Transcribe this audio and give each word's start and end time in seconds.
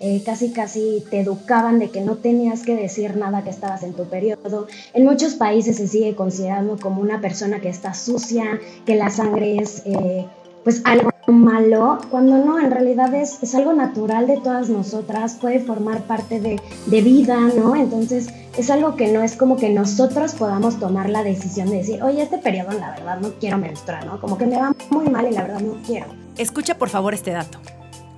Eh, 0.00 0.22
casi 0.26 0.50
casi 0.52 1.04
te 1.08 1.20
educaban 1.20 1.78
de 1.78 1.88
que 1.88 2.00
no 2.00 2.16
tenías 2.16 2.64
que 2.64 2.74
decir 2.74 3.16
nada 3.16 3.44
que 3.44 3.50
estabas 3.50 3.84
en 3.84 3.94
tu 3.94 4.06
periodo. 4.06 4.66
En 4.92 5.04
muchos 5.04 5.34
países 5.34 5.76
se 5.76 5.86
sigue 5.86 6.16
considerando 6.16 6.76
como 6.76 7.00
una 7.00 7.20
persona 7.20 7.60
que 7.60 7.68
está 7.68 7.94
sucia, 7.94 8.60
que 8.84 8.96
la 8.96 9.10
sangre 9.10 9.58
es 9.58 9.82
eh, 9.86 10.26
pues 10.64 10.82
algo 10.84 11.10
malo, 11.28 11.98
cuando 12.10 12.38
no, 12.38 12.58
en 12.58 12.72
realidad 12.72 13.14
es, 13.14 13.40
es, 13.40 13.54
algo 13.54 13.72
natural 13.72 14.26
de 14.26 14.38
todas 14.38 14.68
nosotras, 14.68 15.34
puede 15.40 15.60
formar 15.60 16.02
parte 16.02 16.40
de, 16.40 16.60
de, 16.86 17.00
vida, 17.02 17.38
¿no? 17.56 17.76
Entonces 17.76 18.28
es 18.58 18.70
algo 18.70 18.96
que 18.96 19.12
no 19.12 19.22
es 19.22 19.36
como 19.36 19.56
que 19.56 19.70
nosotros 19.70 20.34
podamos 20.34 20.80
tomar 20.80 21.08
la 21.08 21.22
decisión 21.22 21.70
de 21.70 21.76
decir, 21.76 22.02
oye, 22.02 22.22
este 22.22 22.38
periodo 22.38 22.72
la 22.72 22.90
verdad 22.90 23.20
no 23.20 23.30
quiero 23.38 23.58
menstruar, 23.58 24.04
¿no? 24.06 24.20
Como 24.20 24.36
que 24.36 24.46
me 24.46 24.56
va 24.56 24.74
muy 24.90 25.08
mal 25.08 25.26
y 25.30 25.34
la 25.34 25.42
verdad 25.42 25.60
no 25.60 25.80
quiero. 25.86 26.06
Escucha 26.36 26.76
por 26.76 26.88
favor 26.88 27.14
este 27.14 27.30
dato. 27.30 27.60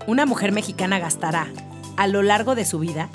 Una 0.06 0.24
mujer 0.24 0.52
mexicana 0.52 1.00
gastará 1.00 1.48
a 1.96 2.06
lo 2.06 2.22
largo 2.22 2.54
de 2.54 2.64
su 2.64 2.78
vida 2.78 3.08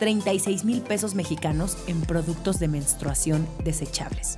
36 0.00 0.64
mil 0.64 0.82
pesos 0.82 1.14
mexicanos 1.14 1.78
en 1.86 2.00
productos 2.00 2.58
de 2.58 2.66
menstruación 2.66 3.46
desechables. 3.62 4.36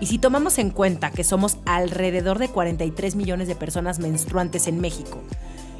Y 0.00 0.06
si 0.06 0.18
tomamos 0.18 0.58
en 0.58 0.70
cuenta 0.70 1.10
que 1.10 1.24
somos 1.24 1.58
alrededor 1.66 2.38
de 2.38 2.48
43 2.48 3.14
millones 3.16 3.46
de 3.46 3.56
personas 3.56 3.98
menstruantes 3.98 4.68
en 4.68 4.80
México 4.80 5.20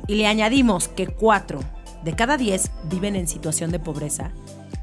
y 0.06 0.16
le 0.16 0.27
añadimos 0.27 0.88
que 0.88 1.06
4 1.06 1.60
de 2.05 2.12
cada 2.14 2.36
10 2.36 2.70
viven 2.91 3.16
en 3.16 3.27
situación 3.27 3.70
de 3.70 3.78
pobreza, 3.78 4.33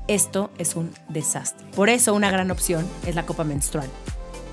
esto 0.07 0.49
es 0.57 0.75
un 0.75 0.89
desastre. 1.09 1.67
Por 1.75 1.89
eso 1.89 2.15
una 2.15 2.31
gran 2.31 2.49
opción 2.49 2.87
es 3.05 3.13
la 3.13 3.25
copa 3.27 3.43
menstrual. 3.43 3.89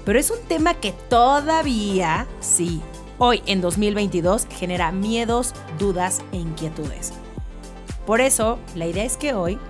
Pero 0.04 0.18
es 0.18 0.30
un 0.30 0.40
tema 0.46 0.74
que 0.74 0.92
todavía, 1.08 2.26
sí, 2.40 2.82
hoy 3.24 3.40
en 3.46 3.60
2022 3.60 4.48
genera 4.50 4.90
miedos, 4.90 5.54
dudas 5.78 6.22
e 6.32 6.38
inquietudes. 6.38 7.12
Por 8.04 8.20
eso, 8.20 8.58
la 8.74 8.86
idea 8.86 9.04
es 9.04 9.16
que 9.16 9.32
hoy 9.32 9.60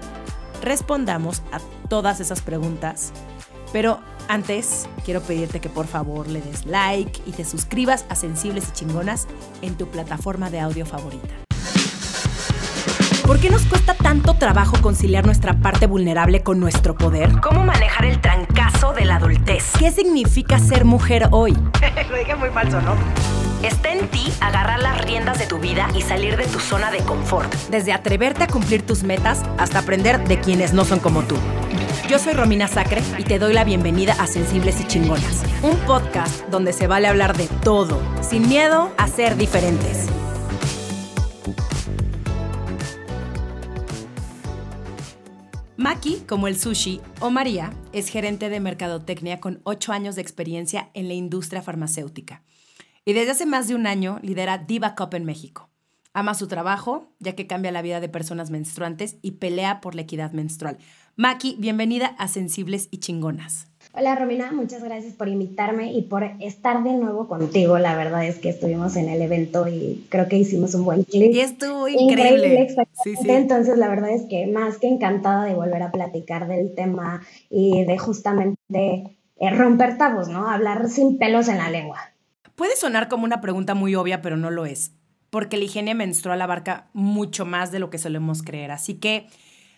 respondamos 0.62 1.42
a 1.52 1.60
todas 1.90 2.20
esas 2.20 2.40
preguntas. 2.40 3.12
Pero 3.70 4.00
antes, 4.26 4.88
quiero 5.04 5.20
pedirte 5.20 5.60
que 5.60 5.68
por 5.68 5.86
favor 5.86 6.28
le 6.28 6.40
des 6.40 6.64
like 6.64 7.20
y 7.26 7.32
te 7.32 7.44
suscribas 7.44 8.06
a 8.08 8.14
Sensibles 8.14 8.70
y 8.70 8.72
Chingonas 8.72 9.28
en 9.60 9.74
tu 9.76 9.86
plataforma 9.86 10.48
de 10.48 10.60
audio 10.60 10.86
favorita. 10.86 11.34
¿Por 13.26 13.38
qué 13.38 13.50
nos 13.50 13.66
cuesta 13.66 13.92
tanto 13.92 14.32
trabajo 14.34 14.78
conciliar 14.80 15.26
nuestra 15.26 15.60
parte 15.60 15.86
vulnerable 15.86 16.42
con 16.42 16.58
nuestro 16.58 16.96
poder? 16.96 17.30
¿Cómo 17.42 17.64
manejar 17.64 18.06
el 18.06 18.18
trancazo 18.18 18.94
de 18.94 19.04
la 19.04 19.16
adultez? 19.16 19.72
¿Qué 19.78 19.90
significa 19.90 20.58
ser 20.58 20.86
mujer 20.86 21.28
hoy? 21.32 21.52
Lo 22.10 22.16
dije 22.16 22.34
muy 22.34 22.48
falso, 22.48 22.80
¿no? 22.80 23.41
Está 23.62 23.92
en 23.92 24.08
ti 24.10 24.24
agarrar 24.40 24.82
las 24.82 25.00
riendas 25.04 25.38
de 25.38 25.46
tu 25.46 25.60
vida 25.60 25.88
y 25.96 26.02
salir 26.02 26.36
de 26.36 26.46
tu 26.46 26.58
zona 26.58 26.90
de 26.90 26.98
confort. 26.98 27.54
Desde 27.70 27.92
atreverte 27.92 28.42
a 28.42 28.46
cumplir 28.48 28.82
tus 28.82 29.04
metas 29.04 29.44
hasta 29.56 29.78
aprender 29.78 30.26
de 30.26 30.40
quienes 30.40 30.72
no 30.72 30.84
son 30.84 30.98
como 30.98 31.22
tú. 31.22 31.36
Yo 32.08 32.18
soy 32.18 32.32
Romina 32.32 32.66
Sacre 32.66 33.00
y 33.18 33.22
te 33.22 33.38
doy 33.38 33.52
la 33.52 33.62
bienvenida 33.62 34.14
a 34.14 34.26
Sensibles 34.26 34.80
y 34.80 34.86
Chingonas, 34.88 35.44
un 35.62 35.76
podcast 35.86 36.44
donde 36.48 36.72
se 36.72 36.88
vale 36.88 37.06
hablar 37.06 37.36
de 37.36 37.46
todo, 37.62 38.02
sin 38.20 38.48
miedo 38.48 38.90
a 38.98 39.06
ser 39.06 39.36
diferentes. 39.36 40.08
Maki, 45.76 46.24
como 46.28 46.48
el 46.48 46.58
sushi, 46.58 47.00
o 47.20 47.30
María, 47.30 47.72
es 47.92 48.08
gerente 48.08 48.48
de 48.48 48.58
mercadotecnia 48.58 49.38
con 49.38 49.60
8 49.62 49.92
años 49.92 50.16
de 50.16 50.22
experiencia 50.22 50.90
en 50.94 51.06
la 51.06 51.14
industria 51.14 51.62
farmacéutica 51.62 52.42
y 53.04 53.12
desde 53.12 53.32
hace 53.32 53.46
más 53.46 53.68
de 53.68 53.74
un 53.74 53.86
año 53.86 54.18
lidera 54.22 54.58
Diva 54.58 54.94
Cup 54.94 55.14
en 55.14 55.24
México. 55.24 55.68
Ama 56.14 56.34
su 56.34 56.46
trabajo, 56.46 57.08
ya 57.20 57.34
que 57.34 57.46
cambia 57.46 57.72
la 57.72 57.82
vida 57.82 58.00
de 58.00 58.08
personas 58.08 58.50
menstruantes 58.50 59.16
y 59.22 59.32
pelea 59.32 59.80
por 59.80 59.94
la 59.94 60.02
equidad 60.02 60.32
menstrual. 60.32 60.76
Maki, 61.16 61.56
bienvenida 61.58 62.14
a 62.18 62.28
Sensibles 62.28 62.88
y 62.90 62.98
Chingonas. 62.98 63.66
Hola 63.94 64.14
Romina, 64.14 64.52
muchas 64.52 64.82
gracias 64.82 65.14
por 65.14 65.28
invitarme 65.28 65.92
y 65.92 66.02
por 66.02 66.24
estar 66.40 66.82
de 66.82 66.92
nuevo 66.92 67.28
contigo. 67.28 67.78
La 67.78 67.96
verdad 67.96 68.26
es 68.26 68.38
que 68.38 68.50
estuvimos 68.50 68.96
en 68.96 69.08
el 69.08 69.20
evento 69.20 69.66
y 69.68 70.06
creo 70.08 70.28
que 70.28 70.36
hicimos 70.38 70.74
un 70.74 70.84
buen 70.84 71.04
clip. 71.04 71.34
Y 71.34 71.40
estuvo 71.40 71.88
increíble. 71.88 72.68
sí, 73.04 73.16
sí. 73.16 73.30
Entonces 73.30 73.76
la 73.76 73.88
verdad 73.88 74.10
es 74.10 74.22
que 74.28 74.46
más 74.46 74.78
que 74.78 74.88
encantada 74.88 75.44
de 75.44 75.54
volver 75.54 75.82
a 75.82 75.92
platicar 75.92 76.46
del 76.46 76.74
tema 76.74 77.22
y 77.50 77.84
de 77.84 77.98
justamente 77.98 79.16
eh, 79.38 79.50
romper 79.50 79.98
tabos, 79.98 80.28
¿no? 80.28 80.48
Hablar 80.48 80.88
sin 80.88 81.18
pelos 81.18 81.48
en 81.48 81.58
la 81.58 81.68
lengua. 81.68 82.11
Puede 82.54 82.76
sonar 82.76 83.08
como 83.08 83.24
una 83.24 83.40
pregunta 83.40 83.74
muy 83.74 83.94
obvia, 83.94 84.22
pero 84.22 84.36
no 84.36 84.50
lo 84.50 84.66
es, 84.66 84.92
porque 85.30 85.56
la 85.56 85.64
higiene 85.64 85.94
menstrual 85.94 86.40
abarca 86.42 86.88
mucho 86.92 87.44
más 87.44 87.72
de 87.72 87.78
lo 87.78 87.90
que 87.90 87.98
solemos 87.98 88.42
creer. 88.42 88.70
Así 88.70 88.94
que 88.94 89.28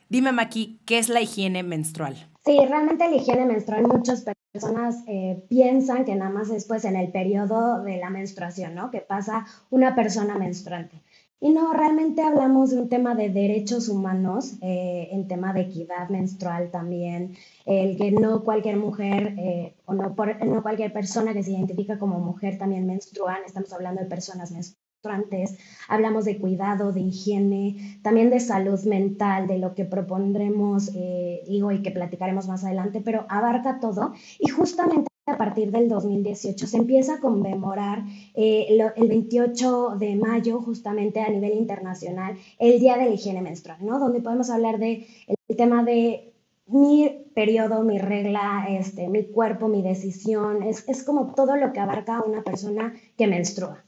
dime, 0.08 0.32
Maki, 0.32 0.80
¿qué 0.84 0.98
es 0.98 1.08
la 1.08 1.20
higiene 1.20 1.62
menstrual? 1.62 2.28
Sí, 2.44 2.58
realmente 2.68 3.08
la 3.08 3.16
higiene 3.16 3.46
menstrual 3.46 3.86
muchas 3.86 4.24
personas 4.52 4.96
eh, 5.06 5.42
piensan 5.48 6.04
que 6.04 6.14
nada 6.14 6.30
más 6.30 6.50
es 6.50 6.66
pues 6.66 6.84
en 6.84 6.94
el 6.94 7.10
periodo 7.10 7.82
de 7.82 7.96
la 7.96 8.10
menstruación, 8.10 8.74
¿no? 8.74 8.90
Que 8.90 9.00
pasa 9.00 9.46
una 9.70 9.94
persona 9.94 10.36
menstruante. 10.36 11.00
Y 11.40 11.50
no, 11.50 11.72
realmente 11.72 12.22
hablamos 12.22 12.70
de 12.70 12.78
un 12.78 12.88
tema 12.88 13.14
de 13.14 13.28
derechos 13.28 13.88
humanos, 13.88 14.54
eh, 14.62 15.08
en 15.10 15.28
tema 15.28 15.52
de 15.52 15.62
equidad 15.62 16.08
menstrual 16.08 16.70
también, 16.70 17.36
el 17.66 17.96
que 17.96 18.12
no 18.12 18.44
cualquier 18.44 18.76
mujer 18.76 19.34
eh, 19.38 19.74
o 19.84 19.94
no, 19.94 20.14
no 20.46 20.62
cualquier 20.62 20.92
persona 20.92 21.34
que 21.34 21.42
se 21.42 21.52
identifica 21.52 21.98
como 21.98 22.18
mujer 22.18 22.56
también 22.56 22.86
menstrual, 22.86 23.42
estamos 23.44 23.72
hablando 23.72 24.00
de 24.00 24.08
personas 24.08 24.52
menstruantes, 24.52 25.58
hablamos 25.88 26.24
de 26.24 26.38
cuidado, 26.38 26.92
de 26.92 27.00
higiene, 27.00 28.00
también 28.02 28.30
de 28.30 28.40
salud 28.40 28.80
mental, 28.84 29.46
de 29.46 29.58
lo 29.58 29.74
que 29.74 29.84
propondremos, 29.84 30.90
eh, 30.94 31.42
digo, 31.46 31.72
y 31.72 31.82
que 31.82 31.90
platicaremos 31.90 32.48
más 32.48 32.64
adelante, 32.64 33.02
pero 33.04 33.26
abarca 33.28 33.80
todo. 33.80 34.14
Y 34.38 34.48
justamente 34.48 35.13
a 35.26 35.38
partir 35.38 35.70
del 35.70 35.88
2018 35.88 36.66
se 36.66 36.76
empieza 36.76 37.14
a 37.14 37.20
conmemorar 37.20 38.04
eh, 38.34 38.66
el 38.96 39.08
28 39.08 39.96
de 39.98 40.16
mayo 40.16 40.60
justamente 40.60 41.20
a 41.20 41.30
nivel 41.30 41.54
internacional 41.54 42.36
el 42.58 42.78
Día 42.78 42.96
de 42.96 43.06
la 43.06 43.14
Higiene 43.14 43.40
Menstrual, 43.40 43.78
¿no? 43.80 43.98
Donde 43.98 44.20
podemos 44.20 44.50
hablar 44.50 44.78
de 44.78 45.06
el 45.48 45.56
tema 45.56 45.82
de 45.82 46.32
mi 46.66 47.24
periodo, 47.34 47.82
mi 47.82 47.98
regla, 47.98 48.66
este, 48.68 49.08
mi 49.08 49.24
cuerpo, 49.24 49.68
mi 49.68 49.82
decisión, 49.82 50.62
es, 50.62 50.88
es 50.88 51.02
como 51.02 51.34
todo 51.34 51.56
lo 51.56 51.72
que 51.72 51.80
abarca 51.80 52.18
a 52.18 52.22
una 52.22 52.42
persona 52.42 52.94
que 53.16 53.26
menstrua. 53.26 53.84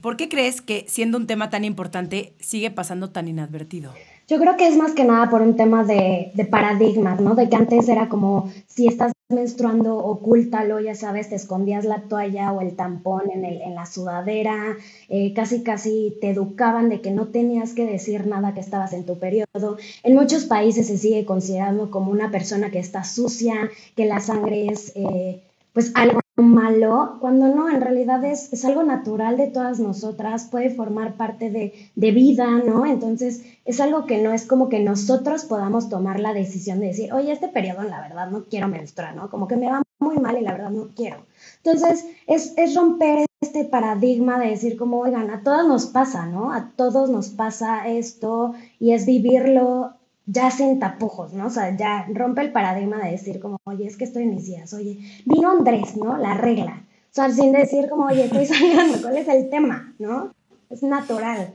¿Por 0.00 0.16
qué 0.16 0.28
crees 0.28 0.60
que 0.60 0.84
siendo 0.88 1.16
un 1.16 1.26
tema 1.26 1.48
tan 1.48 1.64
importante 1.64 2.34
sigue 2.40 2.70
pasando 2.70 3.10
tan 3.10 3.28
inadvertido? 3.28 3.92
Yo 4.26 4.38
creo 4.38 4.56
que 4.56 4.66
es 4.66 4.76
más 4.76 4.92
que 4.92 5.04
nada 5.04 5.30
por 5.30 5.42
un 5.42 5.56
tema 5.56 5.84
de, 5.84 6.32
de 6.34 6.44
paradigmas, 6.44 7.20
¿no? 7.20 7.34
De 7.34 7.48
que 7.48 7.56
antes 7.56 7.88
era 7.88 8.08
como 8.08 8.50
si 8.66 8.88
estás 8.88 9.12
menstruando, 9.32 9.96
ocúltalo, 9.98 10.80
ya 10.80 10.94
sabes, 10.94 11.28
te 11.28 11.34
escondías 11.34 11.84
la 11.84 12.02
toalla 12.02 12.52
o 12.52 12.60
el 12.60 12.74
tampón 12.76 13.30
en, 13.30 13.44
el, 13.44 13.60
en 13.60 13.74
la 13.74 13.86
sudadera, 13.86 14.76
eh, 15.08 15.32
casi 15.34 15.62
casi 15.62 16.16
te 16.20 16.30
educaban 16.30 16.88
de 16.88 17.00
que 17.00 17.10
no 17.10 17.28
tenías 17.28 17.74
que 17.74 17.86
decir 17.86 18.26
nada 18.26 18.54
que 18.54 18.60
estabas 18.60 18.92
en 18.92 19.04
tu 19.04 19.18
periodo. 19.18 19.76
En 20.02 20.14
muchos 20.14 20.44
países 20.44 20.86
se 20.86 20.98
sigue 20.98 21.24
considerando 21.24 21.90
como 21.90 22.10
una 22.10 22.30
persona 22.30 22.70
que 22.70 22.78
está 22.78 23.04
sucia, 23.04 23.70
que 23.96 24.06
la 24.06 24.20
sangre 24.20 24.68
es 24.68 24.92
eh, 24.94 25.42
pues 25.72 25.92
algo 25.94 26.21
malo, 26.36 27.18
cuando 27.20 27.48
no, 27.48 27.68
en 27.68 27.82
realidad 27.82 28.24
es, 28.24 28.52
es, 28.52 28.64
algo 28.64 28.82
natural 28.82 29.36
de 29.36 29.48
todas 29.48 29.80
nosotras, 29.80 30.48
puede 30.50 30.70
formar 30.70 31.16
parte 31.16 31.50
de, 31.50 31.90
de, 31.94 32.10
vida, 32.10 32.46
¿no? 32.64 32.86
Entonces 32.86 33.44
es 33.66 33.80
algo 33.80 34.06
que 34.06 34.22
no 34.22 34.32
es 34.32 34.46
como 34.46 34.70
que 34.70 34.80
nosotros 34.80 35.44
podamos 35.44 35.90
tomar 35.90 36.20
la 36.20 36.32
decisión 36.32 36.80
de 36.80 36.86
decir, 36.86 37.12
oye, 37.12 37.32
este 37.32 37.48
periodo 37.48 37.82
la 37.82 38.00
verdad 38.00 38.30
no 38.30 38.44
quiero 38.44 38.68
menstruar, 38.68 39.14
¿no? 39.14 39.28
Como 39.28 39.46
que 39.46 39.56
me 39.56 39.70
va 39.70 39.82
muy 39.98 40.16
mal 40.16 40.38
y 40.38 40.42
la 40.42 40.52
verdad 40.52 40.70
no 40.70 40.88
quiero. 40.96 41.26
Entonces 41.62 42.06
es, 42.26 42.54
es 42.56 42.74
romper 42.74 43.26
este 43.42 43.64
paradigma 43.64 44.38
de 44.38 44.48
decir 44.48 44.78
como, 44.78 45.00
oigan, 45.00 45.30
a 45.30 45.42
todos 45.42 45.66
nos 45.66 45.86
pasa, 45.86 46.26
¿no? 46.26 46.52
A 46.52 46.72
todos 46.76 47.10
nos 47.10 47.28
pasa 47.28 47.88
esto 47.88 48.54
y 48.78 48.92
es 48.92 49.04
vivirlo 49.04 49.94
ya 50.26 50.50
sin 50.50 50.78
tapujos, 50.78 51.32
¿no? 51.32 51.46
O 51.46 51.50
sea, 51.50 51.76
ya 51.76 52.06
rompe 52.12 52.42
el 52.42 52.52
paradigma 52.52 52.98
de 52.98 53.12
decir 53.12 53.40
como, 53.40 53.58
oye, 53.64 53.86
es 53.86 53.96
que 53.96 54.04
estoy 54.04 54.24
en 54.24 54.30
mis 54.30 54.46
días, 54.46 54.72
oye, 54.72 54.98
vino 55.24 55.50
Andrés, 55.50 55.96
¿no? 55.96 56.16
La 56.18 56.34
regla. 56.34 56.84
O 57.10 57.14
sea, 57.14 57.30
sin 57.30 57.52
decir 57.52 57.88
como, 57.88 58.06
oye, 58.06 58.24
estoy 58.24 58.46
saliendo, 58.46 59.00
¿cuál 59.02 59.16
es 59.16 59.28
el 59.28 59.50
tema, 59.50 59.94
¿no? 59.98 60.34
Es 60.70 60.82
natural. 60.82 61.54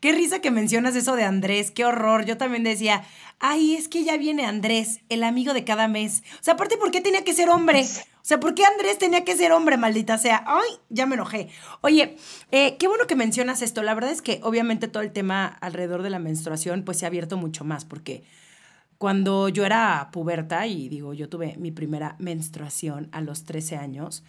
Qué 0.00 0.12
risa 0.12 0.40
que 0.40 0.50
mencionas 0.50 0.96
eso 0.96 1.14
de 1.14 1.24
Andrés, 1.24 1.70
qué 1.70 1.84
horror. 1.84 2.24
Yo 2.24 2.38
también 2.38 2.64
decía, 2.64 3.02
ay, 3.38 3.74
es 3.74 3.88
que 3.88 4.02
ya 4.02 4.16
viene 4.16 4.46
Andrés, 4.46 5.00
el 5.10 5.24
amigo 5.24 5.52
de 5.52 5.64
cada 5.64 5.88
mes. 5.88 6.22
O 6.40 6.42
sea, 6.42 6.54
aparte, 6.54 6.78
¿por 6.78 6.90
qué 6.90 7.02
tenía 7.02 7.22
que 7.22 7.34
ser 7.34 7.50
hombre? 7.50 7.84
O 8.20 8.24
sea, 8.24 8.38
¿por 8.38 8.54
qué 8.54 8.64
Andrés 8.64 8.98
tenía 8.98 9.24
que 9.24 9.36
ser 9.36 9.52
hombre, 9.52 9.76
maldita 9.76 10.18
sea? 10.18 10.44
Ay, 10.46 10.70
ya 10.90 11.06
me 11.06 11.14
enojé. 11.14 11.48
Oye, 11.80 12.16
eh, 12.50 12.76
qué 12.78 12.86
bueno 12.86 13.06
que 13.06 13.16
mencionas 13.16 13.62
esto. 13.62 13.82
La 13.82 13.94
verdad 13.94 14.10
es 14.10 14.20
que 14.20 14.40
obviamente 14.42 14.88
todo 14.88 15.02
el 15.02 15.12
tema 15.12 15.46
alrededor 15.46 16.02
de 16.02 16.10
la 16.10 16.18
menstruación 16.18 16.84
pues 16.84 16.98
se 16.98 17.06
ha 17.06 17.08
abierto 17.08 17.36
mucho 17.36 17.64
más 17.64 17.84
porque 17.84 18.24
cuando 18.98 19.48
yo 19.48 19.64
era 19.64 20.10
puberta 20.12 20.66
y 20.66 20.90
digo, 20.90 21.14
yo 21.14 21.30
tuve 21.30 21.56
mi 21.56 21.70
primera 21.70 22.16
menstruación 22.18 23.08
a 23.12 23.22
los 23.22 23.44
13 23.44 23.76
años, 23.76 24.22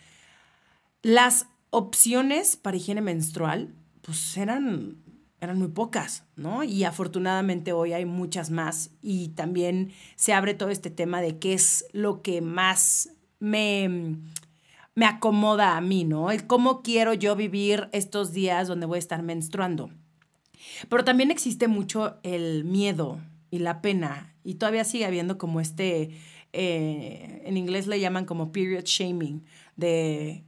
las 1.01 1.47
opciones 1.69 2.55
para 2.55 2.77
higiene 2.77 3.01
menstrual 3.01 3.73
pues 4.01 4.37
eran 4.37 4.97
eran 5.41 5.57
muy 5.57 5.69
pocas, 5.69 6.23
¿no? 6.35 6.63
Y 6.63 6.83
afortunadamente 6.83 7.73
hoy 7.73 7.93
hay 7.93 8.05
muchas 8.05 8.51
más 8.51 8.91
y 9.01 9.29
también 9.29 9.91
se 10.15 10.33
abre 10.33 10.53
todo 10.53 10.69
este 10.69 10.91
tema 10.91 11.19
de 11.19 11.39
qué 11.39 11.53
es 11.53 11.85
lo 11.93 12.21
que 12.21 12.41
más 12.41 13.09
me, 13.41 14.15
me 14.95 15.05
acomoda 15.05 15.75
a 15.75 15.81
mí, 15.81 16.05
¿no? 16.05 16.31
El 16.31 16.47
cómo 16.47 16.81
quiero 16.81 17.13
yo 17.13 17.35
vivir 17.35 17.89
estos 17.91 18.31
días 18.31 18.69
donde 18.69 18.85
voy 18.85 18.97
a 18.97 18.99
estar 18.99 19.23
menstruando. 19.23 19.89
Pero 20.87 21.03
también 21.03 21.31
existe 21.31 21.67
mucho 21.67 22.19
el 22.23 22.63
miedo 22.63 23.19
y 23.49 23.59
la 23.59 23.81
pena 23.81 24.33
y 24.43 24.55
todavía 24.55 24.83
sigue 24.83 25.05
habiendo 25.05 25.37
como 25.37 25.59
este, 25.59 26.11
eh, 26.53 27.41
en 27.45 27.57
inglés 27.57 27.87
le 27.87 27.99
llaman 27.99 28.25
como 28.25 28.51
period 28.51 28.83
shaming, 28.85 29.43
de 29.75 30.43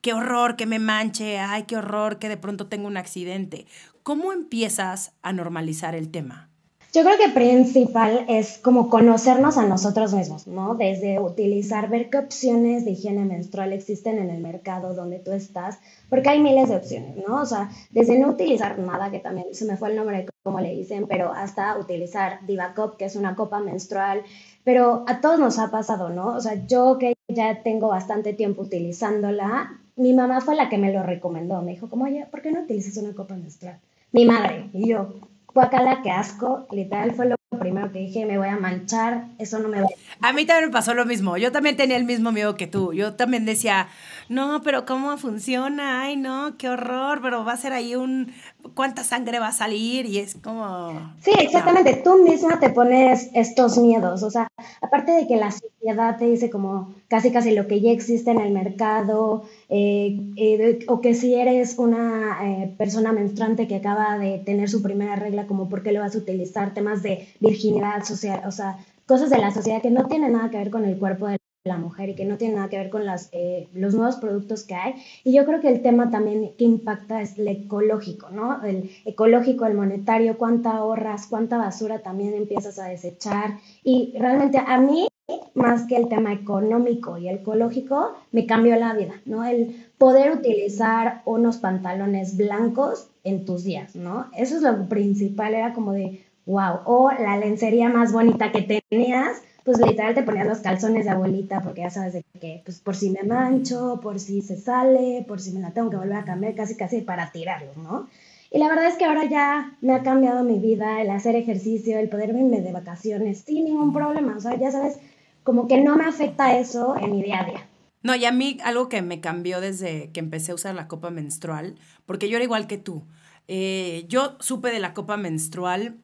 qué 0.00 0.12
horror 0.12 0.56
que 0.56 0.66
me 0.66 0.78
manche, 0.78 1.38
ay, 1.38 1.64
qué 1.64 1.76
horror 1.76 2.18
que 2.18 2.28
de 2.28 2.36
pronto 2.36 2.66
tengo 2.66 2.86
un 2.86 2.96
accidente. 2.96 3.66
¿Cómo 4.02 4.32
empiezas 4.32 5.12
a 5.22 5.32
normalizar 5.32 5.94
el 5.94 6.10
tema? 6.10 6.47
Yo 6.92 7.02
creo 7.02 7.18
que 7.18 7.28
principal 7.28 8.24
es 8.28 8.56
como 8.58 8.88
conocernos 8.88 9.58
a 9.58 9.66
nosotros 9.66 10.14
mismos, 10.14 10.46
¿no? 10.46 10.74
Desde 10.74 11.20
utilizar, 11.20 11.90
ver 11.90 12.08
qué 12.08 12.16
opciones 12.16 12.86
de 12.86 12.92
higiene 12.92 13.26
menstrual 13.26 13.74
existen 13.74 14.18
en 14.18 14.30
el 14.30 14.40
mercado 14.40 14.94
donde 14.94 15.18
tú 15.18 15.32
estás, 15.32 15.78
porque 16.08 16.30
hay 16.30 16.40
miles 16.40 16.70
de 16.70 16.76
opciones, 16.76 17.16
¿no? 17.26 17.42
O 17.42 17.46
sea, 17.46 17.70
desde 17.90 18.18
no 18.18 18.30
utilizar 18.30 18.78
nada, 18.78 19.10
que 19.10 19.18
también 19.18 19.48
se 19.52 19.66
me 19.66 19.76
fue 19.76 19.90
el 19.90 19.96
nombre, 19.96 20.26
como 20.42 20.60
le 20.60 20.74
dicen, 20.74 21.06
pero 21.06 21.32
hasta 21.32 21.76
utilizar 21.76 22.46
Divacop, 22.46 22.96
que 22.96 23.04
es 23.04 23.16
una 23.16 23.36
copa 23.36 23.60
menstrual, 23.60 24.22
pero 24.64 25.04
a 25.06 25.20
todos 25.20 25.38
nos 25.38 25.58
ha 25.58 25.70
pasado, 25.70 26.08
¿no? 26.08 26.28
O 26.28 26.40
sea, 26.40 26.66
yo 26.66 26.96
que 26.98 27.12
ya 27.28 27.62
tengo 27.62 27.88
bastante 27.88 28.32
tiempo 28.32 28.62
utilizándola, 28.62 29.78
mi 29.96 30.14
mamá 30.14 30.40
fue 30.40 30.56
la 30.56 30.70
que 30.70 30.78
me 30.78 30.92
lo 30.92 31.02
recomendó, 31.02 31.60
me 31.60 31.72
dijo, 31.72 31.90
como, 31.90 32.04
oye, 32.04 32.26
¿por 32.30 32.40
qué 32.40 32.50
no 32.50 32.60
utilizas 32.62 32.96
una 32.96 33.14
copa 33.14 33.34
menstrual? 33.34 33.78
mi 34.12 34.24
madre 34.24 34.70
y 34.72 34.88
yo, 34.88 35.14
guacala, 35.58 36.02
qué 36.02 36.10
asco, 36.12 36.68
literal 36.70 37.12
fue 37.14 37.26
lo 37.26 37.36
primero 37.58 37.90
que 37.90 37.98
dije, 37.98 38.24
me 38.26 38.38
voy 38.38 38.46
a 38.46 38.56
manchar, 38.58 39.24
eso 39.40 39.58
no 39.58 39.68
me 39.68 39.80
va 39.80 39.88
a... 40.20 40.32
mí 40.32 40.46
también 40.46 40.66
me 40.66 40.72
pasó 40.72 40.94
lo 40.94 41.04
mismo, 41.04 41.36
yo 41.36 41.50
también 41.50 41.76
tenía 41.76 41.96
el 41.96 42.04
mismo 42.04 42.30
miedo 42.30 42.54
que 42.54 42.68
tú, 42.68 42.92
yo 42.92 43.14
también 43.14 43.44
decía, 43.44 43.88
no, 44.28 44.62
pero 44.62 44.84
¿cómo 44.84 45.16
funciona? 45.16 46.02
Ay, 46.02 46.16
no, 46.16 46.56
qué 46.58 46.68
horror, 46.68 47.20
pero 47.22 47.44
va 47.44 47.52
a 47.52 47.56
ser 47.56 47.72
ahí 47.72 47.94
un, 47.94 48.32
¿cuánta 48.74 49.04
sangre 49.04 49.38
va 49.38 49.48
a 49.48 49.52
salir? 49.52 50.06
Y 50.06 50.18
es 50.18 50.36
como... 50.36 51.12
Sí, 51.22 51.30
exactamente, 51.38 52.00
tú 52.04 52.22
misma 52.22 52.60
te 52.60 52.70
pones 52.70 53.30
estos 53.34 53.78
miedos, 53.78 54.22
o 54.22 54.30
sea, 54.30 54.48
aparte 54.80 55.12
de 55.12 55.26
que 55.26 55.36
la 55.36 55.50
sociedad 55.50 56.16
te 56.18 56.26
dice 56.26 56.50
como 56.50 56.94
casi 57.08 57.30
casi 57.30 57.52
lo 57.52 57.66
que 57.66 57.80
ya 57.80 57.90
existe 57.90 58.30
en 58.30 58.40
el 58.40 58.52
mercado, 58.52 59.44
eh, 59.68 60.18
eh, 60.36 60.78
o 60.88 61.00
que 61.00 61.14
si 61.14 61.34
eres 61.34 61.78
una 61.78 62.38
eh, 62.42 62.74
persona 62.76 63.12
menstruante 63.12 63.66
que 63.66 63.76
acaba 63.76 64.18
de 64.18 64.38
tener 64.38 64.68
su 64.68 64.82
primera 64.82 65.16
regla, 65.16 65.46
como 65.46 65.68
por 65.68 65.82
qué 65.82 65.92
lo 65.92 66.00
vas 66.00 66.14
a 66.14 66.18
utilizar, 66.18 66.74
temas 66.74 67.02
de 67.02 67.28
virginidad 67.40 68.04
social, 68.04 68.42
o 68.46 68.52
sea, 68.52 68.78
cosas 69.06 69.30
de 69.30 69.38
la 69.38 69.52
sociedad 69.52 69.80
que 69.80 69.90
no 69.90 70.06
tienen 70.06 70.32
nada 70.32 70.50
que 70.50 70.58
ver 70.58 70.70
con 70.70 70.84
el 70.84 70.98
cuerpo 70.98 71.26
de 71.26 71.37
la 71.68 71.76
mujer 71.76 72.08
y 72.08 72.14
que 72.14 72.24
no 72.24 72.36
tiene 72.36 72.56
nada 72.56 72.68
que 72.68 72.78
ver 72.78 72.90
con 72.90 73.06
las, 73.06 73.28
eh, 73.32 73.68
los 73.72 73.94
nuevos 73.94 74.16
productos 74.16 74.64
que 74.64 74.74
hay. 74.74 74.94
Y 75.22 75.32
yo 75.32 75.44
creo 75.44 75.60
que 75.60 75.68
el 75.68 75.82
tema 75.82 76.10
también 76.10 76.52
que 76.58 76.64
impacta 76.64 77.22
es 77.22 77.38
el 77.38 77.48
ecológico, 77.48 78.30
¿no? 78.30 78.64
El 78.64 78.90
ecológico, 79.04 79.66
el 79.66 79.74
monetario, 79.74 80.38
cuánta 80.38 80.72
ahorras, 80.72 81.26
cuánta 81.26 81.58
basura 81.58 82.00
también 82.00 82.34
empiezas 82.34 82.78
a 82.78 82.88
desechar. 82.88 83.58
Y 83.84 84.14
realmente 84.18 84.58
a 84.58 84.80
mí, 84.80 85.06
más 85.54 85.86
que 85.86 85.96
el 85.96 86.08
tema 86.08 86.32
económico 86.32 87.18
y 87.18 87.28
ecológico, 87.28 88.14
me 88.32 88.46
cambió 88.46 88.76
la 88.76 88.94
vida, 88.94 89.14
¿no? 89.26 89.44
El 89.44 89.90
poder 89.98 90.32
utilizar 90.32 91.22
unos 91.26 91.58
pantalones 91.58 92.36
blancos 92.36 93.10
en 93.24 93.44
tus 93.44 93.64
días, 93.64 93.94
¿no? 93.94 94.26
Eso 94.36 94.56
es 94.56 94.62
lo 94.62 94.88
principal, 94.88 95.54
era 95.54 95.74
como 95.74 95.92
de, 95.92 96.27
wow, 96.48 96.80
o 96.84 97.12
la 97.12 97.36
lencería 97.36 97.88
más 97.88 98.12
bonita 98.12 98.50
que 98.50 98.82
tenías 98.90 99.42
pues 99.68 99.86
literal 99.86 100.14
te 100.14 100.22
ponías 100.22 100.46
los 100.46 100.60
calzones 100.60 101.04
de 101.04 101.10
abuelita 101.10 101.60
porque 101.60 101.82
ya 101.82 101.90
sabes 101.90 102.14
de 102.14 102.24
que, 102.40 102.62
pues 102.64 102.80
por 102.80 102.96
si 102.96 103.10
me 103.10 103.22
mancho, 103.22 104.00
por 104.02 104.18
si 104.18 104.40
se 104.40 104.56
sale, 104.56 105.26
por 105.28 105.40
si 105.40 105.52
me 105.52 105.60
la 105.60 105.72
tengo 105.72 105.90
que 105.90 105.98
volver 105.98 106.16
a 106.16 106.24
cambiar, 106.24 106.54
casi 106.54 106.74
casi 106.74 107.02
para 107.02 107.32
tirarlos, 107.32 107.76
¿no? 107.76 108.08
Y 108.50 108.58
la 108.60 108.68
verdad 108.68 108.86
es 108.86 108.96
que 108.96 109.04
ahora 109.04 109.26
ya 109.26 109.76
me 109.82 109.92
ha 109.92 110.02
cambiado 110.02 110.42
mi 110.42 110.58
vida, 110.58 111.02
el 111.02 111.10
hacer 111.10 111.36
ejercicio, 111.36 111.98
el 111.98 112.08
poder 112.08 112.30
irme 112.30 112.62
de 112.62 112.72
vacaciones 112.72 113.40
sin 113.40 113.66
ningún 113.66 113.92
problema, 113.92 114.38
o 114.38 114.40
sea, 114.40 114.56
ya 114.56 114.70
sabes, 114.70 114.98
como 115.42 115.68
que 115.68 115.82
no 115.82 115.96
me 115.96 116.06
afecta 116.06 116.58
eso 116.58 116.96
en 116.98 117.10
mi 117.10 117.22
día 117.22 117.42
a 117.42 117.44
día. 117.44 117.66
No, 118.02 118.14
y 118.16 118.24
a 118.24 118.32
mí 118.32 118.56
algo 118.64 118.88
que 118.88 119.02
me 119.02 119.20
cambió 119.20 119.60
desde 119.60 120.10
que 120.12 120.20
empecé 120.20 120.52
a 120.52 120.54
usar 120.54 120.74
la 120.76 120.88
copa 120.88 121.10
menstrual, 121.10 121.74
porque 122.06 122.30
yo 122.30 122.36
era 122.36 122.44
igual 122.44 122.68
que 122.68 122.78
tú. 122.78 123.04
Eh, 123.48 124.06
yo 124.08 124.38
supe 124.40 124.70
de 124.70 124.80
la 124.80 124.94
copa 124.94 125.18
menstrual, 125.18 125.98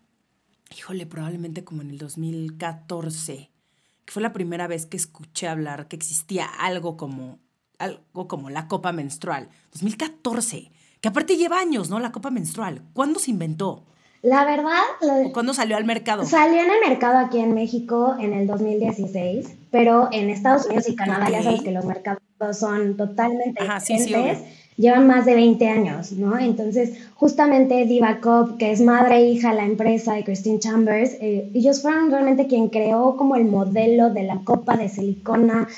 híjole, 0.77 1.07
probablemente 1.07 1.65
como 1.65 1.83
en 1.83 1.91
el 1.91 1.99
2014 1.99 3.51
que 4.05 4.13
fue 4.13 4.23
la 4.23 4.33
primera 4.33 4.67
vez 4.67 4.87
que 4.87 4.97
escuché 4.97 5.49
hablar 5.49 5.89
que 5.89 5.97
existía 5.97 6.47
algo 6.47 6.97
como, 6.97 7.39
algo 7.79 8.29
como 8.29 8.51
la 8.51 8.69
copa 8.69 8.93
menstrual. 8.93 9.49
2014, 9.73 10.71
que 11.01 11.09
aparte 11.09 11.37
lleva 11.37 11.59
años, 11.59 11.91
¿no? 11.91 11.99
La 12.01 12.13
copa 12.13 12.31
menstrual. 12.31 12.83
¿Cuándo 12.93 13.19
se 13.19 13.31
inventó? 13.31 13.85
La 14.23 14.45
verdad... 14.45 14.81
¿Cuándo 15.33 15.53
salió 15.53 15.77
al 15.77 15.85
mercado? 15.85 16.25
Salió 16.25 16.63
en 16.63 16.71
el 16.71 16.89
mercado 16.89 17.19
aquí 17.19 17.41
en 17.41 17.55
México 17.55 18.17
en 18.19 18.33
el 18.33 18.47
2016, 18.47 19.55
pero 19.71 20.09
en 20.13 20.31
Estados 20.31 20.67
Unidos 20.67 20.89
y 20.89 20.97
Canadá 20.97 21.29
ya 21.29 21.43
sabes 21.43 21.63
que 21.63 21.73
los 21.73 21.85
mercados 21.85 22.23
son 22.53 22.97
totalmente 22.97 23.63
Ajá, 23.63 23.81
diferentes. 23.81 24.39
Sí, 24.39 24.45
sí, 24.45 24.64
llevan 24.77 25.07
más 25.07 25.25
de 25.25 25.35
20 25.35 25.69
años, 25.69 26.13
¿no? 26.13 26.39
Entonces, 26.39 26.99
justamente 27.15 27.85
Diva 27.87 28.21
Cop, 28.21 28.57
que 28.59 28.73
es 28.73 28.81
madre 28.81 29.17
e 29.17 29.31
hija 29.31 29.51
de 29.51 29.57
la 29.57 29.65
empresa 29.65 30.15
de 30.15 30.25
Christine 30.25 30.59
Chambers, 30.59 31.17
eh, 31.21 31.51
ellos 31.55 31.83
fueron 31.83 32.11
realmente 32.11 32.47
quien 32.47 32.69
creó 32.69 33.17
como 33.17 33.37
el 33.37 33.45
modelo 33.45 34.11
de 34.11 34.25
la 34.25 34.41
copa 34.45 34.77
de 34.77 34.89
silicona, 34.89 35.69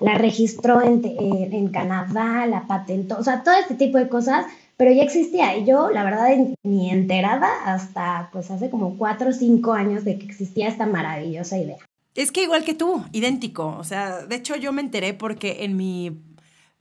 la 0.00 0.14
registró 0.16 0.82
en, 0.82 1.02
en 1.04 1.68
Canadá, 1.68 2.46
la 2.46 2.66
patentó, 2.66 3.18
o 3.18 3.24
sea, 3.24 3.42
todo 3.42 3.54
este 3.54 3.74
tipo 3.74 3.98
de 3.98 4.08
cosas, 4.08 4.46
pero 4.76 4.92
ya 4.92 5.02
existía. 5.02 5.56
Y 5.56 5.66
yo, 5.66 5.90
la 5.90 6.04
verdad, 6.04 6.28
ni 6.62 6.90
enterada 6.90 7.48
hasta 7.66 8.30
pues 8.32 8.50
hace 8.50 8.70
como 8.70 8.96
4 8.96 9.28
o 9.28 9.32
5 9.32 9.72
años 9.72 10.04
de 10.04 10.18
que 10.18 10.24
existía 10.24 10.68
esta 10.68 10.86
maravillosa 10.86 11.58
idea. 11.58 11.76
Es 12.14 12.32
que 12.32 12.42
igual 12.42 12.64
que 12.64 12.74
tú, 12.74 13.04
idéntico. 13.12 13.76
O 13.78 13.84
sea, 13.84 14.26
de 14.26 14.36
hecho 14.36 14.56
yo 14.56 14.72
me 14.72 14.80
enteré 14.80 15.14
porque 15.14 15.64
en 15.64 15.76
mi 15.76 16.10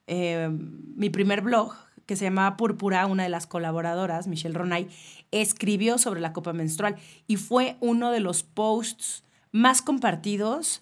eh, 0.10 0.50
mi 0.50 1.10
primer 1.10 1.42
blog, 1.42 1.74
que 2.08 2.16
se 2.16 2.26
llamaba 2.26 2.58
Púrpura, 2.58 3.06
una 3.06 3.22
de 3.22 3.30
las 3.30 3.46
colaboradoras, 3.46 4.28
Michelle 4.28 4.58
Ronay, 4.58 4.88
escribió 5.30 6.00
sobre 6.00 6.20
la 6.20 6.34
copa 6.34 6.52
menstrual 6.52 6.96
y 7.28 7.36
fue 7.36 7.78
uno 7.80 8.10
de 8.12 8.20
los 8.20 8.42
posts 8.42 9.24
más 9.52 9.84
compartidos 9.84 10.82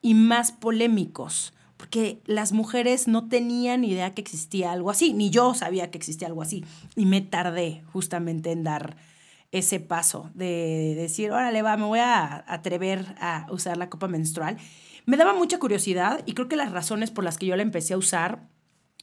y 0.00 0.14
más 0.14 0.50
polémicos, 0.50 1.52
porque 1.76 2.22
las 2.24 2.52
mujeres 2.52 3.08
no 3.08 3.28
tenían 3.28 3.84
idea 3.84 4.14
que 4.14 4.22
existía 4.22 4.72
algo 4.72 4.90
así, 4.90 5.12
ni 5.12 5.28
yo 5.28 5.52
sabía 5.52 5.90
que 5.90 5.98
existía 5.98 6.28
algo 6.28 6.40
así, 6.40 6.64
y 6.96 7.04
me 7.04 7.20
tardé 7.20 7.84
justamente 7.92 8.52
en 8.52 8.64
dar 8.64 8.96
ese 9.50 9.80
paso 9.80 10.30
de 10.32 10.94
decir, 10.96 11.30
órale, 11.30 11.60
va, 11.60 11.76
me 11.76 11.84
voy 11.84 11.98
a 11.98 12.42
atrever 12.48 13.14
a 13.20 13.46
usar 13.50 13.76
la 13.76 13.90
copa 13.90 14.08
menstrual. 14.08 14.56
Me 15.04 15.18
daba 15.18 15.34
mucha 15.34 15.58
curiosidad 15.58 16.22
y 16.24 16.32
creo 16.32 16.48
que 16.48 16.56
las 16.56 16.72
razones 16.72 17.10
por 17.10 17.24
las 17.24 17.36
que 17.36 17.44
yo 17.44 17.56
la 17.56 17.62
empecé 17.62 17.92
a 17.92 17.98
usar 17.98 18.48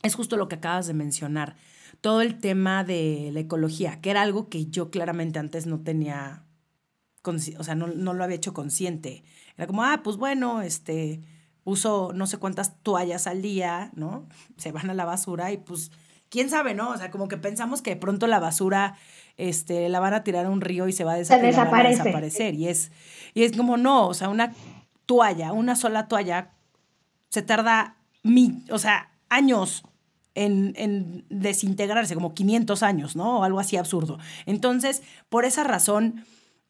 es 0.04 0.16
justo 0.16 0.38
lo 0.38 0.48
que 0.48 0.56
acabas 0.56 0.88
de 0.88 0.94
mencionar, 0.94 1.56
todo 2.02 2.22
el 2.22 2.40
tema 2.40 2.84
de 2.84 3.30
la 3.34 3.42
ecología, 3.42 4.00
que 4.02 4.12
era 4.12 4.22
algo 4.22 4.50
que 4.50 4.68
yo 4.68 4.90
claramente 4.90 5.40
antes 5.40 5.66
no 5.66 5.82
tenía, 5.82 6.44
o 7.24 7.64
sea, 7.64 7.76
no, 7.76 7.88
lo 7.88 8.24
había 8.24 8.36
hecho 8.38 8.54
consciente. 8.54 9.24
Era 9.58 9.68
como, 9.68 9.84
ah, 9.84 10.02
pues 10.04 10.18
bueno, 10.18 10.62
este, 10.62 11.22
uso 11.64 12.12
no 12.14 12.28
sé 12.28 12.38
cuántas 12.38 12.82
toallas 12.82 13.28
al 13.28 13.42
día, 13.42 13.92
¿no? 13.94 14.28
Se 14.58 14.72
van 14.72 14.90
a 14.90 14.94
la 14.94 15.06
basura 15.06 15.52
y 15.52 15.58
pues, 15.58 15.92
quién 16.30 16.50
sabe, 16.50 16.74
¿no? 16.74 16.92
O 16.92 16.98
sea, 16.98 17.12
como 17.12 17.28
que 17.28 17.38
pensamos 17.38 17.82
que 17.82 17.92
de 17.92 17.98
pronto 17.98 18.28
la 18.28 18.40
basura 18.40 18.96
este, 19.36 19.90
la 19.90 20.00
van 20.00 20.14
a 20.14 20.24
tirar 20.24 20.46
a 20.46 20.50
un 20.50 20.62
río 20.62 20.88
y 20.88 20.94
se 20.94 21.04
va 21.04 21.14
a, 21.14 21.18
desaparecer. 21.18 22.56
Y 22.56 22.68
es, 22.68 22.92
y 23.34 23.44
es 23.44 23.56
como, 23.58 23.76
no, 23.76 24.08
o 24.08 24.14
sea, 24.14 24.30
una 24.30 24.54
toalla, 25.06 25.52
una 25.52 25.76
sola 25.76 26.08
toalla, 26.08 26.52
se 27.30 27.42
tarda, 27.42 27.98
mi, 28.24 28.64
o 28.70 28.78
sea, 28.78 29.12
años 29.30 29.84
en, 30.36 31.26
desintegrarse, 31.30 32.16
como 32.16 32.34
500 32.34 32.84
años, 32.84 33.16
¿no? 33.16 33.40
O 33.40 33.44
algo 33.44 33.60
así 33.60 33.78
absurdo. 33.78 34.20
Entonces, 34.46 35.02
por 35.30 35.46
esa 35.46 35.64
razón, 35.64 36.26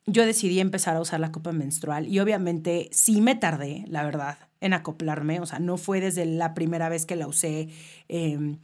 yo 0.06 0.26
decidí 0.26 0.60
empezar 0.60 0.96
a 0.96 1.02
usar 1.02 1.20
la 1.20 1.32
copa 1.32 1.52
menstrual 1.52 2.08
y 2.08 2.20
obviamente 2.20 2.90
sí 2.92 3.22
me 3.22 3.36
tardé, 3.36 3.86
la 3.88 4.04
verdad, 4.04 4.38
en 4.62 4.74
acoplarme, 4.74 5.40
o 5.40 5.46
sea, 5.46 5.60
no 5.60 5.78
fue 5.78 6.02
desde 6.02 6.26
la 6.26 6.54
primera 6.54 6.90
vez 6.90 7.06
que 7.06 7.16
la 7.16 7.28
usé. 7.28 7.70
Em, 8.08 8.58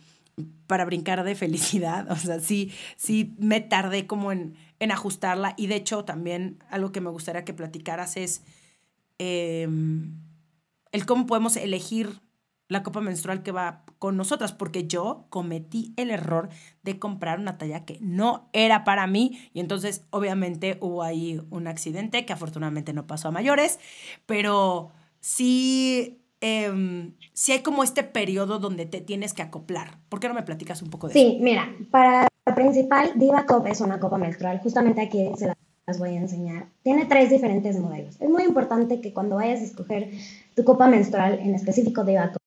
para 0.67 0.83
brincar 0.83 1.23
de 1.23 1.35
felicidad, 1.35 2.07
o 2.11 2.15
sea, 2.17 2.39
sí, 2.39 2.71
sí 2.97 3.35
me 3.37 3.61
tardé 3.61 4.05
como 4.05 4.31
en, 4.31 4.55
en 4.79 4.91
ajustarla 4.91 5.53
y 5.55 5.67
de 5.67 5.75
hecho 5.75 6.03
también 6.03 6.63
algo 6.69 6.91
que 6.91 6.99
me 6.99 7.09
gustaría 7.09 7.45
que 7.45 7.53
platicaras 7.53 8.17
es 8.17 8.43
em, 9.17 10.19
el 10.91 11.05
cómo 11.05 11.25
podemos 11.25 11.55
elegir 11.55 12.19
la 12.67 12.83
copa 12.83 12.99
menstrual 12.99 13.43
que 13.43 13.51
va 13.51 13.84
con 13.99 14.17
nosotras, 14.17 14.53
porque 14.53 14.87
yo 14.87 15.25
cometí 15.29 15.93
el 15.97 16.11
error 16.11 16.49
de 16.83 16.99
comprar 16.99 17.39
una 17.39 17.57
talla 17.57 17.85
que 17.85 17.97
no 18.01 18.49
era 18.53 18.83
para 18.83 19.07
mí 19.07 19.49
y 19.53 19.59
entonces 19.59 20.05
obviamente 20.09 20.77
hubo 20.81 21.03
ahí 21.03 21.41
un 21.49 21.67
accidente 21.67 22.25
que 22.25 22.33
afortunadamente 22.33 22.93
no 22.93 23.07
pasó 23.07 23.29
a 23.29 23.31
mayores, 23.31 23.79
pero 24.25 24.91
sí, 25.19 26.21
eh, 26.41 27.11
sí 27.33 27.51
hay 27.51 27.59
como 27.59 27.83
este 27.83 28.03
periodo 28.03 28.59
donde 28.59 28.85
te 28.85 29.01
tienes 29.01 29.33
que 29.33 29.41
acoplar. 29.41 29.97
¿Por 30.09 30.19
qué 30.19 30.27
no 30.27 30.33
me 30.33 30.43
platicas 30.43 30.81
un 30.81 30.89
poco 30.89 31.07
de 31.07 31.13
sí, 31.13 31.19
eso? 31.19 31.29
Sí, 31.31 31.37
mira, 31.41 31.75
para 31.91 32.27
principal, 32.53 33.13
Diva 33.15 33.45
Cop 33.45 33.65
es 33.67 33.81
una 33.81 33.99
copa 33.99 34.17
menstrual, 34.17 34.59
justamente 34.59 35.01
aquí 35.01 35.31
se 35.37 35.51
las 35.87 35.99
voy 35.99 36.09
a 36.09 36.19
enseñar. 36.19 36.67
Tiene 36.83 37.05
tres 37.05 37.29
diferentes 37.29 37.79
modelos. 37.79 38.19
Es 38.19 38.29
muy 38.29 38.43
importante 38.43 39.01
que 39.01 39.13
cuando 39.13 39.35
vayas 39.35 39.61
a 39.61 39.63
escoger 39.63 40.11
tu 40.55 40.63
copa 40.63 40.87
menstrual, 40.87 41.39
en 41.39 41.55
específico 41.55 42.03
Diva 42.03 42.31
Cop, 42.31 42.41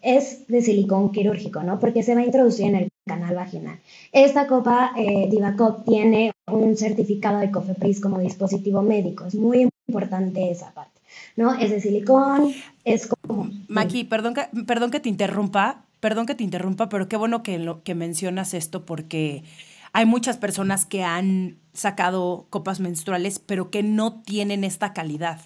es 0.00 0.46
de 0.48 0.62
silicón 0.62 1.12
quirúrgico, 1.12 1.62
¿no? 1.62 1.78
Porque 1.78 2.02
se 2.02 2.14
va 2.14 2.22
a 2.22 2.24
introducir 2.24 2.66
en 2.66 2.76
el 2.76 2.88
canal 3.06 3.34
vaginal. 3.34 3.78
Esta 4.12 4.46
copa 4.46 4.92
eh, 4.96 5.28
Diva 5.30 5.54
Cop 5.56 5.84
tiene 5.84 6.32
un 6.50 6.76
certificado 6.76 7.40
de 7.40 7.50
COFEPRIS 7.50 8.00
como 8.00 8.18
dispositivo 8.18 8.82
médico. 8.82 9.26
Es 9.26 9.34
muy 9.34 9.68
importante 9.86 10.50
esa 10.50 10.72
parte, 10.72 11.00
¿no? 11.36 11.54
Es 11.54 11.70
de 11.70 11.80
silicón, 11.80 12.52
es 12.84 13.06
como... 13.06 13.50
Maki, 13.68 14.04
perdón 14.04 14.34
que, 14.34 14.48
perdón 14.64 14.90
que 14.90 15.00
te 15.00 15.10
interrumpa, 15.10 15.84
perdón 16.00 16.26
que 16.26 16.34
te 16.34 16.44
interrumpa, 16.44 16.88
pero 16.88 17.08
qué 17.08 17.16
bueno 17.16 17.42
que 17.42 17.94
mencionas 17.94 18.54
esto 18.54 18.86
porque 18.86 19.44
hay 19.92 20.06
muchas 20.06 20.38
personas 20.38 20.86
que 20.86 21.04
han 21.04 21.58
sacado 21.74 22.46
copas 22.48 22.80
menstruales, 22.80 23.38
pero 23.38 23.70
que 23.70 23.82
no 23.82 24.22
tienen 24.22 24.64
esta 24.64 24.94
calidad. 24.94 25.40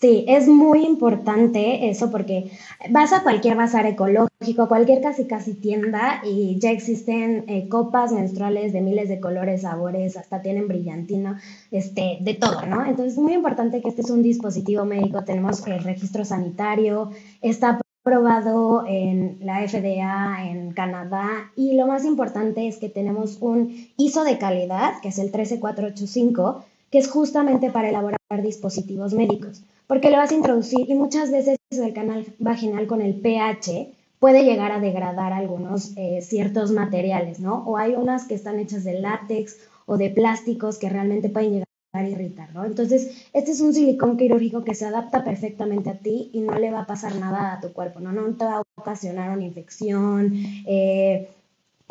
Sí, 0.00 0.24
es 0.28 0.48
muy 0.48 0.84
importante 0.84 1.88
eso 1.88 2.10
porque 2.10 2.50
vas 2.90 3.12
a 3.12 3.22
cualquier 3.22 3.56
bazar 3.56 3.86
ecológico, 3.86 4.68
cualquier 4.68 5.00
casi 5.00 5.26
casi 5.26 5.54
tienda 5.54 6.20
y 6.24 6.58
ya 6.58 6.72
existen 6.72 7.44
eh, 7.48 7.68
copas 7.68 8.12
menstruales 8.12 8.72
de 8.72 8.82
miles 8.82 9.08
de 9.08 9.20
colores, 9.20 9.62
sabores, 9.62 10.16
hasta 10.16 10.42
tienen 10.42 10.68
brillantina, 10.68 11.40
este, 11.70 12.18
de 12.20 12.34
todo, 12.34 12.66
¿no? 12.66 12.84
Entonces 12.84 13.14
es 13.14 13.18
muy 13.18 13.32
importante 13.32 13.80
que 13.80 13.88
este 13.88 14.02
es 14.02 14.10
un 14.10 14.22
dispositivo 14.22 14.84
médico, 14.84 15.24
tenemos 15.24 15.66
el 15.66 15.82
registro 15.82 16.24
sanitario, 16.24 17.10
está 17.40 17.80
probado 18.02 18.84
en 18.86 19.38
la 19.40 19.66
FDA 19.66 20.50
en 20.50 20.72
Canadá 20.72 21.50
y 21.56 21.76
lo 21.76 21.86
más 21.86 22.04
importante 22.04 22.68
es 22.68 22.76
que 22.76 22.90
tenemos 22.90 23.38
un 23.40 23.88
ISO 23.96 24.24
de 24.24 24.36
calidad, 24.36 25.00
que 25.00 25.08
es 25.08 25.18
el 25.18 25.32
13485, 25.32 26.62
que 26.90 26.98
es 26.98 27.08
justamente 27.08 27.70
para 27.70 27.88
elaborar 27.88 28.18
dispositivos 28.42 29.14
médicos, 29.14 29.62
porque 29.86 30.10
le 30.10 30.16
vas 30.16 30.30
a 30.30 30.34
introducir 30.34 30.88
y 30.88 30.94
muchas 30.94 31.30
veces 31.30 31.58
el 31.70 31.92
canal 31.92 32.26
vaginal 32.38 32.86
con 32.86 33.00
el 33.00 33.14
pH 33.14 33.92
puede 34.18 34.44
llegar 34.44 34.72
a 34.72 34.80
degradar 34.80 35.32
algunos 35.32 35.92
eh, 35.96 36.20
ciertos 36.22 36.70
materiales, 36.70 37.40
¿no? 37.40 37.64
O 37.66 37.76
hay 37.76 37.94
unas 37.94 38.26
que 38.26 38.34
están 38.34 38.58
hechas 38.58 38.84
de 38.84 39.00
látex 39.00 39.58
o 39.86 39.98
de 39.98 40.10
plásticos 40.10 40.78
que 40.78 40.88
realmente 40.88 41.28
pueden 41.28 41.50
llegar 41.52 41.66
a 41.92 42.08
irritar, 42.08 42.52
¿no? 42.54 42.64
Entonces, 42.64 43.28
este 43.32 43.50
es 43.50 43.60
un 43.60 43.74
silicón 43.74 44.16
quirúrgico 44.16 44.64
que 44.64 44.74
se 44.74 44.86
adapta 44.86 45.24
perfectamente 45.24 45.90
a 45.90 45.98
ti 45.98 46.30
y 46.32 46.40
no 46.40 46.58
le 46.58 46.70
va 46.70 46.80
a 46.80 46.86
pasar 46.86 47.14
nada 47.16 47.52
a 47.52 47.60
tu 47.60 47.72
cuerpo, 47.72 48.00
¿no? 48.00 48.12
No 48.12 48.34
te 48.34 48.44
va 48.44 48.56
a 48.56 48.62
ocasionar 48.76 49.30
una 49.30 49.44
infección, 49.44 50.32
eh, 50.66 51.28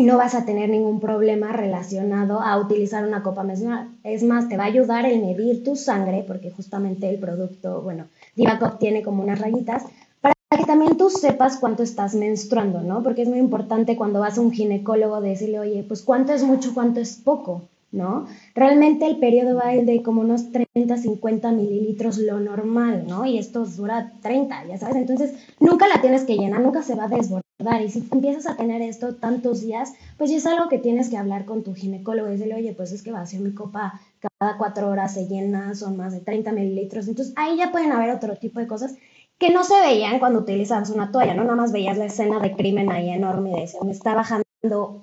no 0.04 0.18
vas 0.18 0.36
a 0.36 0.46
tener 0.46 0.70
ningún 0.70 1.00
problema 1.00 1.52
relacionado 1.52 2.42
a 2.42 2.58
utilizar 2.58 3.06
una 3.06 3.24
copa 3.24 3.44
menstrual. 3.44 3.90
Es 4.04 4.24
más, 4.24 4.50
te 4.50 4.58
va 4.58 4.64
a 4.64 4.68
ayudar 4.68 5.06
en 5.06 5.22
medir 5.22 5.64
tu 5.64 5.76
sangre, 5.76 6.24
porque 6.28 6.52
justamente 6.52 7.10
el 7.10 7.20
producto, 7.20 7.82
bueno, 7.82 8.06
Divacop 8.36 8.80
tiene 8.80 9.04
como 9.04 9.24
unas 9.24 9.40
rayitas, 9.40 9.84
para 10.22 10.34
que 10.58 10.66
también 10.66 10.98
tú 10.98 11.10
sepas 11.10 11.58
cuánto 11.58 11.84
estás 11.84 12.16
menstruando, 12.16 12.82
¿no? 12.82 13.04
Porque 13.04 13.24
es 13.24 13.28
muy 13.28 13.40
importante 13.40 13.96
cuando 13.96 14.20
vas 14.20 14.38
a 14.38 14.42
un 14.42 14.52
ginecólogo 14.52 15.22
decirle, 15.22 15.60
oye, 15.60 15.84
pues 15.88 16.02
cuánto 16.02 16.34
es 16.34 16.44
mucho, 16.44 16.74
cuánto 16.74 17.00
es 17.00 17.16
poco. 17.16 17.64
¿No? 17.94 18.26
Realmente 18.56 19.06
el 19.06 19.18
periodo 19.18 19.56
va 19.56 19.70
de 19.70 20.02
como 20.02 20.22
unos 20.22 20.52
30, 20.52 20.98
50 20.98 21.52
mililitros 21.52 22.18
lo 22.18 22.40
normal, 22.40 23.06
¿no? 23.08 23.26
Y 23.26 23.38
esto 23.38 23.66
dura 23.66 24.12
30, 24.22 24.66
ya 24.66 24.78
sabes. 24.78 24.96
Entonces, 24.96 25.34
nunca 25.60 25.88
la 25.88 26.02
tienes 26.02 26.26
que 26.26 26.36
llenar, 26.36 26.62
nunca 26.62 26.82
se 26.82 26.96
va 26.96 27.06
a 27.06 27.08
desbordar. 27.08 27.44
Y 27.86 27.90
si 27.90 28.04
empiezas 28.12 28.48
a 28.48 28.58
tener 28.58 28.82
esto 28.82 29.16
tantos 29.16 29.62
días, 29.62 29.94
pues 30.18 30.32
ya 30.32 30.38
es 30.38 30.46
algo 30.48 30.68
que 30.70 30.80
tienes 30.80 31.10
que 31.10 31.18
hablar 31.18 31.46
con 31.46 31.64
tu 31.64 31.76
ginecólogo 31.76 32.28
y 32.28 32.32
decirle, 32.32 32.56
oye, 32.56 32.74
pues 32.74 32.92
es 32.92 33.04
que 33.04 33.12
va 33.12 33.22
a 33.22 33.26
ser 33.26 33.40
mi 33.40 33.54
copa 33.54 34.02
cada 34.40 34.58
cuatro 34.58 34.90
horas 34.90 35.14
se 35.14 35.28
llena, 35.28 35.76
son 35.76 35.96
más 35.96 36.14
de 36.14 36.22
30 36.22 36.52
mililitros. 36.52 37.08
Entonces, 37.08 37.34
ahí 37.38 37.58
ya 37.58 37.72
pueden 37.72 37.92
haber 37.92 38.10
otro 38.10 38.36
tipo 38.36 38.60
de 38.60 38.68
cosas 38.68 38.96
que 39.38 39.52
no 39.52 39.64
se 39.64 39.80
veían 39.82 40.20
cuando 40.20 40.40
utilizabas 40.40 40.90
una 40.90 41.12
toalla, 41.12 41.34
¿no? 41.34 41.44
Nada 41.44 41.56
más 41.56 41.72
veías 41.72 41.98
la 41.98 42.06
escena 42.06 42.40
de 42.40 42.56
crimen 42.56 42.92
ahí 42.92 43.10
enorme 43.10 43.52
y 43.52 43.62
decías, 43.62 43.84
me 43.84 43.92
está 43.92 44.16
bajando 44.16 44.44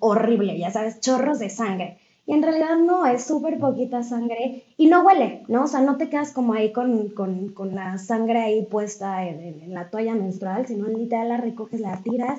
horrible, 0.00 0.58
ya 0.58 0.70
sabes, 0.70 1.00
chorros 1.00 1.38
de 1.38 1.50
sangre. 1.50 1.98
Y 2.26 2.32
en 2.34 2.42
realidad 2.42 2.76
no, 2.76 3.06
es 3.06 3.24
súper 3.24 3.58
poquita 3.58 4.02
sangre 4.02 4.64
y 4.76 4.86
no 4.86 5.02
huele, 5.02 5.42
¿no? 5.48 5.64
O 5.64 5.66
sea, 5.66 5.80
no 5.80 5.96
te 5.96 6.08
quedas 6.08 6.32
como 6.32 6.54
ahí 6.54 6.72
con, 6.72 7.08
con, 7.08 7.48
con 7.48 7.74
la 7.74 7.98
sangre 7.98 8.40
ahí 8.40 8.64
puesta 8.66 9.26
en, 9.26 9.62
en, 9.62 9.74
la 9.74 9.90
toalla 9.90 10.14
menstrual, 10.14 10.66
sino 10.66 10.86
literal 10.86 11.28
la 11.28 11.38
recoges, 11.38 11.80
la 11.80 11.96
tiras 11.98 12.38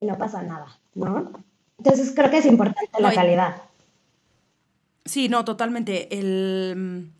y 0.00 0.06
no 0.06 0.18
pasa 0.18 0.42
nada, 0.42 0.66
¿no? 0.94 1.30
Entonces 1.78 2.12
creo 2.14 2.30
que 2.30 2.38
es 2.38 2.46
importante 2.46 2.90
la 3.00 3.12
calidad. 3.12 3.56
Sí, 5.04 5.28
no, 5.28 5.44
totalmente. 5.44 6.18
El, 6.18 7.10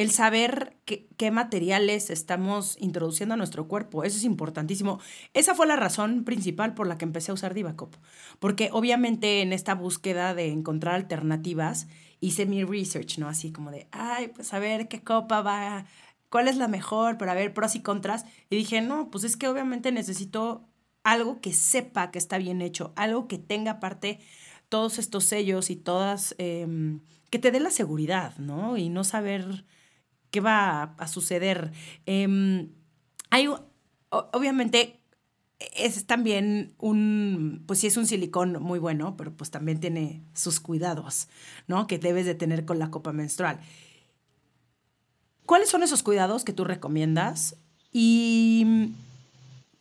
el 0.00 0.10
saber 0.10 0.78
qué, 0.86 1.06
qué, 1.18 1.30
materiales 1.30 2.08
estamos 2.08 2.76
introduciendo 2.80 3.34
a 3.34 3.36
nuestro 3.36 3.68
cuerpo, 3.68 4.02
eso 4.02 4.16
es 4.16 4.24
importantísimo. 4.24 4.98
Esa 5.34 5.54
fue 5.54 5.66
la 5.66 5.76
razón 5.76 6.24
principal 6.24 6.72
por 6.72 6.86
la 6.86 6.96
que 6.96 7.04
empecé 7.04 7.30
a 7.30 7.34
usar 7.34 7.52
Divacop, 7.52 7.94
porque 8.38 8.70
obviamente 8.72 9.42
en 9.42 9.52
esta 9.52 9.74
búsqueda 9.74 10.34
de 10.34 10.48
encontrar 10.48 10.94
alternativas 10.94 11.86
hice 12.20 12.46
mi 12.46 12.64
research, 12.64 13.18
¿no? 13.18 13.28
Así 13.28 13.52
como 13.52 13.70
de, 13.70 13.88
ay, 13.92 14.28
pues 14.28 14.54
a 14.54 14.58
ver 14.58 14.88
qué 14.88 15.02
copa 15.02 15.42
va, 15.42 15.84
cuál 16.30 16.48
es 16.48 16.56
la 16.56 16.66
mejor, 16.66 17.18
pero 17.18 17.30
a 17.30 17.34
ver 17.34 17.52
pros 17.52 17.74
y 17.74 17.80
contras. 17.80 18.24
Y 18.48 18.56
dije, 18.56 18.80
no, 18.80 19.10
pues 19.10 19.24
es 19.24 19.36
que 19.36 19.48
obviamente 19.48 19.92
necesito 19.92 20.66
algo 21.04 21.42
que 21.42 21.52
sepa 21.52 22.10
que 22.10 22.18
está 22.18 22.38
bien 22.38 22.62
hecho, 22.62 22.94
algo 22.96 23.28
que 23.28 23.36
tenga 23.36 23.72
aparte 23.72 24.18
todos 24.70 24.98
estos 24.98 25.24
sellos 25.24 25.68
y 25.68 25.76
todas, 25.76 26.34
eh, 26.38 26.66
que 27.28 27.38
te 27.38 27.50
dé 27.50 27.60
la 27.60 27.70
seguridad, 27.70 28.38
¿no? 28.38 28.78
Y 28.78 28.88
no 28.88 29.04
saber 29.04 29.66
qué 30.30 30.40
va 30.40 30.94
a, 30.98 31.08
suceder. 31.08 31.72
Eh, 32.06 32.68
hay, 33.30 33.48
obviamente, 34.10 35.00
es 35.76 36.06
también 36.06 36.74
un, 36.78 37.64
pues 37.66 37.80
sí 37.80 37.86
es 37.86 37.96
un 37.96 38.06
silicón 38.06 38.62
muy 38.62 38.78
bueno, 38.78 39.16
pero 39.16 39.32
pues 39.32 39.50
también 39.50 39.80
tiene 39.80 40.22
sus 40.34 40.60
cuidados, 40.60 41.28
¿no? 41.68 41.86
Que 41.86 41.98
debes 41.98 42.26
de 42.26 42.34
tener 42.34 42.64
con 42.64 42.78
la 42.78 42.90
copa 42.90 43.12
menstrual. 43.12 43.60
¿Cuáles 45.46 45.68
son 45.68 45.82
esos 45.82 46.02
cuidados 46.02 46.44
que 46.44 46.52
tú 46.52 46.64
recomiendas? 46.64 47.56
Y 47.92 48.94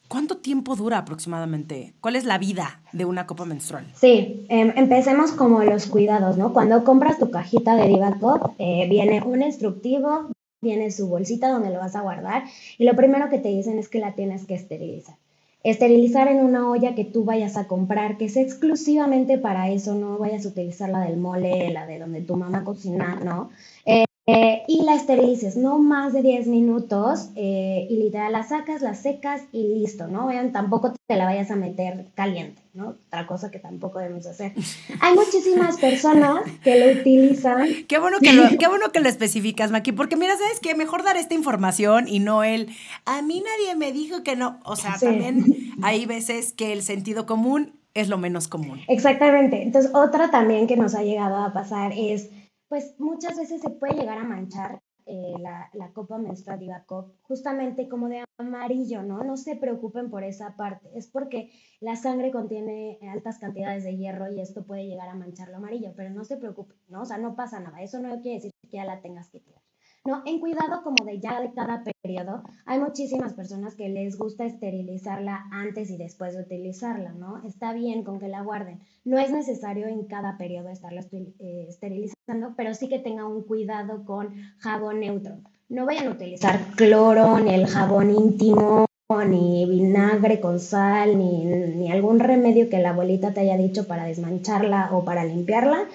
¿Cuánto 0.10 0.38
tiempo 0.38 0.76
dura 0.76 0.98
aproximadamente? 0.98 1.94
¿Cuál 2.02 2.16
es 2.16 2.26
la 2.26 2.40
vida 2.40 2.82
de 2.94 3.06
una 3.06 3.28
copa 3.28 3.46
menstrual? 3.46 3.86
Sí, 3.94 4.48
eh, 4.50 4.74
empecemos 4.76 5.32
como 5.32 5.64
los 5.64 5.86
cuidados, 5.86 6.36
¿no? 6.36 6.52
Cuando 6.52 6.84
compras 6.84 7.20
tu 7.20 7.30
cajita 7.30 7.76
de 7.76 7.88
Divacop, 7.88 8.56
eh, 8.58 8.88
viene 8.90 9.22
un 9.22 9.44
instructivo, 9.44 10.32
viene 10.62 10.92
su 10.92 11.08
bolsita 11.08 11.50
donde 11.50 11.70
lo 11.70 11.80
vas 11.80 11.96
a 11.96 12.02
guardar 12.02 12.44
y 12.78 12.84
lo 12.84 12.96
primero 12.96 13.30
que 13.30 13.40
te 13.40 13.50
dicen 13.50 13.80
es 13.80 13.90
que 13.90 14.00
la 14.00 14.14
tienes 14.16 14.46
que 14.46 14.56
esterilizar. 14.56 15.16
Esterilizar 15.62 16.30
en 16.30 16.38
una 16.38 16.70
olla 16.70 16.96
que 16.96 17.04
tú 17.04 17.26
vayas 17.26 17.58
a 17.58 17.68
comprar, 17.68 18.18
que 18.18 18.30
sea 18.30 18.44
exclusivamente 18.44 19.38
para 19.38 19.70
eso, 19.70 19.94
no 19.94 20.18
vayas 20.18 20.46
a 20.46 20.50
utilizar 20.50 20.90
la 20.90 21.02
del 21.02 21.18
mole, 21.18 21.70
la 21.72 21.86
de 21.86 22.00
donde 22.00 22.22
tu 22.22 22.38
mamá 22.38 22.64
cocina, 22.64 23.20
¿no? 23.22 23.50
Eh, 23.86 24.06
eh, 24.32 24.64
y 24.68 24.84
la 24.84 24.94
esterilices, 24.94 25.58
no 25.58 25.80
más 25.80 26.14
de 26.14 26.22
10 26.22 26.48
minutos, 26.48 27.30
eh, 27.36 27.88
y 27.90 27.98
literal 27.98 28.32
la 28.32 28.44
sacas, 28.44 28.82
la 28.82 28.94
secas 28.94 29.42
y 29.52 29.64
listo, 29.64 30.08
¿no? 30.08 30.28
Vean, 30.28 30.52
tampoco 30.52 30.94
te 31.08 31.16
la 31.16 31.26
vayas 31.26 31.50
a 31.50 31.56
meter 31.56 32.06
caliente, 32.14 32.62
¿no? 32.76 32.96
Otra 33.08 33.26
cosa 33.26 33.50
que 33.50 33.58
tampoco 33.58 33.98
debemos 33.98 34.28
hacer. 34.28 34.54
Hay 35.02 35.16
muchísimas 35.16 35.78
personas 35.78 36.44
que 36.64 36.78
lo 36.80 37.00
utilizan. 37.00 37.68
Qué 37.88 37.98
bueno 37.98 38.20
que 38.20 38.34
lo, 38.34 38.48
qué 38.60 38.68
bueno 38.68 38.92
que 38.92 39.00
lo 39.00 39.10
especificas, 39.10 39.72
Maki, 39.72 39.94
porque 39.94 40.16
mira, 40.16 40.38
¿sabes 40.38 40.60
qué? 40.60 40.76
Mejor 40.76 41.04
dar 41.04 41.18
esta 41.18 41.34
información 41.34 42.08
y 42.08 42.20
no 42.20 42.44
el, 42.44 42.70
a 43.06 43.24
mí 43.24 43.44
nadie 43.44 43.76
me 43.76 43.92
dijo 43.92 44.22
que 44.22 44.36
no. 44.36 44.60
O 44.64 44.76
sea, 44.76 44.96
sí. 44.98 45.08
también 45.08 45.74
hay 45.82 46.06
veces 46.06 46.54
que 46.54 46.72
el 46.72 46.84
sentido 46.84 47.26
común 47.26 47.74
es 47.96 48.10
lo 48.10 48.18
menos 48.18 48.48
común. 48.48 48.80
Exactamente. 48.88 49.64
Entonces, 49.64 49.92
otra 49.94 50.30
también 50.30 50.68
que 50.68 50.78
nos 50.78 50.94
ha 50.94 51.02
llegado 51.02 51.38
a 51.38 51.52
pasar 51.54 51.94
es 51.96 52.30
pues 52.70 52.96
muchas 53.00 53.38
veces 53.38 53.62
se 53.62 53.72
puede 53.72 53.96
llegar 53.96 54.20
a 54.20 54.24
manchar 54.24 54.82
eh, 55.06 55.34
la, 55.40 55.72
la, 55.74 55.92
copa 55.92 56.20
menstrual 56.20 56.60
Divacop 56.60 57.12
justamente 57.24 57.90
como 57.90 58.10
de 58.10 58.24
amarillo, 58.38 59.02
¿no? 59.02 59.24
No 59.24 59.38
se 59.38 59.56
preocupen 59.56 60.12
por 60.12 60.24
esa 60.24 60.56
parte, 60.56 60.88
es 60.94 61.08
porque 61.08 61.52
la 61.80 61.96
sangre 61.96 62.32
contiene 62.32 63.00
altas 63.12 63.40
cantidades 63.40 63.84
de 63.84 63.98
hierro 63.98 64.32
y 64.32 64.40
esto 64.40 64.64
puede 64.68 64.86
llegar 64.86 65.10
a 65.10 65.16
manchar 65.16 65.50
lo 65.50 65.58
amarillo, 65.58 65.94
pero 65.96 66.12
no 66.12 66.24
se 66.26 66.38
preocupen, 66.38 66.78
¿no? 66.90 67.02
O 67.02 67.06
sea, 67.06 67.18
no 67.18 67.36
pasa 67.36 67.60
nada, 67.60 67.82
eso 67.82 68.00
no 68.00 68.22
quiere 68.22 68.36
decir 68.36 68.52
que 68.62 68.78
ya 68.78 68.86
la 68.86 69.02
tengas 69.02 69.30
que 69.30 69.40
tirar. 69.40 69.59
¿No? 70.06 70.24
En 70.26 70.40
cuidado 70.40 70.82
como 70.84 71.06
de 71.06 71.20
ya 71.20 71.40
de 71.42 71.54
cada 71.54 71.84
periodo, 71.84 72.44
hay 72.66 72.80
muchísimas 72.80 73.34
personas 73.34 73.76
que 73.76 73.90
les 73.90 74.18
gusta 74.18 74.46
esterilizarla 74.46 75.46
antes 75.52 75.90
y 75.90 75.98
después 75.98 76.36
de 76.36 76.42
utilizarla, 76.42 77.12
¿no? 77.14 77.44
Está 77.46 77.74
bien 77.74 78.04
con 78.04 78.20
que 78.20 78.28
la 78.28 78.42
guarden. 78.42 78.80
No 79.06 79.18
es 79.20 79.32
necesario 79.32 79.88
en 79.88 80.06
cada 80.06 80.38
periodo 80.38 80.70
estarla 80.70 81.02
eh, 81.12 81.66
esterilizando, 81.68 82.54
pero 82.56 82.74
sí 82.74 82.88
que 82.90 83.00
tenga 83.00 83.28
un 83.28 83.44
cuidado 83.44 84.06
con 84.06 84.34
jabón 84.60 85.00
neutro. 85.00 85.36
No 85.68 85.86
vayan 85.86 86.08
a 86.08 86.12
utilizar 86.12 86.60
cloro 86.76 87.40
ni 87.40 87.54
el 87.54 87.68
jabón 87.68 88.10
íntimo 88.10 88.86
ni 89.26 89.66
vinagre 89.66 90.40
con 90.40 90.60
sal, 90.60 91.18
ni, 91.18 91.44
ni, 91.44 91.92
algún 91.92 92.20
remedio 92.20 92.70
que 92.70 92.78
la 92.78 92.92
abuelita 92.92 93.34
te 93.34 93.40
haya 93.40 93.58
dicho 93.58 93.88
para 93.88 94.06
desmancharla 94.06 94.90
o 94.92 95.04
para 95.04 95.26
limpiarla. 95.26 95.86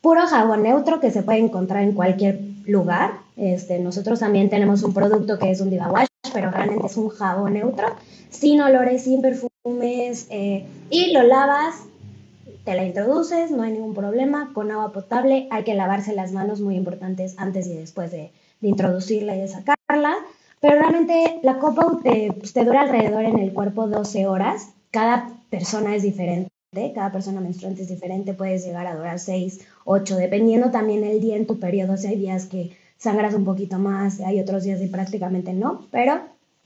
Puro 0.00 0.26
jabón 0.26 0.64
neutro 0.64 0.98
que 0.98 1.12
se 1.12 1.22
puede 1.22 1.38
encontrar 1.38 1.84
en 1.84 1.92
cualquier 1.92 2.40
lugar. 2.66 3.12
Este, 3.38 3.78
nosotros 3.78 4.18
también 4.18 4.50
tenemos 4.50 4.82
un 4.82 4.92
producto 4.92 5.38
que 5.38 5.50
es 5.50 5.60
un 5.60 5.70
Diva 5.70 5.90
Wash, 5.90 6.08
pero 6.34 6.50
realmente 6.50 6.86
es 6.86 6.96
un 6.96 7.08
jabón 7.08 7.54
neutro, 7.54 7.86
sin 8.30 8.60
olores, 8.60 9.04
sin 9.04 9.22
perfumes, 9.22 10.26
eh, 10.30 10.66
y 10.90 11.12
lo 11.12 11.22
lavas, 11.22 11.76
te 12.64 12.74
la 12.74 12.84
introduces, 12.84 13.52
no 13.52 13.62
hay 13.62 13.72
ningún 13.72 13.94
problema, 13.94 14.50
con 14.52 14.72
agua 14.72 14.92
potable, 14.92 15.46
hay 15.50 15.62
que 15.62 15.74
lavarse 15.74 16.14
las 16.14 16.32
manos, 16.32 16.60
muy 16.60 16.74
importantes, 16.74 17.36
antes 17.38 17.68
y 17.68 17.74
después 17.74 18.10
de, 18.10 18.32
de 18.60 18.68
introducirla 18.68 19.36
y 19.36 19.40
de 19.40 19.48
sacarla. 19.48 20.16
Pero 20.60 20.74
realmente 20.74 21.38
la 21.44 21.58
copa 21.58 21.98
te, 22.02 22.32
pues, 22.36 22.52
te 22.52 22.64
dura 22.64 22.80
alrededor 22.80 23.24
en 23.24 23.38
el 23.38 23.52
cuerpo 23.52 23.86
12 23.86 24.26
horas. 24.26 24.70
Cada 24.90 25.30
persona 25.48 25.94
es 25.94 26.02
diferente, 26.02 26.50
cada 26.92 27.12
persona 27.12 27.40
menstruante 27.40 27.82
es 27.82 27.88
diferente, 27.88 28.34
puedes 28.34 28.64
llegar 28.64 28.88
a 28.88 28.96
durar 28.96 29.20
6, 29.20 29.60
8, 29.84 30.16
dependiendo 30.16 30.72
también 30.72 31.04
el 31.04 31.20
día 31.20 31.36
en 31.36 31.46
tu 31.46 31.60
periodo. 31.60 31.96
Si 31.96 32.08
hay 32.08 32.16
días 32.16 32.46
que 32.46 32.76
sangras 32.98 33.34
un 33.34 33.44
poquito 33.44 33.78
más, 33.78 34.20
hay 34.20 34.40
otros 34.40 34.64
días 34.64 34.80
que 34.80 34.88
prácticamente 34.88 35.52
no, 35.52 35.86
pero 35.90 36.20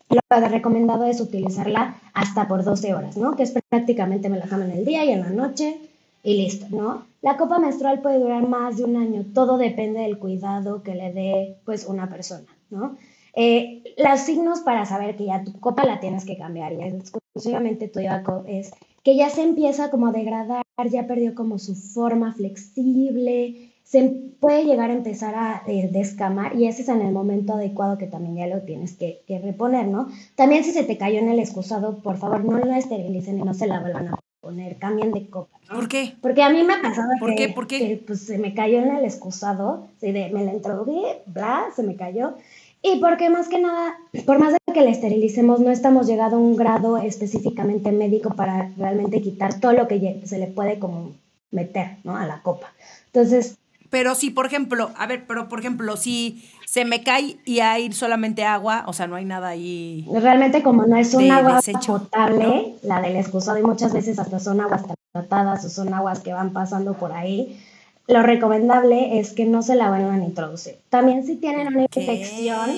lo 0.08 0.48
recomendado 0.48 1.04
es 1.04 1.20
utilizarla 1.20 1.96
hasta 2.14 2.48
por 2.48 2.64
12 2.64 2.94
horas, 2.94 3.16
¿no? 3.16 3.36
Que 3.36 3.44
es 3.44 3.54
prácticamente 3.68 4.28
me 4.28 4.38
la 4.38 4.46
tomo 4.46 4.64
en 4.64 4.72
el 4.72 4.84
día 4.84 5.04
y 5.04 5.10
en 5.10 5.20
la 5.20 5.30
noche 5.30 5.78
y 6.22 6.36
listo, 6.36 6.66
¿no? 6.70 7.04
La 7.20 7.36
copa 7.36 7.58
menstrual 7.58 8.00
puede 8.00 8.18
durar 8.18 8.46
más 8.46 8.76
de 8.76 8.84
un 8.84 8.96
año, 8.96 9.24
todo 9.34 9.58
depende 9.58 10.00
del 10.00 10.18
cuidado 10.18 10.82
que 10.82 10.94
le 10.94 11.12
dé 11.12 11.56
pues 11.64 11.86
una 11.86 12.08
persona, 12.08 12.46
¿no? 12.70 12.96
Eh, 13.34 13.82
los 13.96 14.20
signos 14.20 14.60
para 14.60 14.84
saber 14.84 15.16
que 15.16 15.26
ya 15.26 15.42
tu 15.42 15.58
copa 15.58 15.84
la 15.84 16.00
tienes 16.00 16.24
que 16.24 16.36
cambiar, 16.36 16.76
ya 16.76 16.86
exclusivamente 16.86 17.88
tu 17.88 18.00
es 18.46 18.72
que 19.02 19.16
ya 19.16 19.30
se 19.30 19.42
empieza 19.42 19.90
como 19.90 20.08
a 20.08 20.12
degradar, 20.12 20.64
ya 20.90 21.06
perdió 21.06 21.34
como 21.34 21.58
su 21.58 21.74
forma 21.74 22.34
flexible, 22.34 23.71
se 23.84 24.08
puede 24.40 24.64
llegar 24.64 24.90
a 24.90 24.94
empezar 24.94 25.34
a 25.34 25.62
eh, 25.66 25.88
descamar 25.92 26.56
y 26.56 26.66
ese 26.66 26.82
es 26.82 26.88
en 26.88 27.02
el 27.02 27.12
momento 27.12 27.54
adecuado 27.54 27.98
que 27.98 28.06
también 28.06 28.36
ya 28.36 28.46
lo 28.46 28.62
tienes 28.62 28.94
que, 28.96 29.22
reponer, 29.42 29.86
¿no? 29.86 30.08
También 30.34 30.64
si 30.64 30.72
se 30.72 30.84
te 30.84 30.98
cayó 30.98 31.18
en 31.18 31.28
el 31.28 31.38
excusado, 31.38 31.98
por 31.98 32.16
favor 32.16 32.44
no 32.44 32.58
la 32.58 32.78
esterilicen 32.78 33.38
y 33.38 33.42
no 33.42 33.54
se 33.54 33.66
la 33.66 33.80
vuelvan 33.80 34.08
a 34.08 34.18
poner, 34.40 34.76
cambien 34.76 35.12
de 35.12 35.28
copa. 35.28 35.58
¿Por 35.70 35.88
qué? 35.88 36.14
Porque 36.20 36.42
a 36.42 36.50
mí 36.50 36.62
me 36.64 36.74
ha 36.74 36.82
pasado 36.82 37.08
¿Por 37.20 37.30
que, 37.30 37.36
qué? 37.36 37.48
¿Por 37.50 37.66
qué? 37.66 38.02
pues, 38.06 38.22
se 38.22 38.38
me 38.38 38.54
cayó 38.54 38.78
en 38.78 38.96
el 38.96 39.04
excusado, 39.04 39.86
me 40.00 40.30
la 40.30 40.52
introduje, 40.52 41.22
bla, 41.26 41.66
se 41.74 41.82
me 41.82 41.96
cayó 41.96 42.34
y 42.82 42.98
porque 42.98 43.30
más 43.30 43.48
que 43.48 43.60
nada, 43.60 43.94
por 44.26 44.40
más 44.40 44.52
de 44.52 44.58
que 44.74 44.82
la 44.82 44.90
esterilicemos, 44.90 45.60
no 45.60 45.70
estamos 45.70 46.08
llegando 46.08 46.36
a 46.36 46.40
un 46.40 46.56
grado 46.56 46.96
específicamente 46.98 47.92
médico 47.92 48.34
para 48.34 48.70
realmente 48.76 49.22
quitar 49.22 49.60
todo 49.60 49.72
lo 49.72 49.86
que 49.86 50.20
se 50.24 50.38
le 50.38 50.48
puede 50.48 50.80
como 50.80 51.12
meter, 51.52 51.98
¿no? 52.02 52.16
A 52.16 52.26
la 52.26 52.42
copa. 52.42 52.72
Entonces... 53.06 53.56
Pero 53.92 54.14
si, 54.14 54.30
por 54.30 54.46
ejemplo, 54.46 54.90
a 54.96 55.06
ver, 55.06 55.26
pero 55.28 55.50
por 55.50 55.61
ejemplo, 55.61 55.99
si 55.99 56.42
se 56.66 56.87
me 56.87 57.02
cae 57.02 57.37
y 57.44 57.61
hay 57.61 57.92
solamente 57.92 58.42
agua, 58.42 58.84
o 58.87 58.94
sea, 58.94 59.06
no 59.06 59.16
hay 59.16 59.26
nada 59.26 59.49
ahí. 59.49 60.08
Realmente 60.11 60.62
como 60.62 60.87
no 60.87 60.96
es 60.96 61.12
un 61.12 61.30
agua 61.30 61.61
potable, 61.87 62.76
la 62.82 63.02
del 63.02 63.16
excusado 63.16 63.58
y 63.58 63.62
muchas 63.62 63.92
veces 63.92 64.18
hasta 64.18 64.40
son 64.40 64.62
aguas 64.62 64.84
tratadas 65.12 65.66
o 65.66 65.68
son 65.68 65.92
aguas 65.92 66.20
que 66.20 66.32
van 66.32 66.54
pasando 66.54 66.94
por 66.94 67.12
ahí, 67.12 67.61
lo 68.08 68.22
recomendable 68.22 69.20
es 69.20 69.34
que 69.34 69.44
no 69.44 69.61
se 69.61 69.75
la 69.75 69.90
vuelvan 69.90 70.22
a 70.22 70.25
introducir. 70.25 70.78
También 70.88 71.26
si 71.26 71.37
tienen 71.37 71.66
una 71.66 71.82
infección, 71.82 72.70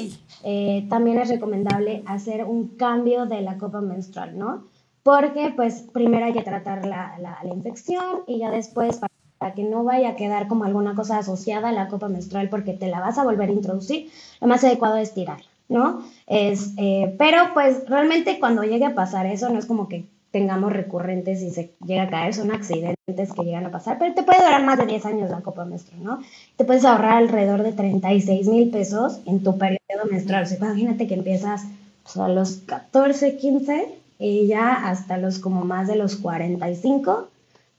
eh, 0.42 0.84
también 0.90 1.18
es 1.18 1.28
recomendable 1.28 2.02
hacer 2.06 2.44
un 2.44 2.76
cambio 2.76 3.26
de 3.26 3.40
la 3.40 3.56
copa 3.56 3.80
menstrual, 3.80 4.36
¿no? 4.36 4.64
Porque 5.04 5.52
pues 5.54 5.84
primero 5.92 6.26
hay 6.26 6.32
que 6.32 6.42
tratar 6.42 6.84
la, 6.86 7.16
la, 7.20 7.54
infección 7.54 8.22
y 8.26 8.40
ya 8.40 8.50
después 8.50 8.96
para 8.96 9.13
que 9.52 9.64
no 9.64 9.84
vaya 9.84 10.10
a 10.10 10.16
quedar 10.16 10.48
como 10.48 10.64
alguna 10.64 10.94
cosa 10.94 11.18
asociada 11.18 11.68
a 11.68 11.72
la 11.72 11.88
copa 11.88 12.08
menstrual 12.08 12.48
porque 12.48 12.72
te 12.72 12.88
la 12.88 13.00
vas 13.00 13.18
a 13.18 13.24
volver 13.24 13.50
a 13.50 13.52
introducir, 13.52 14.10
lo 14.40 14.46
más 14.46 14.64
adecuado 14.64 14.96
es 14.96 15.12
tirarla, 15.12 15.46
¿no? 15.68 16.02
Es, 16.26 16.72
eh, 16.78 17.14
pero 17.18 17.52
pues 17.52 17.86
realmente 17.86 18.38
cuando 18.40 18.62
llegue 18.62 18.86
a 18.86 18.94
pasar 18.94 19.26
eso 19.26 19.50
no 19.50 19.58
es 19.58 19.66
como 19.66 19.88
que 19.88 20.06
tengamos 20.34 20.72
recurrentes 20.72 21.42
y 21.42 21.50
se 21.52 21.74
llega 21.86 22.02
a 22.02 22.10
caer, 22.10 22.34
son 22.34 22.50
accidentes 22.50 23.32
que 23.32 23.44
llegan 23.44 23.66
a 23.66 23.70
pasar, 23.70 23.98
pero 24.00 24.14
te 24.14 24.24
puede 24.24 24.40
durar 24.40 24.64
más 24.64 24.78
de 24.78 24.86
10 24.86 25.06
años 25.06 25.30
la 25.30 25.42
copa 25.42 25.64
menstrual, 25.64 26.02
¿no? 26.02 26.18
Te 26.56 26.64
puedes 26.64 26.84
ahorrar 26.84 27.18
alrededor 27.18 27.62
de 27.62 27.70
36 27.70 28.48
mil 28.48 28.68
pesos 28.70 29.20
en 29.26 29.44
tu 29.44 29.56
periodo 29.56 30.06
menstrual. 30.10 30.42
O 30.42 30.46
sea, 30.46 30.56
imagínate 30.56 31.06
que 31.06 31.14
empiezas 31.14 31.62
pues, 32.02 32.16
a 32.16 32.26
los 32.26 32.56
14, 32.66 33.36
15 33.36 33.94
y 34.18 34.48
ya 34.48 34.88
hasta 34.88 35.18
los 35.18 35.38
como 35.38 35.64
más 35.64 35.86
de 35.86 35.94
los 35.94 36.16
45, 36.16 37.28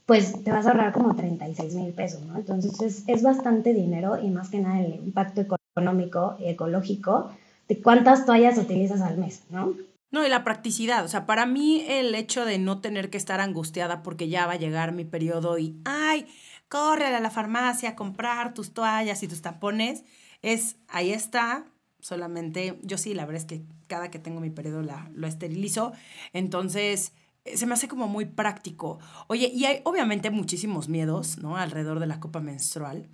pues 0.06 0.42
te 0.44 0.52
vas 0.52 0.66
a 0.66 0.70
ahorrar 0.70 0.92
como 0.92 1.14
36 1.14 1.74
mil 1.74 1.92
pesos, 1.92 2.22
¿no? 2.22 2.36
Entonces 2.36 2.80
es, 2.80 3.04
es 3.08 3.22
bastante 3.22 3.74
dinero 3.74 4.18
y 4.22 4.30
más 4.30 4.48
que 4.48 4.60
nada 4.60 4.80
el 4.80 4.94
impacto 4.94 5.44
económico 5.76 6.36
y 6.38 6.48
ecológico 6.48 7.32
de 7.68 7.82
cuántas 7.82 8.24
toallas 8.24 8.56
utilizas 8.56 9.00
al 9.00 9.18
mes, 9.18 9.42
¿no? 9.50 9.74
No, 10.12 10.24
y 10.24 10.28
la 10.28 10.44
practicidad. 10.44 11.04
O 11.04 11.08
sea, 11.08 11.26
para 11.26 11.44
mí 11.46 11.84
el 11.88 12.14
hecho 12.14 12.44
de 12.44 12.58
no 12.58 12.80
tener 12.80 13.10
que 13.10 13.18
estar 13.18 13.40
angustiada 13.40 14.04
porque 14.04 14.28
ya 14.28 14.46
va 14.46 14.52
a 14.52 14.58
llegar 14.58 14.92
mi 14.92 15.04
periodo 15.04 15.58
y, 15.58 15.76
ay, 15.84 16.26
corre 16.68 17.06
a 17.06 17.20
la 17.20 17.30
farmacia 17.30 17.90
a 17.90 17.96
comprar 17.96 18.54
tus 18.54 18.72
toallas 18.72 19.22
y 19.24 19.28
tus 19.28 19.42
tapones, 19.42 20.04
es, 20.42 20.76
ahí 20.88 21.12
está, 21.12 21.64
solamente, 22.00 22.78
yo 22.82 22.98
sí, 22.98 23.14
la 23.14 23.26
verdad 23.26 23.42
es 23.42 23.46
que 23.46 23.64
cada 23.88 24.10
que 24.10 24.20
tengo 24.20 24.40
mi 24.40 24.50
periodo 24.50 24.82
la, 24.82 25.10
lo 25.12 25.26
esterilizo, 25.26 25.92
entonces 26.32 27.12
se 27.54 27.66
me 27.66 27.74
hace 27.74 27.88
como 27.88 28.08
muy 28.08 28.24
práctico. 28.24 28.98
Oye, 29.28 29.50
y 29.54 29.64
hay 29.64 29.80
obviamente 29.84 30.30
muchísimos 30.30 30.88
miedos, 30.88 31.38
¿no? 31.38 31.56
Alrededor 31.56 32.00
de 32.00 32.06
la 32.06 32.20
copa 32.20 32.40
menstrual. 32.40 33.08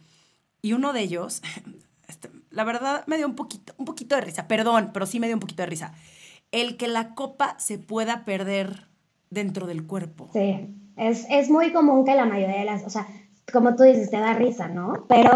Y 0.60 0.72
uno 0.72 0.92
de 0.92 1.00
ellos, 1.00 1.42
este, 2.08 2.30
la 2.50 2.64
verdad, 2.64 3.04
me 3.06 3.16
dio 3.16 3.26
un 3.26 3.34
poquito, 3.34 3.74
un 3.78 3.84
poquito 3.84 4.14
de 4.14 4.22
risa, 4.22 4.48
perdón, 4.48 4.90
pero 4.92 5.06
sí 5.06 5.20
me 5.20 5.26
dio 5.26 5.36
un 5.36 5.40
poquito 5.40 5.62
de 5.62 5.66
risa 5.66 5.92
el 6.52 6.76
que 6.76 6.86
la 6.86 7.14
copa 7.14 7.56
se 7.58 7.78
pueda 7.78 8.24
perder 8.24 8.86
dentro 9.30 9.66
del 9.66 9.86
cuerpo. 9.86 10.28
Sí, 10.32 10.68
es, 10.96 11.26
es 11.30 11.50
muy 11.50 11.72
común 11.72 12.04
que 12.04 12.14
la 12.14 12.26
mayoría 12.26 12.58
de 12.58 12.64
las, 12.66 12.84
o 12.84 12.90
sea, 12.90 13.08
como 13.52 13.74
tú 13.74 13.82
dices, 13.82 14.10
te 14.10 14.18
da 14.18 14.34
risa, 14.34 14.68
¿no? 14.68 15.06
Pero 15.08 15.34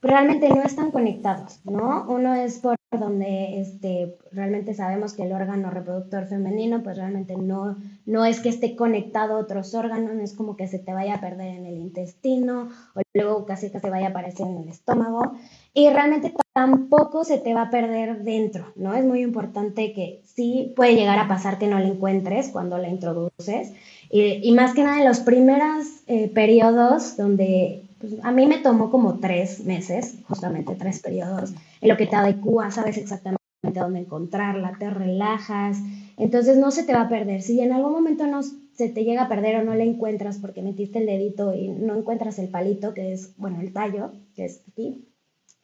realmente 0.00 0.48
no 0.48 0.62
están 0.62 0.92
conectados, 0.92 1.60
¿no? 1.64 2.06
Uno 2.08 2.34
es 2.34 2.60
por 2.60 2.76
donde 2.98 3.60
este, 3.60 4.16
realmente 4.32 4.74
sabemos 4.74 5.14
que 5.14 5.24
el 5.24 5.32
órgano 5.32 5.70
reproductor 5.70 6.26
femenino, 6.26 6.82
pues 6.82 6.96
realmente 6.96 7.36
no, 7.36 7.76
no 8.04 8.24
es 8.24 8.40
que 8.40 8.48
esté 8.48 8.76
conectado 8.76 9.34
a 9.36 9.40
otros 9.40 9.74
órganos, 9.74 10.14
no 10.14 10.22
es 10.22 10.34
como 10.34 10.56
que 10.56 10.68
se 10.68 10.78
te 10.78 10.92
vaya 10.92 11.14
a 11.14 11.20
perder 11.20 11.48
en 11.48 11.66
el 11.66 11.76
intestino 11.78 12.70
o 12.94 13.00
luego 13.14 13.46
casi 13.46 13.70
que 13.70 13.80
se 13.80 13.90
vaya 13.90 14.08
a 14.08 14.10
aparecer 14.10 14.46
en 14.46 14.58
el 14.58 14.68
estómago 14.68 15.32
y 15.74 15.90
realmente 15.90 16.32
tampoco 16.52 17.24
se 17.24 17.38
te 17.38 17.52
va 17.52 17.62
a 17.62 17.70
perder 17.70 18.22
dentro, 18.22 18.72
¿no? 18.76 18.94
Es 18.94 19.04
muy 19.04 19.22
importante 19.22 19.92
que 19.92 20.22
sí 20.24 20.72
puede 20.74 20.94
llegar 20.94 21.18
a 21.18 21.28
pasar 21.28 21.58
que 21.58 21.66
no 21.66 21.78
la 21.78 21.88
encuentres 21.88 22.48
cuando 22.48 22.78
la 22.78 22.88
introduces 22.88 23.72
y, 24.10 24.52
más 24.52 24.72
que 24.74 24.84
nada 24.84 24.98
en 24.98 25.04
los 25.04 25.20
primeros 25.20 25.86
eh, 26.06 26.28
periodos 26.28 27.16
donde 27.16 27.85
pues, 28.00 28.14
a 28.22 28.32
mí 28.32 28.46
me 28.46 28.58
tomó 28.58 28.90
como 28.90 29.18
tres 29.18 29.64
meses, 29.64 30.18
justamente 30.28 30.74
tres 30.74 31.00
periodos, 31.00 31.54
en 31.80 31.88
lo 31.88 31.96
que 31.96 32.06
te 32.06 32.16
adecua, 32.16 32.70
sabes 32.70 32.98
exactamente 32.98 33.40
dónde 33.62 34.00
encontrarla, 34.00 34.76
te 34.78 34.90
relajas, 34.90 35.78
entonces 36.16 36.56
no 36.56 36.70
se 36.70 36.84
te 36.84 36.92
va 36.92 37.02
a 37.02 37.08
perder. 37.08 37.42
Si 37.42 37.60
en 37.60 37.72
algún 37.72 37.92
momento 37.92 38.26
no 38.26 38.42
se 38.42 38.88
te 38.88 39.04
llega 39.04 39.22
a 39.22 39.28
perder 39.28 39.56
o 39.56 39.64
no 39.64 39.74
la 39.74 39.84
encuentras 39.84 40.38
porque 40.38 40.62
metiste 40.62 40.98
el 40.98 41.06
dedito 41.06 41.54
y 41.54 41.68
no 41.68 41.96
encuentras 41.96 42.38
el 42.38 42.48
palito, 42.48 42.94
que 42.94 43.12
es, 43.12 43.36
bueno, 43.38 43.60
el 43.60 43.72
tallo, 43.72 44.12
que 44.34 44.44
es 44.44 44.62
aquí, 44.68 45.08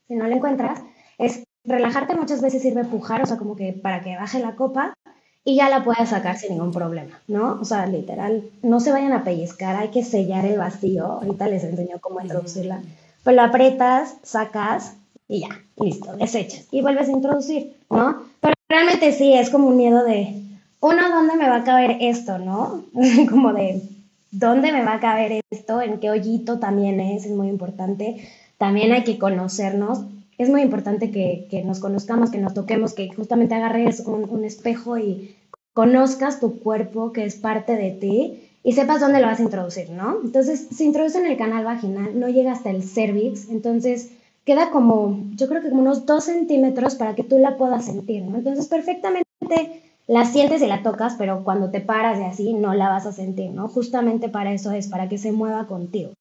si 0.08 0.14
no 0.14 0.26
lo 0.26 0.34
encuentras, 0.34 0.82
es 1.18 1.44
relajarte 1.64 2.16
muchas 2.16 2.40
veces 2.40 2.62
sirve 2.62 2.84
pujar, 2.84 3.22
o 3.22 3.26
sea, 3.26 3.36
como 3.36 3.56
que 3.56 3.72
para 3.72 4.00
que 4.00 4.16
baje 4.16 4.40
la 4.40 4.56
copa 4.56 4.94
y 5.44 5.56
ya 5.56 5.68
la 5.68 5.84
puedas 5.84 6.10
sacar 6.10 6.38
sin 6.38 6.52
ningún 6.52 6.72
problema, 6.72 7.20
¿no? 7.26 7.58
O 7.60 7.64
sea, 7.64 7.86
literal, 7.86 8.44
no 8.62 8.80
se 8.80 8.92
vayan 8.92 9.12
a 9.12 9.24
pellizcar, 9.24 9.76
hay 9.76 9.88
que 9.88 10.04
sellar 10.04 10.44
el 10.44 10.58
vacío, 10.58 11.04
ahorita 11.04 11.48
les 11.48 11.64
enseño 11.64 11.98
cómo 12.00 12.20
introducirla, 12.20 12.82
pues 13.24 13.34
lo 13.34 13.42
aprietas, 13.42 14.16
sacas 14.22 14.94
y 15.28 15.40
ya, 15.40 15.48
listo, 15.76 16.16
desechas 16.16 16.66
y 16.70 16.80
vuelves 16.82 17.08
a 17.08 17.12
introducir, 17.12 17.76
¿no? 17.90 18.22
Pero 18.40 18.54
realmente 18.68 19.12
sí, 19.12 19.32
es 19.34 19.50
como 19.50 19.68
un 19.68 19.76
miedo 19.76 20.04
de, 20.04 20.42
uno, 20.80 21.10
¿dónde 21.10 21.36
me 21.36 21.48
va 21.48 21.56
a 21.56 21.64
caber 21.64 21.98
esto, 22.00 22.38
no? 22.38 22.84
como 23.30 23.52
de, 23.52 23.82
¿dónde 24.32 24.72
me 24.72 24.84
va 24.84 24.94
a 24.94 25.00
caber 25.00 25.40
esto? 25.50 25.80
¿En 25.80 26.00
qué 26.00 26.10
hoyito 26.10 26.58
también 26.58 26.98
es? 26.98 27.24
Es 27.24 27.32
muy 27.32 27.48
importante. 27.48 28.28
También 28.58 28.92
hay 28.92 29.04
que 29.04 29.18
conocernos. 29.18 30.00
Es 30.38 30.48
muy 30.48 30.62
importante 30.62 31.10
que, 31.10 31.62
nos 31.64 31.80
conozcamos, 31.80 32.30
que 32.30 32.38
nos 32.38 32.54
toquemos, 32.54 32.94
que 32.94 33.12
justamente 33.12 33.54
agarres 33.54 34.00
un, 34.00 34.28
un 34.28 34.44
espejo 34.44 34.98
y 34.98 35.36
conozcas 35.74 36.40
tu 36.40 36.58
cuerpo, 36.58 37.12
que 37.12 37.24
es 37.24 37.36
parte 37.36 37.76
de 37.76 37.90
ti, 37.90 38.48
y 38.64 38.72
sepas 38.72 39.00
dónde 39.00 39.20
lo 39.20 39.26
vas 39.26 39.40
a 39.40 39.44
introducir, 39.44 39.90
¿no? 39.90 40.18
Entonces, 40.22 40.68
se 40.70 40.84
introduce 40.84 41.18
en 41.18 41.26
el 41.26 41.36
canal 41.36 41.64
vaginal, 41.64 42.18
no 42.18 42.28
llega 42.28 42.52
hasta 42.52 42.70
el 42.70 42.82
cervix, 42.82 43.48
entonces 43.50 44.10
queda 44.44 44.70
como, 44.70 45.20
yo 45.34 45.48
creo 45.48 45.62
que 45.62 45.70
como 45.70 45.82
unos 45.82 46.06
dos 46.06 46.24
centímetros 46.24 46.94
para 46.94 47.14
que 47.14 47.24
tú 47.24 47.38
la 47.38 47.56
puedas 47.56 47.86
sentir, 47.86 48.22
¿no? 48.22 48.38
Entonces, 48.38 48.66
perfectamente 48.66 49.26
la 50.06 50.24
sientes 50.24 50.62
y 50.62 50.66
la 50.66 50.82
tocas, 50.82 51.14
pero 51.16 51.44
cuando 51.44 51.70
te 51.70 51.80
paras 51.80 52.18
de 52.18 52.24
así 52.24 52.54
no 52.54 52.74
la 52.74 52.88
vas 52.88 53.06
a 53.06 53.12
sentir, 53.12 53.50
¿no? 53.50 53.68
Justamente 53.68 54.28
para 54.28 54.52
eso 54.52 54.72
es, 54.72 54.88
para 54.88 55.08
que 55.08 55.18
se 55.18 55.32
mueva 55.32 55.66
contigo. 55.66 56.12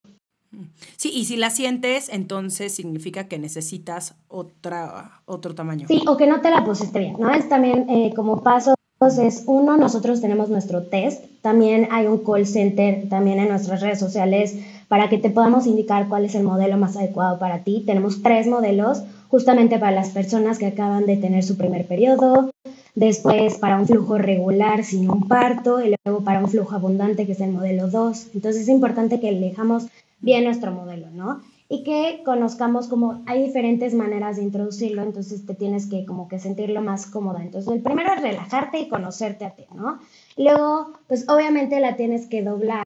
Sí, 0.98 1.12
y 1.14 1.26
si 1.26 1.38
la 1.38 1.50
sientes, 1.50 2.10
entonces 2.10 2.74
significa 2.74 3.28
que 3.28 3.40
necesitas 3.40 4.16
otra, 4.28 5.22
otro 5.26 5.56
tamaño. 5.56 5.88
Sí, 5.88 6.02
o 6.08 6.18
que 6.18 6.28
no 6.28 6.42
te 6.42 6.50
la 6.50 6.64
pusiste 6.64 7.00
bien, 7.00 7.16
¿no? 7.20 7.32
Es 7.32 7.48
también 7.48 7.90
eh, 7.90 8.14
como 8.16 8.44
paso 8.44 8.76
entonces, 9.02 9.46
uno, 9.48 9.78
nosotros 9.78 10.22
tenemos 10.22 10.50
nuestro 10.50 10.84
test, 10.84 11.24
también 11.42 11.88
hay 11.90 12.06
un 12.06 12.20
call 12.20 12.46
center 12.46 13.10
también 13.10 13.40
en 13.40 13.50
nuestras 13.50 13.82
redes 13.82 13.98
sociales 13.98 14.56
para 14.90 15.10
que 15.10 15.18
te 15.18 15.32
podamos 15.32 15.66
indicar 15.66 16.08
cuál 16.08 16.26
es 16.26 16.36
el 16.36 16.44
modelo 16.44 16.78
más 16.78 16.96
adecuado 16.96 17.40
para 17.40 17.64
ti. 17.64 17.82
Tenemos 17.84 18.22
tres 18.22 18.46
modelos 18.46 19.02
justamente 19.28 19.80
para 19.80 19.94
las 19.94 20.12
personas 20.12 20.60
que 20.60 20.68
acaban 20.68 21.08
de 21.08 21.18
tener 21.18 21.44
su 21.44 21.58
primer 21.58 21.88
periodo, 21.88 22.52
después 22.94 23.58
para 23.58 23.80
un 23.80 23.88
flujo 23.88 24.20
regular 24.20 24.84
sin 24.84 25.10
un 25.10 25.28
parto 25.28 25.82
y 25.82 25.96
luego 26.06 26.24
para 26.24 26.40
un 26.40 26.50
flujo 26.50 26.76
abundante 26.76 27.26
que 27.26 27.32
es 27.32 27.42
el 27.42 27.54
modelo 27.54 27.88
2. 27.88 28.28
Entonces 28.36 28.62
es 28.62 28.70
importante 28.70 29.20
que 29.20 29.30
elijamos 29.30 29.88
bien 30.22 30.44
nuestro 30.44 30.72
modelo, 30.72 31.10
¿no? 31.12 31.42
y 31.72 31.84
que 31.84 32.22
conozcamos 32.26 32.90
como 32.90 33.24
hay 33.26 33.44
diferentes 33.44 33.94
maneras 33.94 34.36
de 34.36 34.44
introducirlo, 34.44 35.04
entonces 35.04 35.46
te 35.46 35.56
tienes 35.56 35.88
que 35.88 36.06
como 36.06 36.28
que 36.28 36.38
sentirlo 36.38 36.82
más 36.82 37.06
cómoda. 37.06 37.42
Entonces, 37.42 37.72
el 37.72 37.82
primero 37.82 38.12
es 38.14 38.22
relajarte 38.22 38.80
y 38.80 38.90
conocerte 38.90 39.46
a 39.46 39.52
ti, 39.52 39.64
¿no? 39.74 40.00
Luego, 40.36 40.92
pues 41.08 41.30
obviamente 41.30 41.80
la 41.80 41.96
tienes 41.96 42.28
que 42.28 42.44
doblar, 42.44 42.84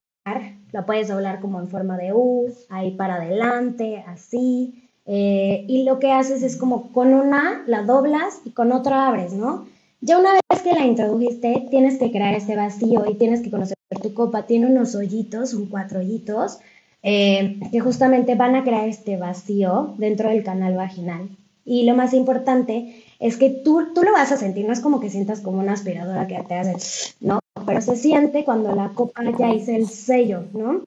la 0.72 0.86
puedes 0.86 1.08
doblar 1.08 1.42
como 1.42 1.60
en 1.60 1.68
forma 1.68 1.98
de 1.98 2.14
U, 2.14 2.46
ahí 2.70 2.92
para 2.92 3.16
adelante, 3.16 4.04
así. 4.06 4.88
Eh, 5.08 5.66
y 5.68 5.84
lo 5.84 5.98
que 5.98 6.12
haces 6.12 6.44
es 6.44 6.56
como 6.56 6.92
con 6.92 7.16
una 7.16 7.64
la 7.66 7.82
doblas 7.82 8.42
y 8.46 8.52
con 8.52 8.72
otra 8.72 9.08
abres, 9.08 9.34
¿no? 9.34 9.66
Ya 10.02 10.20
una 10.20 10.34
vez 10.34 10.62
que 10.62 10.74
la 10.74 10.86
introdujiste, 10.86 11.66
tienes 11.72 11.98
que 11.98 12.12
crear 12.12 12.36
este 12.36 12.56
vacío 12.56 13.04
y 13.10 13.16
tienes 13.16 13.42
que 13.42 13.50
conocer 13.50 13.76
tu 14.04 14.14
copa. 14.14 14.46
Tiene 14.46 14.68
unos 14.68 14.94
hoyitos, 14.94 15.50
son 15.50 15.66
cuatro 15.66 16.02
hoyitos 16.02 16.60
eh, 17.08 17.60
que 17.72 17.80
justamente 17.82 18.34
van 18.34 18.56
a 18.56 18.64
crear 18.64 18.90
este 18.90 19.16
vacío 19.16 19.94
dentro 20.00 20.30
del 20.30 20.44
canal 20.44 20.76
vaginal. 20.76 21.30
Y 21.64 21.84
lo 21.84 21.94
más 21.96 22.16
importante 22.16 23.04
es 23.20 23.38
que 23.38 23.52
tú, 23.52 23.94
tú 23.94 24.02
lo 24.02 24.12
vas 24.12 24.32
a 24.32 24.38
sentir, 24.38 24.66
no 24.66 24.74
es 24.74 24.80
como 24.80 25.00
que 25.00 25.12
sientas 25.12 25.40
como 25.42 25.60
una 25.60 25.74
aspiradora 25.74 26.26
que 26.26 26.42
te 26.42 26.56
hace, 26.56 27.14
no, 27.22 27.40
pero 27.68 27.80
se 27.82 27.96
siente 27.96 28.44
cuando 28.44 28.74
la 28.74 28.90
copa 28.90 29.22
ya 29.38 29.54
hice 29.54 29.76
el 29.76 29.88
sello, 29.88 30.46
¿no? 30.54 30.82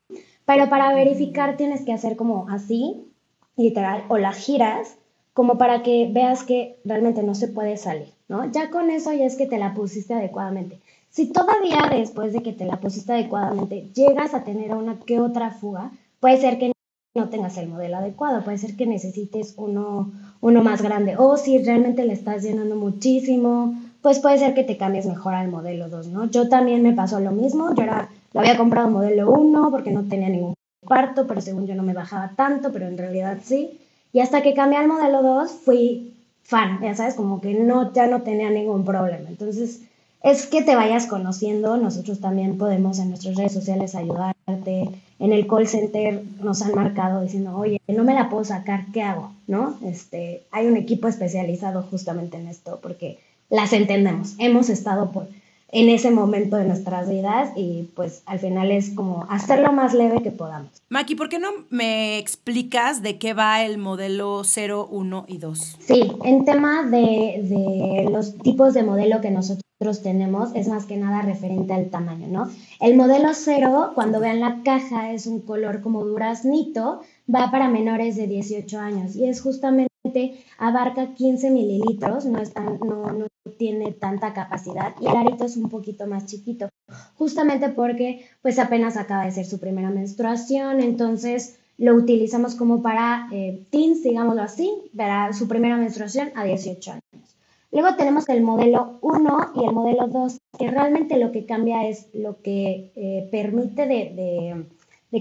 Pero 0.45 0.69
para 0.69 0.93
verificar 0.93 1.57
tienes 1.57 1.85
que 1.85 1.93
hacer 1.93 2.17
como 2.17 2.49
así, 2.49 3.13
literal, 3.57 4.03
o 4.09 4.19
la 4.19 4.33
giras, 4.33 4.97
como 5.35 5.57
para 5.57 5.85
que 5.85 6.11
veas 6.13 6.43
que 6.43 6.81
realmente 6.85 7.23
no 7.23 7.37
se 7.37 7.47
puede 7.47 7.77
salir, 7.77 8.09
¿no? 8.27 8.51
Ya 8.51 8.71
con 8.71 8.91
eso 8.91 9.13
ya 9.13 9.25
es 9.25 9.37
que 9.37 9.47
te 9.47 9.59
la 9.59 9.73
pusiste 9.73 10.15
adecuadamente. 10.15 10.81
Si 11.11 11.27
todavía 11.33 11.89
después 11.93 12.33
de 12.33 12.43
que 12.43 12.53
te 12.53 12.65
la 12.65 12.81
pusiste 12.81 13.13
adecuadamente 13.13 13.89
llegas 13.95 14.35
a 14.35 14.43
tener 14.43 14.75
una 14.75 14.99
que 14.99 15.21
otra 15.21 15.53
fuga, 15.53 15.93
Puede 16.21 16.39
ser 16.39 16.59
que 16.59 16.73
no 17.15 17.29
tengas 17.29 17.57
el 17.59 17.69
modelo 17.69 17.97
adecuado, 17.97 18.45
puede 18.45 18.59
ser 18.59 18.77
que 18.77 18.87
necesites 18.87 19.55
uno, 19.57 20.13
uno 20.41 20.63
más 20.63 20.83
grande 20.83 21.17
o 21.17 21.37
si 21.37 21.59
realmente 21.59 22.05
le 22.05 22.13
estás 22.13 22.43
llenando 22.43 22.77
muchísimo, 22.77 23.75
pues 24.03 24.19
puede 24.21 24.39
ser 24.39 24.55
que 24.55 24.65
te 24.65 24.77
cambies 24.77 25.07
mejor 25.07 25.35
al 25.35 25.49
modelo 25.49 25.89
2, 25.89 26.09
¿no? 26.09 26.31
Yo 26.31 26.49
también 26.49 26.83
me 26.83 26.93
pasó 26.93 27.21
lo 27.21 27.33
mismo, 27.33 27.75
yo 27.75 27.83
era, 27.83 28.09
lo 28.33 28.41
había 28.41 28.57
comprado 28.57 28.91
modelo 28.91 29.31
1 29.31 29.71
porque 29.71 29.91
no 29.91 30.05
tenía 30.09 30.29
ningún 30.29 30.55
parto, 30.87 31.27
pero 31.27 31.41
según 31.41 31.67
yo 31.67 31.75
no 31.75 31.83
me 31.83 31.95
bajaba 31.95 32.33
tanto, 32.37 32.73
pero 32.73 32.87
en 32.87 32.99
realidad 32.99 33.39
sí. 33.43 33.79
Y 34.13 34.21
hasta 34.21 34.43
que 34.43 34.55
cambié 34.55 34.79
al 34.79 34.89
modelo 34.89 35.23
2 35.23 35.51
fui 35.51 36.15
fan, 36.43 36.81
ya 36.81 36.95
sabes, 36.95 37.15
como 37.15 37.41
que 37.41 37.55
no, 37.55 37.93
ya 37.93 38.07
no 38.07 38.23
tenía 38.23 38.51
ningún 38.51 38.85
problema. 38.85 39.29
Entonces, 39.29 39.83
es 40.23 40.47
que 40.47 40.63
te 40.63 40.75
vayas 40.75 41.07
conociendo, 41.07 41.77
nosotros 41.77 42.21
también 42.21 42.59
podemos 42.59 42.99
en 42.99 43.11
nuestras 43.11 43.37
redes 43.37 43.53
sociales 43.53 43.95
ayudarte, 43.95 44.91
en 45.19 45.33
el 45.33 45.47
call 45.47 45.67
center 45.67 46.23
nos 46.43 46.63
han 46.63 46.75
marcado 46.75 47.23
diciendo, 47.23 47.57
oye, 47.57 47.81
no 47.89 48.05
me 48.05 48.15
la 48.15 48.29
puedo 48.29 48.45
sacar, 48.45 48.87
¿qué 48.93 49.03
hago? 49.03 49.33
¿No? 49.47 49.77
Este, 49.85 50.43
hay 50.51 50.67
un 50.67 50.77
equipo 50.77 51.09
especializado 51.09 51.83
justamente 51.83 52.37
en 52.37 52.49
esto 52.49 52.79
porque 52.83 53.19
las 53.51 53.73
entendemos, 53.73 54.35
hemos 54.39 54.69
estado 54.69 55.11
por, 55.11 55.29
en 55.71 55.89
ese 55.89 56.11
momento 56.11 56.57
de 56.57 56.65
nuestras 56.65 57.09
vidas 57.09 57.51
y 57.57 57.89
pues 57.95 58.23
al 58.27 58.39
final 58.39 58.71
es 58.71 58.91
como 58.91 59.27
hacerlo 59.29 59.73
más 59.73 59.95
leve 59.95 60.23
que 60.23 60.31
podamos. 60.31 60.71
Maki, 60.89 61.15
¿por 61.15 61.29
qué 61.29 61.39
no 61.39 61.51
me 61.71 62.19
explicas 62.19 63.03
de 63.03 63.19
qué 63.19 63.35
va 63.35 63.63
el 63.63 63.79
modelo 63.79 64.43
0, 64.45 64.89
1 64.91 65.25
y 65.29 65.39
2? 65.39 65.77
Sí, 65.81 66.13
en 66.25 66.45
tema 66.45 66.85
de, 66.85 67.43
de 67.43 68.09
los 68.11 68.39
tipos 68.39 68.75
de 68.75 68.83
modelo 68.83 69.21
que 69.21 69.31
nosotros 69.31 69.63
tenemos 70.03 70.51
es 70.55 70.67
más 70.69 70.87
que 70.87 70.97
nada 70.97 71.23
referente 71.23 71.73
al 71.73 71.89
tamaño, 71.89 72.27
¿no? 72.27 72.51
El 72.81 72.97
modelo 72.97 73.29
cero, 73.33 73.93
cuando 73.95 74.19
vean 74.19 74.41
la 74.41 74.63
caja, 74.65 75.13
es 75.13 75.27
un 75.27 75.41
color 75.41 75.83
como 75.83 76.05
duraznito, 76.05 77.01
va 77.33 77.51
para 77.51 77.69
menores 77.69 78.17
de 78.17 78.27
18 78.27 78.79
años 78.79 79.15
y 79.15 79.29
es 79.29 79.41
justamente, 79.41 79.88
abarca 80.59 81.15
15 81.15 81.51
mililitros, 81.51 82.27
no, 82.27 82.41
no, 82.85 83.13
no 83.13 83.27
tiene 83.59 83.93
tanta 83.93 84.35
capacidad 84.35 84.95
y 85.01 85.07
el 85.07 85.17
arito 85.17 85.45
es 85.45 85.57
un 85.57 85.69
poquito 85.69 86.07
más 86.07 86.27
chiquito, 86.27 86.69
justamente 87.15 87.69
porque 87.71 88.27
pues 88.43 88.59
apenas 88.59 88.97
acaba 88.97 89.25
de 89.25 89.33
ser 89.33 89.47
su 89.47 89.59
primera 89.59 89.91
menstruación, 89.91 90.81
entonces 90.81 91.59
lo 91.79 91.95
utilizamos 91.95 92.57
como 92.57 92.83
para 92.83 93.29
eh, 93.33 93.67
teens, 93.71 94.03
digámoslo 94.03 94.43
así, 94.43 94.71
para 94.97 95.33
su 95.33 95.47
primera 95.47 95.77
menstruación 95.77 96.31
a 96.35 96.45
18 96.45 96.91
años. 96.91 97.37
Luego 97.71 97.97
tenemos 97.97 98.29
el 98.29 98.43
modelo 98.43 98.99
1 99.03 99.53
y 99.55 99.65
el 99.65 99.73
modelo 99.73 100.09
2, 100.09 100.39
que 100.59 100.71
realmente 100.71 101.19
lo 101.19 101.33
que 101.33 101.47
cambia 101.47 101.87
es 101.87 102.09
lo 102.15 102.41
que 102.41 102.93
eh, 102.97 103.29
permite 103.31 103.87
de, 103.87 104.67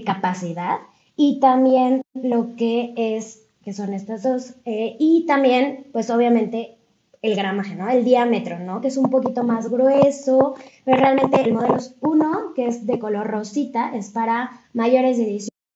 capacidad 0.04 0.78
y 1.16 1.40
también 1.40 2.02
lo 2.14 2.56
que 2.56 2.94
es, 2.96 3.46
que 3.68 3.74
son 3.74 3.92
estas 3.92 4.22
dos, 4.22 4.54
eh, 4.64 4.96
y 4.98 5.26
también, 5.26 5.88
pues 5.92 6.08
obviamente, 6.08 6.78
el 7.20 7.36
gramaje, 7.36 7.74
¿no? 7.74 7.86
El 7.90 8.02
diámetro, 8.02 8.58
¿no? 8.58 8.80
Que 8.80 8.88
es 8.88 8.96
un 8.96 9.10
poquito 9.10 9.44
más 9.44 9.68
grueso, 9.68 10.54
pero 10.86 10.96
realmente 10.96 11.38
el 11.42 11.52
modelo 11.52 11.76
1, 12.00 12.54
que 12.54 12.66
es 12.66 12.86
de 12.86 12.98
color 12.98 13.26
rosita, 13.26 13.94
es 13.94 14.08
para 14.08 14.52
mayores 14.72 15.18
de 15.18 15.26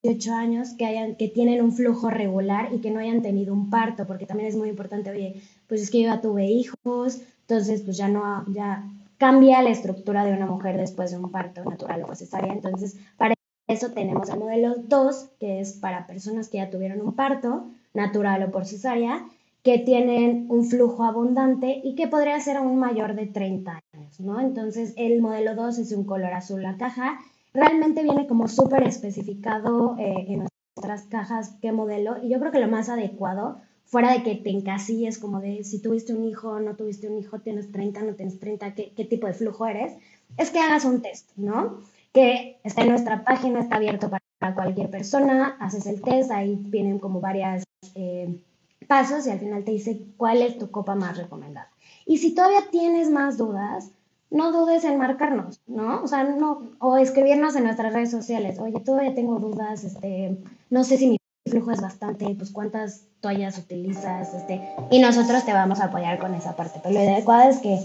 18 0.02 0.32
años 0.32 0.70
que, 0.70 0.86
hayan, 0.86 1.16
que 1.16 1.28
tienen 1.28 1.62
un 1.62 1.72
flujo 1.72 2.08
regular 2.08 2.72
y 2.72 2.78
que 2.78 2.90
no 2.90 2.98
hayan 2.98 3.20
tenido 3.20 3.52
un 3.52 3.68
parto, 3.68 4.06
porque 4.06 4.24
también 4.24 4.48
es 4.48 4.56
muy 4.56 4.70
importante, 4.70 5.10
oye, 5.10 5.42
pues 5.66 5.82
es 5.82 5.90
que 5.90 6.00
yo 6.00 6.06
ya 6.06 6.22
tuve 6.22 6.46
hijos, 6.46 7.20
entonces 7.42 7.82
pues 7.82 7.98
ya 7.98 8.08
no, 8.08 8.46
ya 8.54 8.88
cambia 9.18 9.60
la 9.60 9.68
estructura 9.68 10.24
de 10.24 10.32
una 10.32 10.46
mujer 10.46 10.78
después 10.78 11.10
de 11.10 11.18
un 11.18 11.30
parto 11.30 11.62
natural 11.62 12.06
o 12.08 12.14
cesárea. 12.14 12.54
Entonces, 12.54 12.96
para 13.18 13.34
eso 13.68 13.90
tenemos 13.92 14.28
el 14.28 14.38
modelo 14.38 14.76
2, 14.76 15.30
que 15.38 15.60
es 15.60 15.74
para 15.74 16.06
personas 16.06 16.48
que 16.48 16.58
ya 16.58 16.70
tuvieron 16.70 17.00
un 17.00 17.14
parto 17.14 17.70
natural 17.94 18.42
o 18.44 18.50
por 18.50 18.64
cesárea, 18.66 19.24
que 19.62 19.78
tienen 19.78 20.46
un 20.48 20.64
flujo 20.64 21.04
abundante 21.04 21.80
y 21.84 21.94
que 21.94 22.08
podría 22.08 22.38
ser 22.40 22.56
aún 22.56 22.78
mayor 22.78 23.14
de 23.14 23.26
30 23.26 23.80
años, 23.94 24.20
¿no? 24.20 24.40
Entonces, 24.40 24.92
el 24.96 25.20
modelo 25.20 25.54
2 25.54 25.78
es 25.78 25.92
un 25.92 26.04
color 26.04 26.32
azul 26.32 26.62
la 26.62 26.76
caja. 26.76 27.20
Realmente 27.54 28.02
viene 28.02 28.26
como 28.26 28.48
súper 28.48 28.82
especificado 28.82 29.96
eh, 29.98 30.24
en 30.28 30.48
nuestras 30.74 31.02
cajas 31.04 31.56
qué 31.60 31.70
modelo 31.70 32.16
y 32.22 32.30
yo 32.30 32.40
creo 32.40 32.50
que 32.50 32.60
lo 32.60 32.68
más 32.68 32.88
adecuado 32.88 33.60
fuera 33.84 34.12
de 34.12 34.22
que 34.22 34.34
te 34.36 34.50
encasilles 34.50 35.18
como 35.18 35.40
de 35.40 35.64
si 35.64 35.80
tuviste 35.80 36.14
un 36.14 36.24
hijo, 36.24 36.58
no 36.60 36.76
tuviste 36.76 37.08
un 37.08 37.18
hijo, 37.18 37.40
tienes 37.40 37.70
30, 37.70 38.02
no 38.02 38.14
tienes 38.14 38.40
30, 38.40 38.74
qué, 38.74 38.92
qué 38.96 39.04
tipo 39.04 39.26
de 39.26 39.34
flujo 39.34 39.66
eres, 39.66 39.92
es 40.38 40.50
que 40.50 40.60
hagas 40.60 40.86
un 40.86 41.02
test, 41.02 41.30
¿no? 41.36 41.78
Que 42.12 42.58
está 42.64 42.82
en 42.82 42.88
nuestra 42.88 43.22
página, 43.22 43.60
está 43.60 43.76
abierto 43.76 44.08
para 44.08 44.21
cualquier 44.54 44.90
persona, 44.90 45.56
haces 45.60 45.86
el 45.86 46.02
test, 46.02 46.30
ahí 46.30 46.58
vienen 46.60 46.98
como 46.98 47.20
varios 47.20 47.64
eh, 47.94 48.40
pasos 48.86 49.26
y 49.26 49.30
al 49.30 49.38
final 49.38 49.64
te 49.64 49.72
dice 49.72 50.00
cuál 50.16 50.42
es 50.42 50.58
tu 50.58 50.70
copa 50.70 50.94
más 50.94 51.16
recomendada. 51.16 51.70
Y 52.04 52.18
si 52.18 52.34
todavía 52.34 52.60
tienes 52.70 53.10
más 53.10 53.38
dudas, 53.38 53.90
no 54.30 54.50
dudes 54.50 54.84
en 54.84 54.98
marcarnos, 54.98 55.60
¿no? 55.66 56.02
O 56.02 56.08
sea, 56.08 56.24
no, 56.24 56.62
o 56.78 56.96
escribirnos 56.96 57.54
en 57.54 57.64
nuestras 57.64 57.92
redes 57.92 58.10
sociales, 58.10 58.58
oye, 58.58 58.80
todavía 58.80 59.14
tengo 59.14 59.38
dudas, 59.38 59.84
este, 59.84 60.38
no 60.70 60.84
sé 60.84 60.96
si 60.96 61.06
mi 61.06 61.16
flujo 61.48 61.70
es 61.70 61.80
bastante, 61.80 62.34
pues 62.34 62.50
cuántas 62.50 63.04
toallas 63.20 63.58
utilizas, 63.58 64.34
este, 64.34 64.60
y 64.90 65.00
nosotros 65.00 65.44
te 65.44 65.52
vamos 65.52 65.80
a 65.80 65.86
apoyar 65.86 66.18
con 66.18 66.34
esa 66.34 66.56
parte. 66.56 66.80
Pero 66.82 66.94
lo 66.94 67.00
adecuado 67.00 67.50
es 67.50 67.58
que 67.58 67.78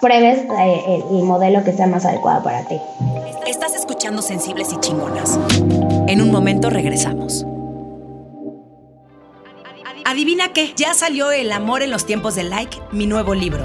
pruebes 0.00 0.40
eh, 0.40 1.02
el, 1.10 1.22
modelo 1.22 1.64
que 1.64 1.72
sea 1.72 1.86
más 1.86 2.04
adecuado 2.04 2.42
para 2.42 2.64
ti. 2.64 2.80
Estás 3.46 3.74
escuchando 3.74 4.20
Sensibles 4.20 4.72
y 4.72 4.80
Chingonas. 4.80 5.38
En 6.06 6.20
un 6.20 6.30
momento 6.30 6.68
regresamos. 6.68 7.46
Adivina 10.04 10.52
qué, 10.52 10.74
ya 10.76 10.92
salió 10.92 11.32
El 11.32 11.50
amor 11.50 11.82
en 11.82 11.90
los 11.90 12.04
tiempos 12.04 12.34
de 12.34 12.44
like, 12.44 12.78
mi 12.92 13.06
nuevo 13.06 13.34
libro. 13.34 13.64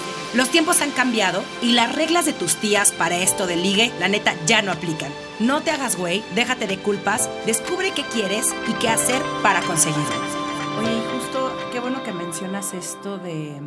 Los 0.33 0.49
tiempos 0.49 0.79
han 0.81 0.91
cambiado 0.91 1.43
y 1.61 1.73
las 1.73 1.93
reglas 1.93 2.25
de 2.25 2.31
tus 2.31 2.55
tías 2.55 2.93
para 2.93 3.17
esto 3.17 3.47
de 3.47 3.57
ligue, 3.57 3.91
la 3.99 4.07
neta, 4.07 4.33
ya 4.45 4.61
no 4.61 4.71
aplican. 4.71 5.11
No 5.39 5.61
te 5.61 5.71
hagas 5.71 5.97
güey, 5.97 6.23
déjate 6.35 6.67
de 6.67 6.77
culpas, 6.77 7.29
descubre 7.45 7.91
qué 7.91 8.03
quieres 8.03 8.47
y 8.69 8.73
qué 8.75 8.87
hacer 8.87 9.21
para 9.43 9.61
conseguirlo. 9.61 10.03
Oye, 10.79 10.89
y 10.89 11.19
justo, 11.19 11.51
qué 11.73 11.81
bueno 11.81 12.01
que 12.03 12.13
mencionas 12.13 12.73
esto 12.73 13.17
de, 13.17 13.59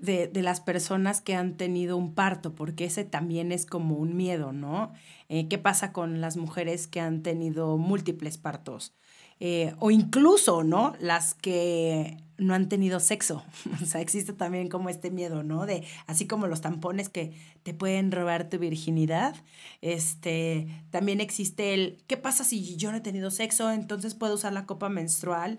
de, 0.00 0.28
de, 0.28 0.42
las 0.42 0.60
personas 0.60 1.20
que 1.20 1.34
han 1.34 1.56
tenido 1.56 1.96
un 1.96 2.14
parto, 2.14 2.54
porque 2.54 2.84
ese 2.84 3.04
también 3.04 3.52
es 3.52 3.66
como 3.66 3.96
un 3.96 4.16
miedo, 4.16 4.52
¿no? 4.52 4.92
Eh, 5.28 5.48
¿Qué 5.48 5.58
pasa 5.58 5.92
con 5.92 6.20
las 6.20 6.36
mujeres 6.36 6.86
que 6.86 7.00
han 7.00 7.22
tenido 7.22 7.76
múltiples 7.78 8.38
partos? 8.38 8.94
Eh, 9.38 9.74
o 9.80 9.90
incluso, 9.90 10.64
¿no? 10.64 10.94
Las 10.98 11.34
que 11.34 12.16
no 12.38 12.54
han 12.54 12.68
tenido 12.68 13.00
sexo. 13.00 13.44
O 13.82 13.86
sea, 13.86 14.00
existe 14.00 14.32
también 14.32 14.68
como 14.68 14.88
este 14.88 15.10
miedo, 15.10 15.42
¿no? 15.42 15.66
De, 15.66 15.84
así 16.06 16.26
como 16.26 16.46
los 16.46 16.60
tampones 16.60 17.08
que 17.08 17.32
te 17.62 17.74
pueden 17.74 18.12
robar 18.12 18.48
tu 18.48 18.58
virginidad, 18.58 19.34
este, 19.82 20.66
también 20.90 21.20
existe 21.20 21.74
el, 21.74 22.02
¿qué 22.06 22.16
pasa 22.16 22.44
si 22.44 22.76
yo 22.76 22.90
no 22.90 22.98
he 22.98 23.02
tenido 23.02 23.30
sexo? 23.30 23.70
Entonces 23.70 24.14
puedo 24.14 24.34
usar 24.34 24.52
la 24.52 24.66
copa 24.66 24.88
menstrual. 24.88 25.58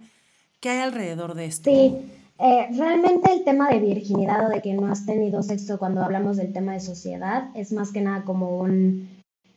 ¿Qué 0.59 0.69
hay 0.69 0.79
alrededor 0.79 1.35
de 1.35 1.45
esto? 1.45 1.69
Sí, 1.69 1.95
eh, 2.39 2.67
realmente 2.77 3.31
el 3.31 3.43
tema 3.43 3.69
de 3.69 3.79
virginidad 3.79 4.45
o 4.45 4.49
de 4.49 4.61
que 4.61 4.73
no 4.73 4.87
has 4.87 5.05
tenido 5.05 5.41
sexo 5.41 5.79
cuando 5.79 6.03
hablamos 6.03 6.37
del 6.37 6.53
tema 6.53 6.73
de 6.73 6.79
sociedad 6.79 7.49
es 7.55 7.71
más 7.71 7.91
que 7.91 8.01
nada 8.01 8.23
como 8.23 8.59
un, 8.59 9.09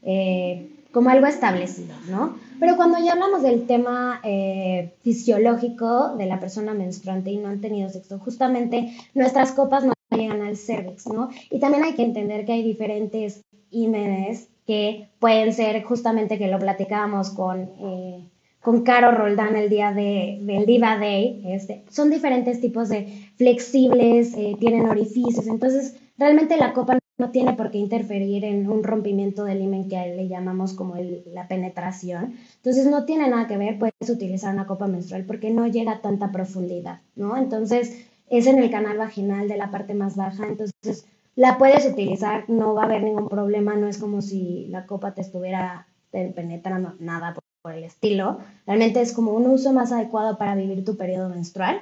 eh, 0.02 0.70
como 0.92 1.10
algo 1.10 1.26
establecido, 1.26 1.94
¿no? 2.08 2.36
Pero 2.58 2.76
cuando 2.76 2.98
ya 2.98 3.12
hablamos 3.12 3.42
del 3.42 3.66
tema 3.66 4.20
eh, 4.24 4.94
fisiológico 5.02 6.16
de 6.16 6.26
la 6.26 6.40
persona 6.40 6.74
menstruante 6.74 7.30
y 7.30 7.36
no 7.36 7.48
han 7.48 7.60
tenido 7.60 7.88
sexo, 7.88 8.18
justamente 8.18 8.94
nuestras 9.14 9.52
copas 9.52 9.84
no 9.84 9.92
llegan 10.10 10.42
al 10.42 10.56
cervix, 10.56 11.06
¿no? 11.06 11.30
Y 11.50 11.60
también 11.60 11.84
hay 11.84 11.94
que 11.94 12.02
entender 12.02 12.44
que 12.44 12.52
hay 12.52 12.62
diferentes 12.62 13.42
ímenes 13.70 14.48
que 14.66 15.08
pueden 15.18 15.52
ser 15.52 15.82
justamente 15.84 16.38
que 16.38 16.48
lo 16.48 16.58
platicábamos 16.58 17.30
con, 17.30 17.70
eh, 17.80 18.28
con 18.60 18.82
Caro 18.82 19.12
Roldán 19.12 19.56
el 19.56 19.70
día 19.70 19.92
de, 19.92 20.38
del 20.42 20.66
Diva 20.66 20.98
Day, 20.98 21.42
este, 21.46 21.84
son 21.88 22.10
diferentes 22.10 22.60
tipos 22.60 22.88
de 22.88 23.30
flexibles, 23.36 24.34
eh, 24.36 24.56
tienen 24.58 24.86
orificios, 24.86 25.46
entonces 25.46 25.96
realmente 26.18 26.56
la 26.58 26.72
copa 26.72 26.98
no 27.18 27.30
tiene 27.30 27.52
por 27.54 27.70
qué 27.70 27.78
interferir 27.78 28.44
en 28.44 28.68
un 28.68 28.82
rompimiento 28.82 29.44
del 29.44 29.60
himen 29.60 29.88
que 29.88 30.14
le 30.14 30.26
llamamos 30.26 30.72
como 30.72 30.94
la 31.26 31.48
penetración. 31.48 32.34
Entonces 32.56 32.86
no 32.86 33.04
tiene 33.04 33.28
nada 33.28 33.46
que 33.46 33.58
ver, 33.58 33.78
puedes 33.78 34.08
utilizar 34.08 34.54
una 34.54 34.66
copa 34.66 34.86
menstrual 34.86 35.24
porque 35.26 35.50
no 35.50 35.66
llega 35.66 35.92
a 35.92 36.00
tanta 36.00 36.32
profundidad, 36.32 37.00
¿no? 37.16 37.36
Entonces 37.36 38.06
es 38.30 38.46
en 38.46 38.58
el 38.58 38.70
canal 38.70 38.96
vaginal 38.96 39.48
de 39.48 39.58
la 39.58 39.70
parte 39.70 39.92
más 39.92 40.16
baja, 40.16 40.46
entonces 40.46 41.06
la 41.36 41.58
puedes 41.58 41.86
utilizar, 41.86 42.48
no 42.48 42.74
va 42.74 42.82
a 42.82 42.86
haber 42.86 43.02
ningún 43.02 43.28
problema, 43.28 43.74
no 43.76 43.86
es 43.86 43.98
como 43.98 44.22
si 44.22 44.66
la 44.68 44.86
copa 44.86 45.14
te 45.14 45.20
estuviera 45.20 45.86
penetrando, 46.10 46.94
nada 46.98 47.34
por 47.62 47.74
el 47.74 47.84
estilo. 47.84 48.38
Realmente 48.66 49.00
es 49.00 49.12
como 49.12 49.32
un 49.32 49.46
uso 49.46 49.72
más 49.72 49.92
adecuado 49.92 50.38
para 50.38 50.54
vivir 50.54 50.84
tu 50.84 50.96
periodo 50.96 51.28
menstrual. 51.28 51.80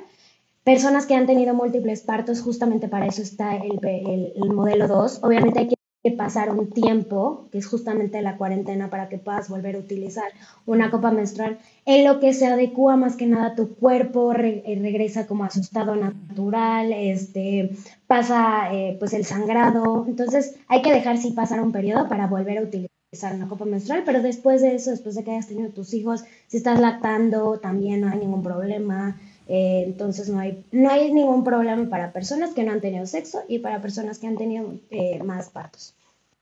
Personas 0.64 1.06
que 1.06 1.14
han 1.14 1.26
tenido 1.26 1.54
múltiples 1.54 2.02
partos, 2.02 2.42
justamente 2.42 2.88
para 2.88 3.06
eso 3.06 3.22
está 3.22 3.56
el, 3.56 3.78
el, 3.82 4.52
modelo 4.52 4.86
2. 4.86 5.20
Obviamente 5.22 5.60
hay 5.60 5.68
que 5.68 6.10
pasar 6.10 6.50
un 6.50 6.70
tiempo, 6.70 7.48
que 7.50 7.58
es 7.58 7.66
justamente 7.66 8.20
la 8.22 8.36
cuarentena, 8.36 8.90
para 8.90 9.08
que 9.08 9.18
puedas 9.18 9.48
volver 9.48 9.76
a 9.76 9.78
utilizar 9.78 10.30
una 10.66 10.90
copa 10.90 11.10
menstrual, 11.10 11.58
en 11.86 12.04
lo 12.04 12.20
que 12.20 12.34
se 12.34 12.46
adecua 12.46 12.96
más 12.96 13.16
que 13.16 13.26
nada 13.26 13.54
tu 13.54 13.76
cuerpo, 13.76 14.32
eh, 14.34 14.78
regresa 14.82 15.26
como 15.26 15.44
a 15.44 15.50
su 15.50 15.60
estado 15.60 15.96
natural, 15.96 16.92
este, 16.92 17.70
pasa 18.06 18.74
eh, 18.74 18.96
pues 18.98 19.14
el 19.14 19.24
sangrado. 19.24 20.04
Entonces 20.06 20.56
hay 20.66 20.82
que 20.82 20.92
dejar 20.92 21.18
sí 21.18 21.30
pasar 21.30 21.60
un 21.60 21.72
periodo 21.72 22.08
para 22.08 22.26
volver 22.26 22.58
a 22.58 22.62
utilizar 22.62 22.97
una 23.10 23.48
copa 23.48 23.64
menstrual, 23.64 24.02
pero 24.04 24.22
después 24.22 24.60
de 24.60 24.74
eso, 24.74 24.90
después 24.90 25.14
de 25.14 25.24
que 25.24 25.30
hayas 25.30 25.48
tenido 25.48 25.70
tus 25.70 25.94
hijos, 25.94 26.24
si 26.46 26.58
estás 26.58 26.78
lactando, 26.78 27.58
también 27.58 28.02
no 28.02 28.10
hay 28.10 28.18
ningún 28.18 28.42
problema. 28.42 29.18
Eh, 29.48 29.84
entonces 29.86 30.28
no 30.28 30.38
hay, 30.38 30.62
no 30.72 30.90
hay 30.90 31.10
ningún 31.10 31.42
problema 31.42 31.88
para 31.88 32.12
personas 32.12 32.52
que 32.52 32.64
no 32.64 32.72
han 32.72 32.82
tenido 32.82 33.06
sexo 33.06 33.42
y 33.48 33.60
para 33.60 33.80
personas 33.80 34.18
que 34.18 34.26
han 34.26 34.36
tenido 34.36 34.74
eh, 34.90 35.22
más 35.22 35.48
partos. 35.48 35.94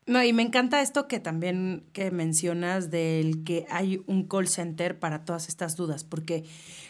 No, 0.06 0.22
y 0.22 0.32
me 0.32 0.42
encanta 0.42 0.82
esto 0.82 1.06
que 1.06 1.20
también 1.20 1.84
que 1.92 2.10
mencionas 2.10 2.90
del 2.90 3.44
que 3.44 3.66
hay 3.70 4.02
un 4.06 4.24
call 4.24 4.48
center 4.48 4.98
para 4.98 5.24
todas 5.24 5.48
estas 5.48 5.76
dudas, 5.76 6.02
porque 6.04 6.44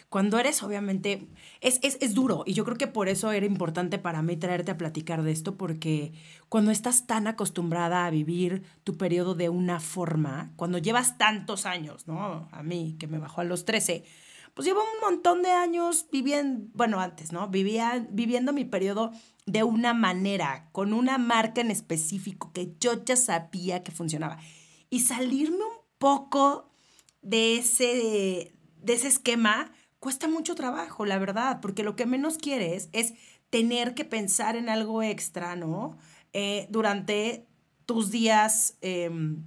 cuando 0.09 0.39
eres, 0.39 0.63
obviamente, 0.63 1.27
es, 1.59 1.79
es, 1.83 1.97
es, 1.99 2.13
duro, 2.13 2.43
y 2.45 2.53
yo 2.53 2.63
creo 2.63 2.77
que 2.77 2.87
por 2.87 3.09
eso 3.09 3.31
era 3.33 3.45
importante 3.45 3.97
para 3.97 4.21
mí 4.21 4.37
traerte 4.37 4.71
a 4.71 4.77
platicar 4.77 5.21
de 5.21 5.31
esto, 5.31 5.57
porque 5.57 6.13
cuando 6.47 6.71
estás 6.71 7.07
tan 7.07 7.27
acostumbrada 7.27 8.05
a 8.05 8.09
vivir 8.09 8.63
tu 8.85 8.95
periodo 8.95 9.35
de 9.35 9.49
una 9.49 9.81
forma, 9.81 10.53
cuando 10.55 10.77
llevas 10.77 11.17
tantos 11.17 11.65
años, 11.65 12.07
¿no? 12.07 12.47
A 12.51 12.63
mí, 12.63 12.95
que 12.99 13.07
me 13.07 13.19
bajó 13.19 13.41
a 13.41 13.43
los 13.43 13.65
13, 13.65 14.05
pues 14.53 14.65
llevo 14.65 14.79
un 14.81 15.01
montón 15.01 15.43
de 15.43 15.51
años 15.51 16.07
viviendo, 16.09 16.69
bueno, 16.73 17.01
antes, 17.01 17.33
¿no? 17.33 17.49
Vivía, 17.49 18.07
viviendo 18.09 18.53
mi 18.53 18.63
periodo 18.63 19.11
de 19.45 19.63
una 19.63 19.93
manera, 19.93 20.69
con 20.71 20.93
una 20.93 21.17
marca 21.17 21.59
en 21.59 21.69
específico 21.69 22.51
que 22.53 22.73
yo 22.79 23.03
ya 23.03 23.17
sabía 23.17 23.83
que 23.83 23.91
funcionaba. 23.91 24.37
Y 24.89 25.01
salirme 25.01 25.57
un 25.57 25.85
poco 25.97 26.71
de 27.21 27.57
ese, 27.57 28.53
de 28.81 28.93
ese 28.93 29.09
esquema 29.09 29.69
cuesta 30.07 30.29
mucho 30.29 30.55
trabajo, 30.55 31.05
la 31.05 31.19
verdad, 31.19 31.59
porque 31.59 31.83
lo 31.83 31.97
que 31.97 32.05
menos 32.05 32.37
quieres 32.37 32.87
es 32.93 33.13
tener 33.49 33.93
que 33.93 34.05
pensar 34.05 34.55
en 34.55 34.69
algo 34.69 35.03
extra, 35.03 35.57
¿no? 35.57 35.97
Eh, 36.31 36.65
durante 36.69 37.45
tus 37.85 38.09
días... 38.09 38.77
Em, 38.79 39.43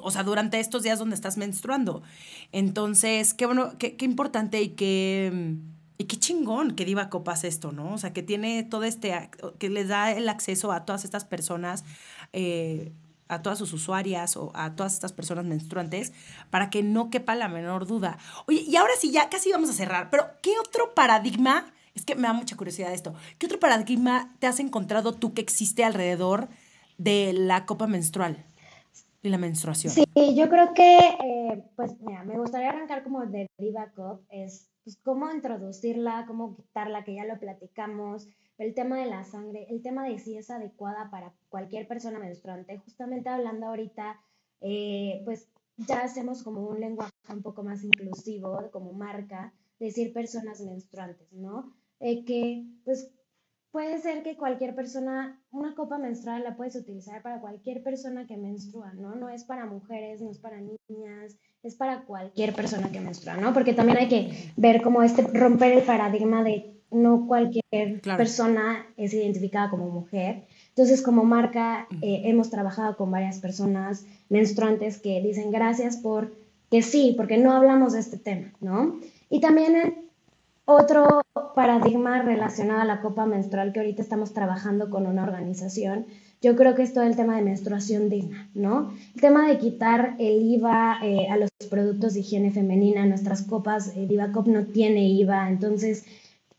o 0.00 0.12
sea, 0.12 0.22
durante 0.22 0.60
estos 0.60 0.84
días 0.84 1.00
donde 1.00 1.16
estás 1.16 1.36
menstruando. 1.36 2.04
Entonces, 2.52 3.34
qué 3.34 3.46
bueno, 3.46 3.76
qué, 3.76 3.96
qué 3.96 4.04
importante 4.04 4.62
y 4.62 4.68
qué, 4.68 5.56
y 5.98 6.04
qué 6.04 6.16
chingón 6.16 6.76
que 6.76 6.84
Diva 6.84 7.10
Copas 7.10 7.42
esto, 7.42 7.72
¿no? 7.72 7.94
O 7.94 7.98
sea, 7.98 8.12
que 8.12 8.22
tiene 8.22 8.62
todo 8.62 8.84
este, 8.84 9.30
que 9.58 9.68
les 9.68 9.88
da 9.88 10.12
el 10.12 10.28
acceso 10.28 10.70
a 10.70 10.84
todas 10.84 11.04
estas 11.04 11.24
personas, 11.24 11.84
eh, 12.32 12.92
a 13.28 13.42
todas 13.42 13.58
sus 13.58 13.72
usuarias 13.72 14.36
o 14.36 14.52
a 14.54 14.74
todas 14.74 14.94
estas 14.94 15.12
personas 15.12 15.44
menstruantes, 15.44 16.12
para 16.50 16.70
que 16.70 16.82
no 16.82 17.10
quepa 17.10 17.34
la 17.34 17.48
menor 17.48 17.86
duda. 17.86 18.18
Oye, 18.46 18.62
y 18.66 18.76
ahora 18.76 18.92
sí, 18.98 19.10
ya 19.10 19.28
casi 19.28 19.52
vamos 19.52 19.70
a 19.70 19.74
cerrar, 19.74 20.10
pero 20.10 20.26
¿qué 20.42 20.52
otro 20.58 20.94
paradigma? 20.94 21.72
Es 21.94 22.04
que 22.04 22.14
me 22.14 22.22
da 22.22 22.32
mucha 22.32 22.56
curiosidad 22.56 22.92
esto. 22.92 23.14
¿Qué 23.38 23.46
otro 23.46 23.58
paradigma 23.58 24.34
te 24.38 24.46
has 24.46 24.60
encontrado 24.60 25.12
tú 25.12 25.32
que 25.32 25.40
existe 25.40 25.84
alrededor 25.84 26.48
de 26.98 27.32
la 27.32 27.66
copa 27.66 27.86
menstrual? 27.86 28.44
y 29.22 29.28
la 29.28 29.38
menstruación. 29.38 29.92
Sí, 29.92 30.04
yo 30.36 30.48
creo 30.48 30.72
que, 30.72 30.98
eh, 30.98 31.64
pues 31.74 32.00
mira, 32.00 32.22
me 32.22 32.38
gustaría 32.38 32.70
arrancar 32.70 33.02
como 33.02 33.26
de 33.26 33.50
Diva 33.58 33.90
Cup, 33.94 34.24
es 34.30 34.70
pues, 34.84 34.96
cómo 35.02 35.30
introducirla, 35.32 36.24
cómo 36.26 36.54
quitarla, 36.54 37.04
que 37.04 37.14
ya 37.14 37.24
lo 37.24 37.38
platicamos, 37.38 38.28
el 38.58 38.74
tema 38.74 38.98
de 38.98 39.06
la 39.06 39.24
sangre, 39.24 39.66
el 39.70 39.82
tema 39.82 40.06
de 40.06 40.18
si 40.18 40.36
es 40.36 40.50
adecuada 40.50 41.10
para 41.10 41.34
cualquier 41.48 41.86
persona 41.86 42.18
menstruante, 42.18 42.78
justamente 42.78 43.28
hablando 43.28 43.66
ahorita, 43.66 44.18
eh, 44.60 45.22
pues 45.24 45.48
ya 45.76 46.02
hacemos 46.02 46.42
como 46.42 46.66
un 46.66 46.80
lenguaje 46.80 47.12
un 47.28 47.42
poco 47.42 47.62
más 47.62 47.84
inclusivo 47.84 48.70
como 48.70 48.92
marca, 48.92 49.52
decir 49.78 50.12
personas 50.12 50.60
menstruantes, 50.62 51.30
¿no? 51.32 51.74
Eh, 52.00 52.24
que 52.24 52.66
pues 52.84 53.10
puede 53.70 53.98
ser 54.00 54.22
que 54.22 54.38
cualquier 54.38 54.74
persona, 54.74 55.38
una 55.50 55.74
copa 55.74 55.98
menstrual 55.98 56.42
la 56.44 56.56
puedes 56.56 56.76
utilizar 56.76 57.20
para 57.20 57.40
cualquier 57.40 57.82
persona 57.82 58.26
que 58.26 58.38
menstrua, 58.38 58.94
¿no? 58.94 59.14
No 59.16 59.28
es 59.28 59.44
para 59.44 59.66
mujeres, 59.66 60.22
no 60.22 60.30
es 60.30 60.38
para 60.38 60.60
niñas, 60.60 61.36
es 61.62 61.74
para 61.74 62.04
cualquier 62.06 62.54
persona 62.54 62.90
que 62.90 63.00
menstrua, 63.00 63.36
¿no? 63.36 63.52
Porque 63.52 63.74
también 63.74 63.98
hay 63.98 64.08
que 64.08 64.52
ver 64.56 64.80
cómo 64.80 65.02
este, 65.02 65.22
romper 65.22 65.72
el 65.72 65.82
paradigma 65.82 66.42
de 66.42 66.75
no 66.90 67.26
cualquier 67.26 68.00
persona 68.00 68.86
es 68.96 69.12
identificada 69.14 69.70
como 69.70 69.90
mujer. 69.90 70.44
Entonces, 70.68 71.02
como 71.02 71.24
marca, 71.24 71.88
eh, 72.02 72.22
hemos 72.24 72.50
trabajado 72.50 72.96
con 72.96 73.10
varias 73.10 73.38
personas 73.40 74.06
menstruantes 74.28 74.98
que 74.98 75.20
dicen 75.20 75.50
gracias 75.50 75.96
por 75.96 76.32
que 76.70 76.82
sí, 76.82 77.14
porque 77.16 77.38
no 77.38 77.52
hablamos 77.52 77.92
de 77.92 78.00
este 78.00 78.18
tema, 78.18 78.52
¿no? 78.60 78.98
Y 79.30 79.40
también 79.40 79.94
Otro 80.68 81.22
paradigma 81.54 82.22
relacionado 82.22 82.80
a 82.80 82.84
la 82.84 83.00
copa 83.00 83.24
menstrual 83.24 83.72
que 83.72 83.78
ahorita 83.78 84.02
estamos 84.02 84.32
trabajando 84.32 84.90
con 84.90 85.06
una 85.06 85.22
organización, 85.22 86.06
yo 86.42 86.56
creo 86.56 86.74
que 86.74 86.82
es 86.82 86.92
todo 86.92 87.04
el 87.04 87.14
tema 87.14 87.36
de 87.36 87.42
menstruación 87.42 88.08
digna, 88.08 88.50
¿no? 88.52 88.92
El 89.14 89.20
tema 89.20 89.46
de 89.48 89.58
quitar 89.58 90.16
el 90.18 90.42
IVA 90.42 90.98
eh, 91.04 91.28
a 91.30 91.36
los 91.36 91.50
productos 91.70 92.14
de 92.14 92.20
higiene 92.20 92.50
femenina, 92.50 93.06
nuestras 93.06 93.42
copas, 93.42 93.92
eh, 93.96 94.06
DivaCop 94.08 94.48
no 94.48 94.64
tiene 94.66 95.08
IVA, 95.08 95.48
entonces 95.48 96.04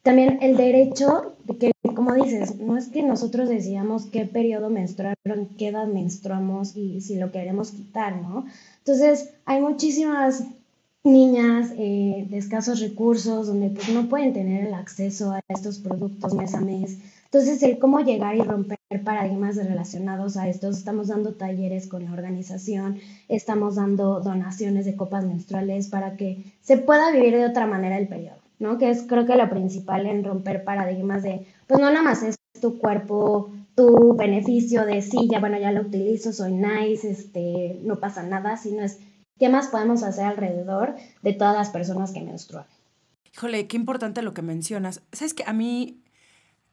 también 0.08 0.40
el 0.42 0.56
derecho 0.56 1.36
de 1.44 1.58
que, 1.58 1.72
como 1.94 2.14
dices, 2.14 2.56
no 2.62 2.78
es 2.78 2.88
que 2.88 3.04
nosotros 3.04 3.50
decíamos 3.50 4.06
qué 4.06 4.26
periodo 4.26 4.70
menstrual, 4.70 5.16
en 5.26 5.48
qué 5.58 5.68
edad 5.68 5.86
menstruamos 5.86 6.78
y 6.78 7.02
si 7.02 7.18
lo 7.18 7.30
queremos 7.34 7.72
quitar, 7.72 8.16
¿no? 8.22 8.46
Entonces, 8.78 9.34
hay 9.44 9.60
muchísimas 9.60 10.46
niñas 11.04 11.74
eh, 11.78 12.26
de 12.30 12.38
escasos 12.38 12.80
recursos 12.80 13.48
donde 13.48 13.70
pues 13.70 13.90
no 13.90 14.08
pueden 14.08 14.32
tener 14.32 14.68
el 14.68 14.74
acceso 14.76 15.34
a 15.34 15.42
estos 15.50 15.80
productos 15.80 16.34
mes 16.34 16.54
a 16.56 16.62
mes. 16.62 17.00
Entonces, 17.26 17.62
el 17.64 17.78
cómo 17.78 18.00
llegar 18.00 18.38
y 18.38 18.42
romper 18.42 18.78
paradigmas 19.04 19.58
relacionados 19.58 20.38
a 20.38 20.48
estos, 20.48 20.78
estamos 20.78 21.10
dando 21.10 21.34
talleres 21.34 21.88
con 21.88 22.06
la 22.06 22.14
organización, 22.14 23.00
estamos 23.28 23.76
dando 23.76 24.22
donaciones 24.22 24.86
de 24.86 24.96
copas 24.96 25.26
menstruales 25.26 25.90
para 25.90 26.16
que 26.16 26.46
se 26.62 26.78
pueda 26.78 27.12
vivir 27.12 27.36
de 27.36 27.46
otra 27.46 27.68
manera 27.68 27.98
el 27.98 28.08
periodo, 28.08 28.37
¿no? 28.60 28.78
Que 28.78 28.90
es 28.90 29.06
creo 29.08 29.26
que 29.26 29.36
lo 29.36 29.50
principal 29.50 30.06
en 30.06 30.24
romper 30.24 30.64
paradigmas 30.64 31.24
de, 31.24 31.46
pues 31.68 31.80
no 31.80 31.90
nada 31.90 32.04
más 32.04 32.24
es 32.24 32.36
tu 32.62 32.80
cuerpo, 32.80 33.52
tu 33.76 34.16
beneficio 34.16 34.86
de 34.86 35.02
sí, 35.02 35.28
ya 35.32 35.40
bueno, 35.40 35.60
ya 35.60 35.72
lo 35.72 35.82
utilizo, 35.82 36.34
soy 36.34 36.54
nice, 36.54 37.10
este, 37.10 37.80
no 37.84 38.00
pasa 38.00 38.24
nada, 38.24 38.58
sino 38.58 38.84
es 38.84 39.00
¿Qué 39.40 39.50
más 39.50 39.68
podemos 39.68 40.04
hacer 40.04 40.26
alrededor 40.26 40.96
de 41.22 41.34
todas 41.34 41.56
las 41.56 41.70
personas 41.70 42.12
que 42.12 42.22
menstruan? 42.22 42.66
Híjole, 43.34 43.68
qué 43.68 43.78
importante 43.78 44.24
lo 44.24 44.34
que 44.34 44.42
mencionas. 44.42 45.04
Sabes 45.12 45.36
que 45.36 45.44
a 45.46 45.54
mí 45.54 46.02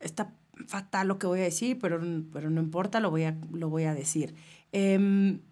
está 0.01 0.35
fatal 0.67 1.09
lo 1.09 1.19
que 1.19 1.27
voy 1.27 1.41
a 1.41 1.45
decir, 1.45 1.79
pero, 1.79 2.01
pero 2.33 2.49
no 2.49 2.63
importa, 2.63 3.01
lo 3.01 3.11
voy 3.11 3.25
a, 3.25 3.37
lo 3.53 3.69
voy 3.69 3.85
a 3.85 3.93
decir. 3.93 4.35
Em, 4.73 5.43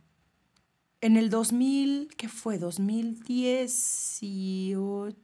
en 1.02 1.16
el 1.16 1.28
2000, 1.28 2.08
¿qué 2.16 2.28
fue? 2.28 2.56
2018, 2.58 5.18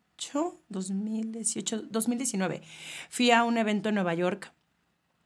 2018, 0.69 1.83
2019. 1.91 2.63
Fui 3.09 3.31
a 3.31 3.45
un 3.45 3.57
evento 3.57 3.89
en 3.89 3.95
Nueva 3.95 4.15
York, 4.15 4.53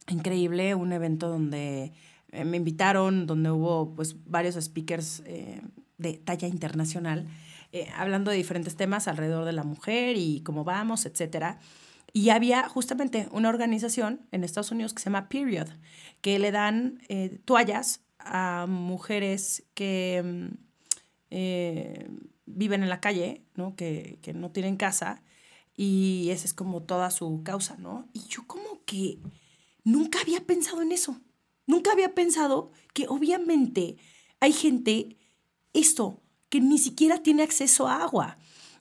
increíble, 0.08 0.74
un 0.74 0.92
evento 0.92 1.28
donde 1.28 1.92
eh, 2.30 2.44
me 2.44 2.56
invitaron, 2.56 3.26
donde 3.26 3.50
hubo 3.50 3.94
pues 3.94 4.16
varios 4.26 4.56
speakers 4.62 5.22
eh, 5.26 5.60
de 5.98 6.14
talla 6.14 6.48
internacional, 6.48 7.26
eh, 7.72 7.88
hablando 7.96 8.30
de 8.30 8.36
diferentes 8.36 8.76
temas 8.76 9.08
alrededor 9.08 9.44
de 9.44 9.52
la 9.52 9.64
mujer 9.64 10.16
y 10.16 10.40
cómo 10.40 10.64
vamos, 10.64 11.06
etcétera. 11.06 11.58
Y 12.12 12.28
había 12.28 12.68
justamente 12.68 13.28
una 13.32 13.48
organización 13.48 14.20
en 14.32 14.44
Estados 14.44 14.70
Unidos 14.70 14.92
que 14.92 15.00
se 15.00 15.06
llama 15.06 15.28
Period, 15.30 15.68
que 16.20 16.38
le 16.38 16.50
dan 16.50 17.00
toallas 17.46 18.02
a 18.18 18.66
mujeres 18.68 19.64
que 19.72 20.22
mm, 21.30 21.38
viven 22.46 22.82
en 22.82 22.88
la 22.88 23.00
calle, 23.00 23.44
¿no? 23.54 23.76
Que, 23.76 24.18
que, 24.22 24.32
no 24.32 24.50
tienen 24.50 24.76
casa, 24.76 25.22
y 25.76 26.28
esa 26.30 26.44
es 26.44 26.54
como 26.54 26.82
toda 26.82 27.10
su 27.10 27.42
causa, 27.42 27.76
¿no? 27.76 28.08
Y 28.12 28.20
yo 28.28 28.46
como 28.46 28.84
que 28.84 29.18
nunca 29.84 30.20
había 30.20 30.46
pensado 30.46 30.82
en 30.82 30.92
eso, 30.92 31.20
nunca 31.66 31.92
había 31.92 32.14
pensado 32.14 32.72
que 32.94 33.06
obviamente 33.08 33.96
hay 34.40 34.52
gente 34.52 35.16
esto, 35.72 36.22
que 36.48 36.60
ni 36.60 36.78
siquiera 36.78 37.22
tiene 37.22 37.42
acceso 37.42 37.88
a 37.88 38.02
agua. 38.02 38.38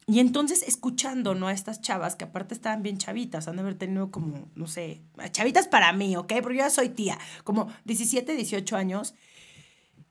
Y 0.08 0.20
entonces 0.20 0.64
escuchando, 0.68 1.36
¿no? 1.36 1.48
A 1.48 1.54
estas 1.54 1.80
chavas, 1.80 2.16
que 2.16 2.26
aparte 2.26 2.54
estaban 2.54 2.84
bien 2.84 2.98
chavitas, 2.98 3.48
han 3.48 3.56
de 3.56 3.62
haber 3.62 3.78
tenido 3.78 4.12
como, 4.12 4.50
no 4.56 4.68
sé, 4.68 5.02
chavitas 5.32 5.68
para 5.68 5.94
mí, 5.94 6.16
¿ok? 6.18 6.34
Porque 6.42 6.58
yo 6.58 6.64
ya 6.64 6.70
soy 6.70 6.90
tía, 6.90 7.18
como 7.44 7.72
17, 7.86 8.36
18 8.36 8.76
años. 8.76 9.14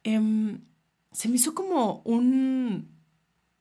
Em, 0.05 0.63
se 1.13 1.29
me 1.29 1.37
hizo 1.37 1.55
como 1.55 2.01
un 2.05 3.00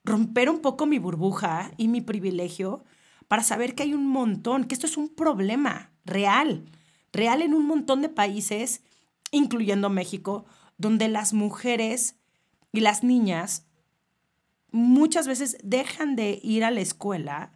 romper 0.10 0.50
un 0.50 0.60
poco 0.60 0.86
mi 0.86 1.00
burbuja 1.00 1.72
y 1.78 1.88
mi 1.88 2.02
privilegio 2.02 2.84
para 3.28 3.44
saber 3.44 3.76
que 3.76 3.84
hay 3.84 3.94
un 3.94 4.08
montón, 4.08 4.66
que 4.66 4.74
esto 4.74 4.88
es 4.88 4.98
un 4.98 5.08
problema 5.08 5.92
real, 6.04 6.66
real 7.14 7.42
en 7.42 7.54
un 7.54 7.66
montón 7.66 8.02
de 8.02 8.10
países, 8.10 8.82
incluyendo 9.32 9.90
México, 9.90 10.46
donde 10.78 11.08
las 11.08 11.34
mujeres 11.34 12.16
y 12.72 12.80
las 12.80 13.04
niñas 13.04 13.66
muchas 14.72 15.28
veces 15.28 15.58
dejan 15.64 16.16
de 16.16 16.40
ir 16.42 16.64
a 16.64 16.72
la 16.72 16.82
escuela 16.82 17.52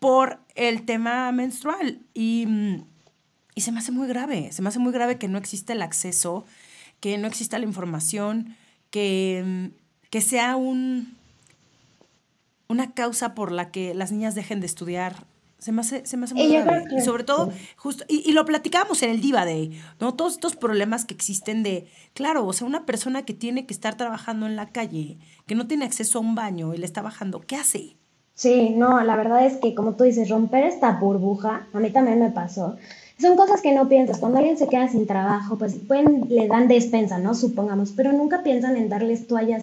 por 0.00 0.40
el 0.56 0.84
tema 0.84 1.30
menstrual. 1.32 2.02
Y, 2.14 2.46
y, 3.54 3.60
se 3.60 3.70
me 3.70 3.78
hace 3.78 3.92
muy 3.92 4.08
grave, 4.08 4.50
se 4.52 4.62
me 4.62 4.68
hace 4.68 4.78
muy 4.78 4.92
grave 4.92 5.18
que 5.18 5.28
no 5.28 5.38
exista 5.38 5.72
el 5.72 5.82
acceso, 5.82 6.44
que 7.00 7.16
no 7.18 7.28
exista 7.28 7.58
la 7.58 7.64
información, 7.64 8.56
que, 8.90 9.70
que 10.10 10.20
sea 10.20 10.56
un, 10.56 11.17
una 12.68 12.92
causa 12.92 13.34
por 13.34 13.52
la 13.52 13.70
que 13.70 13.94
las 13.94 14.12
niñas 14.12 14.34
dejen 14.34 14.60
de 14.60 14.66
estudiar 14.66 15.26
se 15.58 15.72
me 15.72 15.80
hace, 15.80 16.06
se 16.06 16.16
me 16.16 16.24
hace 16.24 16.34
muy 16.34 16.52
grave. 16.52 16.84
Y 16.96 17.00
sobre 17.00 17.24
todo, 17.24 17.50
justo, 17.76 18.04
y, 18.08 18.30
lo 18.32 18.44
platicábamos 18.44 19.02
en 19.02 19.10
el 19.10 19.20
Diva 19.20 19.44
Day, 19.44 19.72
¿no? 20.00 20.14
Todos 20.14 20.34
estos 20.34 20.54
problemas 20.54 21.04
que 21.04 21.14
existen 21.14 21.64
de, 21.64 21.88
claro, 22.14 22.46
o 22.46 22.52
sea, 22.52 22.66
una 22.66 22.86
persona 22.86 23.24
que 23.24 23.34
tiene 23.34 23.66
que 23.66 23.74
estar 23.74 23.96
trabajando 23.96 24.46
en 24.46 24.54
la 24.54 24.68
calle, 24.70 25.18
que 25.46 25.56
no 25.56 25.66
tiene 25.66 25.84
acceso 25.84 26.18
a 26.18 26.20
un 26.20 26.36
baño 26.36 26.74
y 26.74 26.78
le 26.78 26.86
está 26.86 27.02
bajando, 27.02 27.40
¿qué 27.40 27.56
hace? 27.56 27.96
Sí, 28.34 28.70
no, 28.70 29.02
la 29.02 29.16
verdad 29.16 29.44
es 29.44 29.56
que 29.56 29.74
como 29.74 29.94
tú 29.94 30.04
dices, 30.04 30.28
romper 30.28 30.62
esta 30.62 30.92
burbuja, 30.92 31.66
a 31.72 31.80
mí 31.80 31.90
también 31.90 32.20
me 32.20 32.30
pasó. 32.30 32.76
Son 33.20 33.36
cosas 33.36 33.60
que 33.60 33.74
no 33.74 33.88
piensas. 33.88 34.18
Cuando 34.18 34.38
alguien 34.38 34.56
se 34.56 34.68
queda 34.68 34.86
sin 34.86 35.08
trabajo, 35.08 35.58
pues 35.58 35.74
pueden, 35.74 36.26
le 36.28 36.46
dan 36.46 36.68
despensa, 36.68 37.18
¿no? 37.18 37.34
Supongamos, 37.34 37.90
pero 37.96 38.12
nunca 38.12 38.44
piensan 38.44 38.76
en 38.76 38.88
darles 38.88 39.26
toallas 39.26 39.62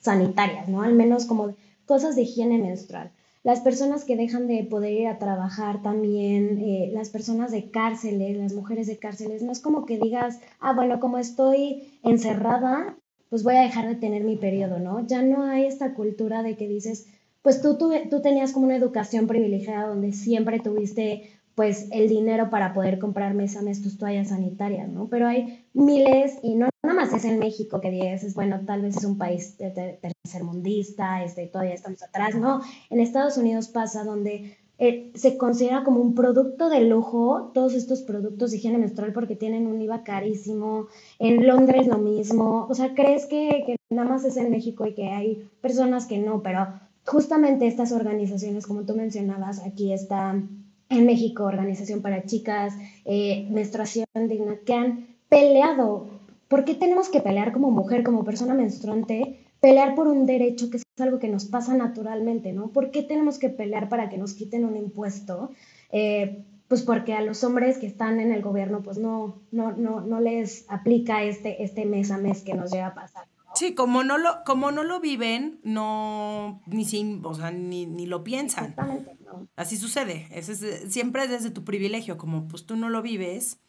sanitarias, 0.00 0.66
¿no? 0.66 0.82
Al 0.82 0.94
menos 0.94 1.26
como 1.26 1.54
cosas 1.92 2.16
de 2.16 2.22
higiene 2.22 2.58
menstrual 2.58 3.10
las 3.42 3.60
personas 3.60 4.04
que 4.04 4.16
dejan 4.16 4.46
de 4.46 4.62
poder 4.64 4.92
ir 4.92 5.08
a 5.08 5.18
trabajar 5.18 5.82
también, 5.82 6.58
eh, 6.60 6.90
las 6.92 7.10
personas 7.10 7.50
de 7.50 7.70
cárceles, 7.70 8.36
las 8.36 8.54
mujeres 8.54 8.86
de 8.86 8.98
cárceles, 8.98 9.42
no 9.42 9.50
es 9.50 9.60
como 9.60 9.84
que 9.84 9.98
digas, 9.98 10.38
ah, 10.60 10.72
bueno, 10.74 11.00
como 11.00 11.18
estoy 11.18 11.98
encerrada, 12.04 12.96
pues 13.30 13.42
voy 13.42 13.56
a 13.56 13.62
dejar 13.62 13.88
de 13.88 13.96
tener 13.96 14.22
mi 14.22 14.36
periodo, 14.36 14.78
¿no? 14.78 15.04
Ya 15.06 15.22
no 15.22 15.42
hay 15.42 15.64
esta 15.64 15.94
cultura 15.94 16.42
de 16.44 16.56
que 16.56 16.68
dices, 16.68 17.08
pues 17.42 17.60
tú, 17.60 17.76
tú, 17.76 17.90
tú 18.08 18.22
tenías 18.22 18.52
como 18.52 18.66
una 18.66 18.76
educación 18.76 19.26
privilegiada 19.26 19.88
donde 19.88 20.12
siempre 20.12 20.60
tuviste 20.60 21.30
pues 21.56 21.88
el 21.90 22.08
dinero 22.08 22.48
para 22.48 22.72
poder 22.72 22.98
comprar 22.98 23.34
mes 23.34 23.60
mes 23.60 23.82
tus 23.82 23.98
toallas 23.98 24.28
sanitarias, 24.28 24.88
¿no? 24.88 25.08
Pero 25.08 25.26
hay 25.26 25.66
miles, 25.74 26.38
y 26.42 26.54
no 26.54 26.71
nada 26.82 26.94
más 26.94 27.12
es 27.12 27.24
en 27.24 27.38
México 27.38 27.80
que 27.80 27.90
dices, 27.90 28.34
bueno, 28.34 28.60
tal 28.66 28.82
vez 28.82 28.96
es 28.96 29.04
un 29.04 29.18
país 29.18 29.56
tercermundista, 29.56 31.22
este, 31.24 31.46
todavía 31.46 31.74
estamos 31.74 32.02
atrás, 32.02 32.34
¿no? 32.34 32.60
En 32.90 33.00
Estados 33.00 33.36
Unidos 33.36 33.68
pasa 33.68 34.04
donde 34.04 34.56
eh, 34.78 35.12
se 35.14 35.36
considera 35.38 35.84
como 35.84 36.00
un 36.00 36.14
producto 36.14 36.68
de 36.68 36.80
lujo 36.80 37.52
todos 37.54 37.74
estos 37.74 38.02
productos 38.02 38.50
de 38.50 38.56
higiene 38.56 38.78
menstrual 38.78 39.12
porque 39.12 39.36
tienen 39.36 39.66
un 39.66 39.80
IVA 39.80 40.02
carísimo, 40.02 40.88
en 41.18 41.46
Londres 41.46 41.86
lo 41.86 41.98
mismo, 41.98 42.66
o 42.68 42.74
sea, 42.74 42.94
crees 42.94 43.26
que, 43.26 43.62
que 43.66 43.76
nada 43.90 44.08
más 44.08 44.24
es 44.24 44.36
en 44.36 44.50
México 44.50 44.86
y 44.86 44.94
que 44.94 45.08
hay 45.08 45.48
personas 45.60 46.06
que 46.06 46.18
no, 46.18 46.42
pero 46.42 46.66
justamente 47.06 47.66
estas 47.66 47.92
organizaciones, 47.92 48.66
como 48.66 48.82
tú 48.82 48.96
mencionabas, 48.96 49.64
aquí 49.64 49.92
están 49.92 50.62
en 50.88 51.06
México, 51.06 51.44
Organización 51.44 52.02
para 52.02 52.24
Chicas, 52.24 52.74
eh, 53.04 53.46
Menstruación 53.50 54.06
Digna, 54.28 54.56
que 54.64 54.74
han 54.74 55.06
peleado. 55.28 56.21
¿Por 56.52 56.66
qué 56.66 56.74
tenemos 56.74 57.08
que 57.08 57.22
pelear 57.22 57.50
como 57.50 57.70
mujer, 57.70 58.02
como 58.02 58.24
persona 58.24 58.52
menstruante? 58.52 59.42
Pelear 59.58 59.94
por 59.94 60.06
un 60.06 60.26
derecho 60.26 60.68
que 60.68 60.76
es 60.76 60.82
algo 60.98 61.18
que 61.18 61.28
nos 61.28 61.46
pasa 61.46 61.74
naturalmente, 61.74 62.52
¿no? 62.52 62.72
¿Por 62.72 62.90
qué 62.90 63.02
tenemos 63.02 63.38
que 63.38 63.48
pelear 63.48 63.88
para 63.88 64.10
que 64.10 64.18
nos 64.18 64.34
quiten 64.34 64.66
un 64.66 64.76
impuesto? 64.76 65.48
Eh, 65.92 66.44
pues 66.68 66.82
porque 66.82 67.14
a 67.14 67.22
los 67.22 67.42
hombres 67.42 67.78
que 67.78 67.86
están 67.86 68.20
en 68.20 68.32
el 68.32 68.42
gobierno, 68.42 68.82
pues 68.82 68.98
no, 68.98 69.40
no, 69.50 69.72
no, 69.72 70.02
no 70.02 70.20
les 70.20 70.66
aplica 70.68 71.22
este, 71.22 71.64
este 71.64 71.86
mes 71.86 72.10
a 72.10 72.18
mes 72.18 72.42
que 72.42 72.52
nos 72.52 72.70
llega 72.70 72.88
a 72.88 72.94
pasar. 72.94 73.24
Sí, 73.54 73.74
como 73.74 74.04
no 74.04 74.18
lo, 74.18 74.44
como 74.44 74.72
no 74.72 74.84
lo 74.84 75.00
viven, 75.00 75.58
no, 75.62 76.60
ni, 76.66 76.84
sin, 76.84 77.24
o 77.24 77.32
sea, 77.32 77.50
ni, 77.50 77.86
ni 77.86 78.04
lo 78.04 78.24
piensan. 78.24 78.72
Exactamente. 78.72 79.16
Así 79.56 79.78
sucede. 79.78 80.28
Es, 80.30 80.50
eh, 80.50 80.90
siempre 80.90 81.28
desde 81.28 81.50
tu 81.50 81.64
privilegio, 81.64 82.18
como 82.18 82.46
pues 82.46 82.66
tú 82.66 82.76
no 82.76 82.90
lo 82.90 83.00
vives, 83.00 83.61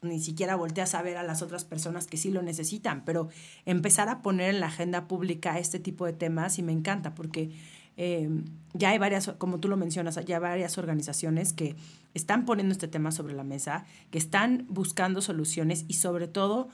pues, 0.00 0.12
ni 0.12 0.20
siquiera 0.20 0.56
volteas 0.56 0.94
a 0.94 1.02
ver 1.02 1.16
a 1.16 1.22
las 1.22 1.42
otras 1.42 1.64
personas 1.64 2.06
que 2.06 2.16
sí 2.16 2.30
lo 2.30 2.42
necesitan. 2.42 3.04
Pero 3.04 3.28
empezar 3.64 4.08
a 4.08 4.22
poner 4.22 4.54
en 4.54 4.60
la 4.60 4.66
agenda 4.66 5.08
pública 5.08 5.58
este 5.58 5.78
tipo 5.78 6.06
de 6.06 6.12
temas 6.12 6.58
y 6.58 6.62
me 6.62 6.72
encanta 6.72 7.14
porque 7.14 7.50
em, 7.96 8.44
ya 8.74 8.90
hay 8.90 8.98
varias, 8.98 9.32
como 9.38 9.58
tú 9.58 9.68
lo 9.68 9.76
mencionas, 9.76 10.16
ya 10.24 10.36
hay 10.36 10.42
varias 10.42 10.78
organizaciones 10.78 11.52
que 11.52 11.76
están 12.14 12.44
poniendo 12.44 12.72
este 12.72 12.88
tema 12.88 13.10
sobre 13.10 13.34
la 13.34 13.44
mesa, 13.44 13.84
que 14.10 14.18
están 14.18 14.66
buscando 14.68 15.20
soluciones 15.20 15.84
y 15.88 15.94
sobre 15.94 16.28
todo 16.28 16.68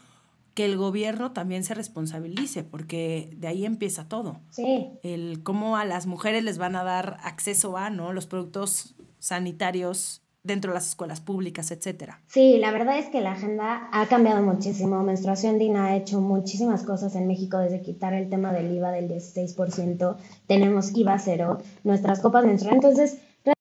que 0.55 0.67
el 0.67 0.77
gobierno 0.77 1.33
también 1.33 1.65
se 1.65 1.75
responsabilice, 1.75 2.63
porque 2.63 3.31
de 3.37 3.49
ahí 3.49 3.65
empieza 3.65 4.07
todo. 4.07 4.41
Sí. 4.51 4.91
El 5.03 5.43
cómo 5.43 5.79
a 5.79 5.85
las 5.87 6.07
mujeres 6.07 6.45
les 6.45 6.59
van 6.59 6.77
a 6.77 6.85
dar 6.85 7.19
acceso 7.23 7.79
a, 7.79 7.89
¿no? 7.89 8.13
Los 8.13 8.27
productos 8.27 8.95
sanitarios 9.19 10.22
dentro 10.45 10.73
de 10.73 10.75
las 10.75 10.89
escuelas 10.89 11.21
públicas, 11.21 11.71
etcétera. 11.71 12.21
Sí, 12.27 12.59
la 12.59 12.73
verdad 12.73 12.99
es 12.99 13.07
que 13.07 13.21
la 13.21 13.33
agenda 13.33 13.89
ha 13.93 14.07
cambiado 14.07 14.43
muchísimo. 14.43 15.03
Menstruación 15.03 15.59
Dina 15.59 15.87
ha 15.87 15.97
hecho 15.97 16.21
muchísimas 16.21 16.83
cosas 16.83 17.15
en 17.15 17.27
México 17.27 17.59
desde 17.59 17.81
quitar 17.81 18.13
el 18.15 18.29
tema 18.29 18.53
del 18.53 18.75
IVA 18.75 18.91
del 18.91 19.09
16%. 19.09 20.17
Tenemos 20.47 20.97
IVA 20.97 21.19
cero, 21.19 21.59
nuestras 21.85 22.21
copas 22.21 22.45
menstruales. 22.45 22.83
Entonces, 22.85 23.19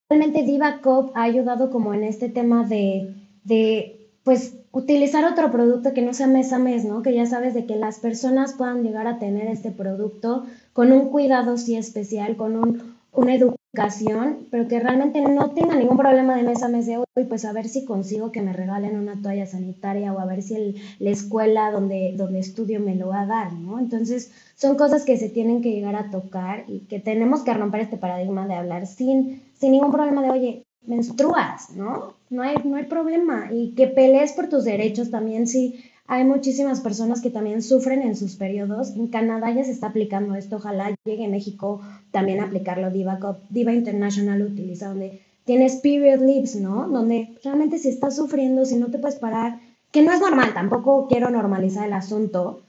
realmente 0.09 0.43
Diva 0.43 0.81
Cop 0.81 1.11
ha 1.15 1.23
ayudado 1.23 1.69
como 1.69 1.93
en 1.93 2.03
este 2.03 2.29
tema 2.29 2.65
de, 2.65 3.15
de 3.43 4.09
pues 4.23 4.55
utilizar 4.71 5.25
otro 5.25 5.51
producto 5.51 5.93
que 5.93 6.01
no 6.01 6.13
sea 6.13 6.27
mes 6.27 6.51
a 6.53 6.59
mes, 6.59 6.85
¿no? 6.85 7.01
Que 7.01 7.13
ya 7.13 7.25
sabes 7.25 7.53
de 7.53 7.65
que 7.65 7.75
las 7.75 7.99
personas 7.99 8.53
puedan 8.53 8.83
llegar 8.83 9.07
a 9.07 9.19
tener 9.19 9.47
este 9.47 9.71
producto 9.71 10.45
con 10.73 10.91
un 10.91 11.09
cuidado 11.09 11.57
sí 11.57 11.75
especial, 11.75 12.35
con 12.37 12.55
un, 12.55 12.95
una 13.11 13.35
educación, 13.35 13.60
pero 13.73 14.67
que 14.67 14.79
realmente 14.81 15.21
no 15.21 15.51
tenga 15.51 15.75
ningún 15.75 15.95
problema 15.95 16.35
de 16.35 16.43
mes 16.43 16.61
a 16.61 16.67
mes 16.67 16.85
de 16.87 16.97
hoy, 16.97 17.23
pues 17.29 17.45
a 17.45 17.53
ver 17.53 17.69
si 17.69 17.85
consigo 17.85 18.31
que 18.31 18.41
me 18.41 18.51
regalen 18.51 18.99
una 18.99 19.21
toalla 19.21 19.45
sanitaria 19.45 20.11
o 20.11 20.19
a 20.19 20.25
ver 20.25 20.43
si 20.43 20.75
la 20.99 21.09
escuela 21.09 21.71
donde, 21.71 22.13
donde 22.17 22.39
estudio 22.39 22.81
me 22.81 22.95
lo 22.95 23.07
va 23.07 23.21
a 23.21 23.25
dar, 23.27 23.53
¿no? 23.53 23.79
Entonces, 23.79 24.31
son 24.55 24.75
cosas 24.75 25.05
que 25.05 25.15
se 25.15 25.29
tienen 25.29 25.61
que 25.61 25.71
llegar 25.71 25.95
a 25.95 26.11
tocar 26.11 26.65
y 26.67 26.79
que 26.81 26.99
tenemos 26.99 27.43
que 27.43 27.53
romper 27.53 27.81
este 27.81 27.95
paradigma 27.95 28.45
de 28.45 28.55
hablar 28.55 28.87
sin, 28.87 29.41
sin 29.53 29.71
ningún 29.71 29.93
problema 29.93 30.21
de, 30.21 30.31
oye, 30.31 30.65
menstruas, 30.85 31.69
¿no? 31.73 32.15
No 32.29 32.41
hay, 32.41 32.57
no 32.65 32.75
hay 32.75 32.85
problema. 32.85 33.49
Y 33.53 33.73
que 33.75 33.87
pelees 33.87 34.33
por 34.33 34.49
tus 34.49 34.65
derechos 34.65 35.11
también, 35.11 35.47
sí. 35.47 35.81
Hay 36.07 36.25
muchísimas 36.25 36.81
personas 36.81 37.21
que 37.21 37.29
también 37.29 37.61
sufren 37.61 38.01
en 38.01 38.17
sus 38.17 38.35
periodos. 38.35 38.97
En 38.97 39.07
Canadá 39.07 39.49
ya 39.51 39.63
se 39.63 39.71
está 39.71 39.87
aplicando 39.87 40.35
esto. 40.35 40.57
Ojalá 40.57 40.93
llegue 41.05 41.25
a 41.25 41.29
México 41.29 41.79
también 42.11 42.41
aplicarlo. 42.41 42.91
Diva, 42.91 43.19
Diva 43.49 43.73
International 43.73 44.41
utiliza 44.41 44.89
donde 44.89 45.21
tienes 45.45 45.77
period 45.77 46.19
leaves, 46.19 46.55
¿no? 46.55 46.87
Donde 46.87 47.37
realmente 47.43 47.79
si 47.79 47.89
estás 47.89 48.15
sufriendo, 48.15 48.65
si 48.65 48.75
no 48.75 48.87
te 48.87 48.99
puedes 48.99 49.19
parar, 49.19 49.59
que 49.91 50.01
no 50.01 50.13
es 50.13 50.21
normal, 50.21 50.53
tampoco 50.53 51.07
quiero 51.07 51.29
normalizar 51.29 51.87
el 51.87 51.93
asunto, 51.93 52.61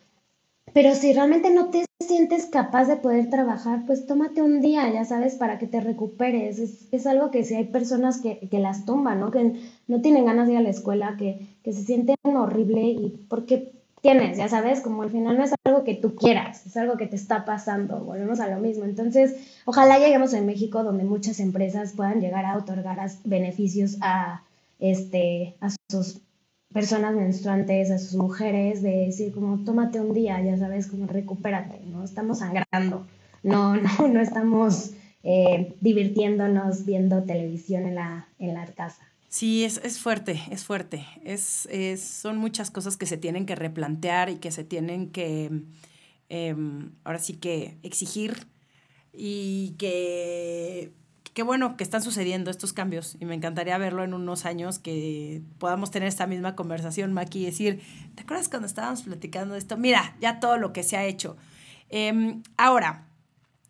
pero 0.73 0.95
si 0.95 1.13
realmente 1.13 1.53
no 1.53 1.67
te 1.67 1.85
sientes 2.01 2.47
capaz 2.47 2.87
de 2.87 2.97
poder 2.97 3.31
trabajar, 3.31 3.85
pues 3.87 4.07
tómate 4.07 4.43
un 4.43 4.61
día, 4.61 4.91
ya 4.93 5.05
sabes, 5.05 5.35
para 5.35 5.59
que 5.59 5.67
te 5.67 5.81
recuperes. 5.81 6.59
Es, 6.91 7.07
algo 7.07 7.31
que 7.31 7.45
si 7.45 7.55
hay 7.55 7.65
personas 7.65 8.21
que, 8.21 8.39
que, 8.51 8.59
las 8.59 8.87
tumban, 8.87 9.21
¿no? 9.21 9.31
Que 9.31 9.55
no 9.87 10.01
tienen 10.01 10.25
ganas 10.25 10.47
de 10.47 10.55
ir 10.55 10.59
a 10.59 10.63
la 10.63 10.71
escuela, 10.71 11.17
que, 11.19 11.47
que 11.63 11.73
se 11.73 11.85
sienten 11.85 12.17
horrible 12.25 12.83
y 12.83 13.27
porque 13.29 13.73
tienes, 14.03 14.37
ya 14.37 14.49
sabes, 14.49 14.81
como 14.81 15.03
al 15.03 15.11
final 15.11 15.39
no 15.39 15.45
es 15.45 15.55
algo 15.65 15.85
que 15.85 15.95
tú 15.95 16.17
quieras, 16.17 16.67
es 16.67 16.77
algo 16.77 16.97
que 16.97 17.07
te 17.07 17.17
está 17.17 17.45
pasando, 17.45 18.05
volvemos 18.05 18.41
a 18.41 18.49
lo 18.49 18.59
mismo. 18.59 18.85
Entonces, 18.85 19.37
ojalá 19.65 19.99
lleguemos 19.99 20.35
en 20.35 20.45
México 20.45 20.83
donde 20.83 21.05
muchas 21.05 21.41
empresas 21.41 21.95
puedan 21.95 22.21
llegar 22.21 22.45
a 22.45 22.59
otorgar 22.59 22.99
beneficios 23.25 23.97
a, 24.03 24.43
este, 24.81 25.55
a 25.61 25.71
sus 25.89 26.21
personas 26.73 27.15
menstruantes, 27.15 27.91
a 27.91 27.99
sus 27.99 28.17
mujeres, 28.17 28.83
de 28.83 29.07
decir 29.07 29.33
como 29.33 29.65
tómate 29.65 30.01
un 30.01 30.13
día, 30.13 30.43
ya 30.43 30.59
sabes, 30.59 30.89
como 30.89 31.07
recupérate, 31.07 31.79
¿no? 31.87 32.03
Estamos 32.03 32.41
sangrando, 32.41 33.07
no, 33.45 33.77
no, 33.99 34.09
no 34.09 34.21
estamos 34.21 34.95
eh, 35.23 35.77
divirtiéndonos 35.81 36.85
viendo 36.85 37.23
televisión 37.23 37.85
en 37.87 37.95
la, 37.95 38.27
en 38.41 38.55
la 38.55 38.67
casa. 38.67 39.12
Sí, 39.33 39.65
es, 39.65 39.79
es 39.83 39.99
fuerte, 39.99 40.43
es 40.51 40.63
fuerte. 40.63 41.07
Es, 41.25 41.67
es, 41.71 42.03
son 42.03 42.37
muchas 42.37 42.71
cosas 42.71 42.99
que 42.99 43.07
se 43.07 43.17
tienen 43.17 43.47
que 43.47 43.55
replantear 43.55 44.29
y 44.29 44.37
que 44.37 44.51
se 44.51 44.63
tienen 44.63 45.11
que, 45.11 45.51
em, 46.29 46.93
ahora 47.03 47.19
sí 47.19 47.37
que 47.39 47.79
exigir 47.83 48.47
y 49.11 49.75
que 49.79 50.93
qué 51.33 51.43
bueno 51.43 51.79
que 51.79 51.85
están 51.85 52.03
sucediendo 52.03 52.51
estos 52.51 52.75
cambios 52.75 53.17
y 53.21 53.25
me 53.25 53.35
encantaría 53.35 53.79
verlo 53.79 54.05
en 54.05 54.13
unos 54.13 54.45
años 54.45 54.79
que 54.79 55.41
podamos 55.57 55.91
tener 55.91 56.09
esta 56.09 56.27
misma 56.27 56.55
conversación, 56.55 57.15
Maki, 57.15 57.41
y 57.41 57.47
decir, 57.47 57.81
¿te 58.15 58.25
acuerdas 58.25 58.51
cuando 58.51 58.67
estábamos 58.67 59.01
platicando 59.01 59.55
de 59.55 59.61
esto? 59.61 59.79
Mira, 59.79 60.15
ya 60.21 60.41
todo 60.41 60.59
lo 60.59 60.75
que 60.75 60.83
se 60.83 60.99
ha 60.99 61.07
hecho. 61.07 61.39
Em, 61.89 62.43
ahora, 62.59 63.09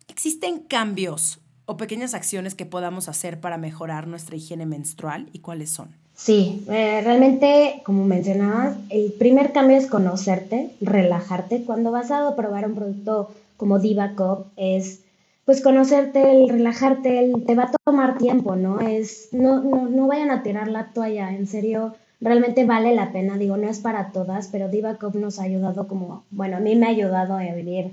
¿existen 0.09 0.59
cambios 0.59 1.39
o 1.65 1.77
pequeñas 1.77 2.13
acciones 2.13 2.55
que 2.55 2.65
podamos 2.65 3.07
hacer 3.09 3.39
para 3.39 3.57
mejorar 3.57 4.07
nuestra 4.07 4.35
higiene 4.35 4.65
menstrual 4.65 5.29
y 5.33 5.39
cuáles 5.39 5.69
son? 5.69 5.95
Sí, 6.15 6.63
eh, 6.69 7.01
realmente, 7.03 7.81
como 7.85 8.05
mencionabas, 8.05 8.77
el 8.89 9.13
primer 9.13 9.51
cambio 9.51 9.77
es 9.77 9.87
conocerte, 9.87 10.71
relajarte. 10.79 11.63
Cuando 11.63 11.91
vas 11.91 12.11
a 12.11 12.35
probar 12.35 12.67
un 12.67 12.75
producto 12.75 13.31
como 13.57 13.79
Diva 13.79 14.13
Cup, 14.15 14.45
es 14.55 15.01
pues 15.45 15.61
conocerte, 15.61 16.31
el 16.31 16.49
relajarte, 16.49 17.19
el, 17.19 17.45
te 17.45 17.55
va 17.55 17.63
a 17.63 17.71
tomar 17.83 18.17
tiempo, 18.17 18.55
¿no? 18.55 18.79
Es, 18.79 19.29
no, 19.33 19.61
no, 19.61 19.89
no 19.89 20.07
vayan 20.07 20.31
a 20.31 20.41
tirar 20.43 20.69
la 20.69 20.91
toalla, 20.93 21.33
en 21.33 21.47
serio, 21.47 21.95
realmente 22.21 22.63
vale 22.63 22.95
la 22.95 23.11
pena, 23.11 23.37
digo, 23.37 23.57
no 23.57 23.69
es 23.69 23.79
para 23.79 24.11
todas, 24.11 24.47
pero 24.47 24.69
Diva 24.69 24.95
Cup 24.95 25.15
nos 25.15 25.39
ha 25.39 25.43
ayudado 25.43 25.87
como, 25.87 26.23
bueno, 26.31 26.57
a 26.57 26.59
mí 26.61 26.75
me 26.75 26.85
ha 26.85 26.89
ayudado 26.89 27.35
a 27.35 27.43
vivir 27.53 27.91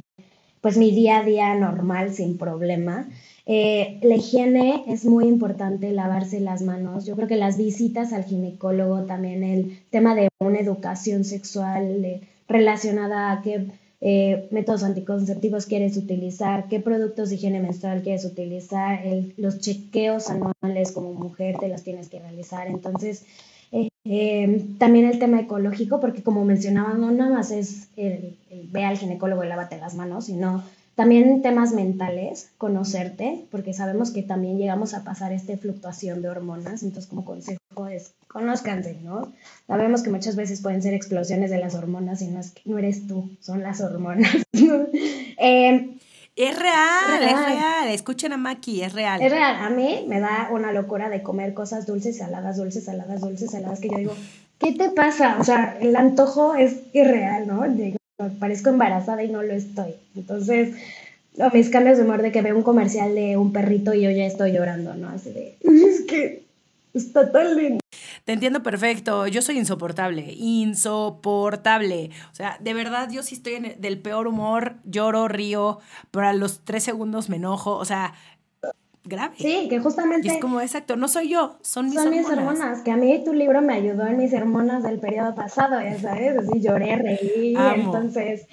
pues 0.60 0.76
mi 0.76 0.90
día 0.90 1.18
a 1.18 1.24
día 1.24 1.54
normal 1.54 2.12
sin 2.12 2.36
problema. 2.36 3.08
Eh, 3.46 3.98
la 4.02 4.16
higiene 4.16 4.84
es 4.86 5.04
muy 5.04 5.26
importante, 5.26 5.92
lavarse 5.92 6.40
las 6.40 6.62
manos. 6.62 7.06
Yo 7.06 7.16
creo 7.16 7.28
que 7.28 7.36
las 7.36 7.56
visitas 7.56 8.12
al 8.12 8.24
ginecólogo, 8.24 9.02
también 9.02 9.42
el 9.42 9.78
tema 9.90 10.14
de 10.14 10.28
una 10.38 10.60
educación 10.60 11.24
sexual 11.24 12.20
relacionada 12.48 13.32
a 13.32 13.42
que 13.42 13.68
eh, 14.02 14.48
métodos 14.50 14.82
anticonceptivos 14.82 15.66
quieres 15.66 15.96
utilizar, 15.98 16.68
qué 16.68 16.80
productos 16.80 17.28
de 17.28 17.34
higiene 17.34 17.60
menstrual 17.60 18.02
quieres 18.02 18.24
utilizar, 18.24 19.00
los 19.36 19.60
chequeos 19.60 20.30
anuales 20.30 20.92
como 20.92 21.12
mujer 21.12 21.56
te 21.58 21.68
los 21.68 21.82
tienes 21.82 22.08
que 22.08 22.18
realizar. 22.18 22.66
Entonces, 22.66 23.26
eh, 23.72 23.88
eh, 24.04 24.64
también 24.78 25.04
el 25.04 25.18
tema 25.18 25.40
ecológico, 25.40 26.00
porque 26.00 26.22
como 26.22 26.44
mencionaba, 26.46 26.94
no 26.94 27.10
nada 27.10 27.30
más 27.30 27.50
es 27.50 27.88
el, 27.96 28.38
el 28.50 28.68
ve 28.68 28.84
al 28.84 28.96
ginecólogo 28.96 29.44
y 29.44 29.48
lávate 29.48 29.76
las 29.76 29.94
manos, 29.94 30.24
sino 30.26 30.64
también 31.00 31.40
temas 31.40 31.72
mentales, 31.72 32.50
conocerte, 32.58 33.46
porque 33.50 33.72
sabemos 33.72 34.10
que 34.10 34.22
también 34.22 34.58
llegamos 34.58 34.92
a 34.92 35.02
pasar 35.02 35.32
esta 35.32 35.56
fluctuación 35.56 36.20
de 36.20 36.28
hormonas, 36.28 36.82
entonces 36.82 37.06
como 37.06 37.24
consejo 37.24 37.88
es 37.90 38.12
conózcanse, 38.28 38.98
¿no? 39.02 39.32
Sabemos 39.66 40.02
que 40.02 40.10
muchas 40.10 40.36
veces 40.36 40.60
pueden 40.60 40.82
ser 40.82 40.92
explosiones 40.92 41.50
de 41.50 41.56
las 41.56 41.74
hormonas 41.74 42.20
y 42.20 42.26
no, 42.26 42.38
es 42.38 42.50
que 42.50 42.60
no 42.66 42.76
eres 42.76 43.06
tú, 43.06 43.30
son 43.40 43.62
las 43.62 43.80
hormonas. 43.80 44.30
eh, 44.52 45.96
es 46.36 46.58
real, 46.58 47.22
es 47.22 47.46
real, 47.46 47.88
Escuchen 47.88 48.34
a 48.34 48.36
Maki, 48.36 48.82
es 48.82 48.92
real. 48.92 49.22
Es 49.22 49.32
real. 49.32 49.56
A 49.56 49.70
mí 49.70 50.04
me 50.06 50.20
da 50.20 50.50
una 50.52 50.70
locura 50.70 51.08
de 51.08 51.22
comer 51.22 51.54
cosas 51.54 51.86
dulces, 51.86 52.18
saladas, 52.18 52.58
dulces, 52.58 52.84
saladas, 52.84 53.22
dulces, 53.22 53.52
saladas, 53.52 53.80
que 53.80 53.88
yo 53.88 53.96
digo, 53.96 54.14
¿qué 54.58 54.72
te 54.72 54.90
pasa? 54.90 55.38
O 55.40 55.44
sea, 55.44 55.78
el 55.80 55.96
antojo 55.96 56.56
es 56.56 56.82
irreal, 56.92 57.46
¿no? 57.46 57.64
Parezco 58.28 58.70
embarazada 58.70 59.22
y 59.22 59.28
no 59.28 59.42
lo 59.42 59.52
estoy. 59.52 59.94
Entonces, 60.16 60.74
mis 61.52 61.70
cambios 61.70 61.98
de 61.98 62.04
humor 62.04 62.22
de 62.22 62.32
que 62.32 62.42
veo 62.42 62.56
un 62.56 62.62
comercial 62.62 63.14
de 63.14 63.36
un 63.36 63.52
perrito 63.52 63.94
y 63.94 64.02
yo 64.02 64.10
ya 64.10 64.26
estoy 64.26 64.52
llorando, 64.52 64.94
¿no? 64.94 65.08
Así 65.08 65.30
de, 65.30 65.56
es 65.62 66.02
que 66.02 66.44
está 66.94 67.30
tan 67.30 67.56
lindo. 67.56 67.80
Te 68.24 68.32
entiendo 68.32 68.62
perfecto, 68.62 69.26
yo 69.26 69.42
soy 69.42 69.58
insoportable, 69.58 70.32
insoportable. 70.36 72.10
O 72.30 72.34
sea, 72.34 72.58
de 72.60 72.74
verdad, 72.74 73.08
yo 73.10 73.22
sí 73.22 73.34
estoy 73.36 73.54
en 73.54 73.80
del 73.80 73.98
peor 73.98 74.26
humor, 74.26 74.76
lloro, 74.84 75.26
río, 75.28 75.78
pero 76.10 76.28
a 76.28 76.32
los 76.32 76.60
tres 76.64 76.84
segundos 76.84 77.28
me 77.28 77.36
enojo, 77.36 77.76
o 77.76 77.84
sea, 77.84 78.14
grave. 79.04 79.34
Sí, 79.38 79.66
que 79.68 79.78
justamente... 79.80 80.28
Y 80.28 80.30
es 80.30 80.38
como, 80.38 80.60
exacto, 80.60 80.96
no 80.96 81.08
soy 81.08 81.28
yo, 81.28 81.58
son 81.62 81.86
mis 81.86 81.94
son 81.94 82.10
mis 82.10 82.28
hormonas. 82.28 82.82
Que 82.82 82.90
a 82.90 82.96
mí 82.96 83.22
tu 83.24 83.32
libro 83.32 83.62
me 83.62 83.74
ayudó 83.74 84.06
en 84.06 84.16
mis 84.16 84.32
hormonas 84.34 84.82
del 84.82 84.98
periodo 84.98 85.34
pasado, 85.34 85.80
ya 85.80 85.98
sabes, 85.98 86.36
así 86.36 86.60
lloré, 86.60 86.96
reí, 86.96 87.54
entonces... 87.76 88.46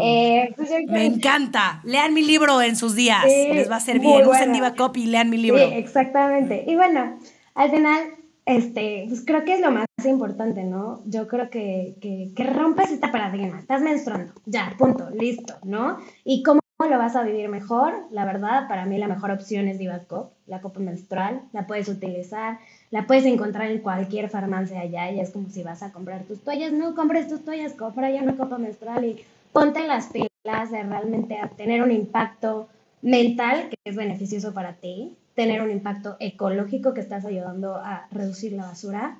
Eh, 0.00 0.52
pues 0.56 0.70
me 0.86 1.04
encanta. 1.04 1.80
Lean 1.82 2.14
mi 2.14 2.22
libro 2.22 2.62
en 2.62 2.76
sus 2.76 2.94
días. 2.94 3.24
Les 3.24 3.68
va 3.68 3.74
a 3.74 3.80
ser 3.80 3.98
bien. 3.98 4.24
Usen 4.24 4.52
Diva 4.52 4.76
Copy 4.76 5.06
lean 5.06 5.30
mi 5.30 5.36
libro. 5.36 5.66
Sí, 5.66 5.74
exactamente. 5.74 6.64
Y 6.64 6.76
bueno, 6.76 7.18
al 7.56 7.70
final, 7.72 8.04
este, 8.46 9.06
pues 9.08 9.24
creo 9.26 9.44
que 9.44 9.54
es 9.54 9.60
lo 9.60 9.72
más 9.72 9.86
importante, 10.04 10.62
¿no? 10.62 11.02
Yo 11.06 11.26
creo 11.26 11.50
que, 11.50 11.96
que, 12.00 12.30
que 12.36 12.44
rompes 12.44 12.92
esta 12.92 13.10
paradigma. 13.10 13.58
Estás 13.58 13.82
menstruando. 13.82 14.32
Ya, 14.46 14.74
punto, 14.78 15.10
listo, 15.10 15.54
¿no? 15.64 15.98
Y 16.24 16.44
cómo 16.44 16.60
lo 16.88 16.98
vas 16.98 17.16
a 17.16 17.22
vivir 17.22 17.48
mejor? 17.48 18.06
La 18.10 18.24
verdad, 18.24 18.68
para 18.68 18.86
mí 18.86 18.98
la 18.98 19.08
mejor 19.08 19.30
opción 19.30 19.68
es 19.68 19.78
Divacop, 19.78 20.32
la 20.46 20.60
copa 20.60 20.80
menstrual. 20.80 21.42
La 21.52 21.66
puedes 21.66 21.88
utilizar, 21.88 22.58
la 22.90 23.06
puedes 23.06 23.24
encontrar 23.24 23.70
en 23.70 23.80
cualquier 23.80 24.28
farmacia 24.30 24.80
allá 24.80 25.10
y 25.10 25.20
es 25.20 25.30
como 25.30 25.48
si 25.48 25.62
vas 25.62 25.82
a 25.82 25.92
comprar 25.92 26.22
tus 26.24 26.40
toallas. 26.40 26.72
No 26.72 26.94
compres 26.94 27.28
tus 27.28 27.44
toallas, 27.44 27.74
compra 27.74 28.10
ya 28.10 28.22
una 28.22 28.36
copa 28.36 28.58
menstrual 28.58 29.04
y 29.04 29.24
ponte 29.52 29.86
las 29.86 30.08
pilas 30.08 30.70
de 30.70 30.82
realmente 30.82 31.38
tener 31.56 31.82
un 31.82 31.92
impacto 31.92 32.68
mental 33.02 33.68
que 33.68 33.76
es 33.84 33.96
beneficioso 33.96 34.54
para 34.54 34.74
ti, 34.74 35.16
tener 35.34 35.62
un 35.62 35.70
impacto 35.70 36.16
ecológico 36.20 36.94
que 36.94 37.00
estás 37.00 37.24
ayudando 37.24 37.76
a 37.76 38.06
reducir 38.10 38.52
la 38.52 38.64
basura 38.64 39.18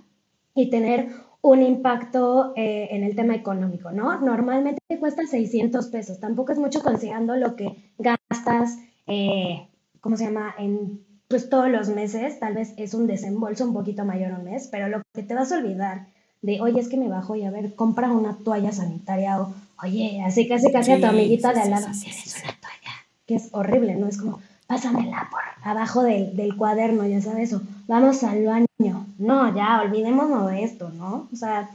y 0.54 0.70
tener 0.70 1.08
un 1.44 1.62
impacto 1.62 2.54
eh, 2.56 2.88
en 2.92 3.04
el 3.04 3.14
tema 3.14 3.34
económico, 3.34 3.92
¿no? 3.92 4.18
Normalmente 4.18 4.80
te 4.88 4.98
cuesta 4.98 5.26
600 5.26 5.88
pesos, 5.88 6.18
tampoco 6.18 6.52
es 6.52 6.58
mucho 6.58 6.82
considerando 6.82 7.36
lo 7.36 7.54
que 7.54 7.92
gastas, 7.98 8.78
eh, 9.06 9.68
¿cómo 10.00 10.16
se 10.16 10.24
llama? 10.24 10.54
En 10.58 11.04
pues 11.28 11.50
todos 11.50 11.68
los 11.68 11.90
meses, 11.90 12.40
tal 12.40 12.54
vez 12.54 12.72
es 12.78 12.94
un 12.94 13.06
desembolso 13.06 13.66
un 13.66 13.74
poquito 13.74 14.06
mayor 14.06 14.32
un 14.32 14.44
mes, 14.44 14.68
pero 14.72 14.88
lo 14.88 15.02
que 15.12 15.22
te 15.22 15.34
vas 15.34 15.52
a 15.52 15.58
olvidar 15.58 16.06
de, 16.40 16.62
oye, 16.62 16.80
es 16.80 16.88
que 16.88 16.96
me 16.96 17.10
bajo 17.10 17.36
y 17.36 17.44
a 17.44 17.50
ver, 17.50 17.74
compra 17.74 18.10
una 18.10 18.38
toalla 18.38 18.72
sanitaria 18.72 19.42
o, 19.42 19.52
oye, 19.82 20.22
así 20.24 20.48
casi 20.48 20.72
casi 20.72 20.92
a 20.92 21.00
tu 21.00 21.06
amiguita 21.06 21.52
de 21.52 21.60
al 21.60 21.70
lado, 21.70 21.88
tienes 21.88 22.42
una 22.42 22.54
toalla, 22.58 22.94
que 23.26 23.34
es 23.34 23.50
horrible, 23.52 23.96
¿no? 23.96 24.08
Es 24.08 24.16
como, 24.16 24.40
pásamela 24.66 25.28
por 25.30 25.40
abajo 25.62 26.02
del, 26.02 26.36
del 26.36 26.56
cuaderno, 26.56 27.06
ya 27.06 27.20
sabes, 27.20 27.52
o 27.52 27.62
vamos 27.86 28.22
al 28.22 28.44
baño. 28.44 29.06
No, 29.18 29.54
ya, 29.54 29.82
olvidémonos 29.82 30.50
de 30.50 30.64
esto, 30.64 30.90
¿no? 30.90 31.28
O 31.32 31.36
sea, 31.36 31.70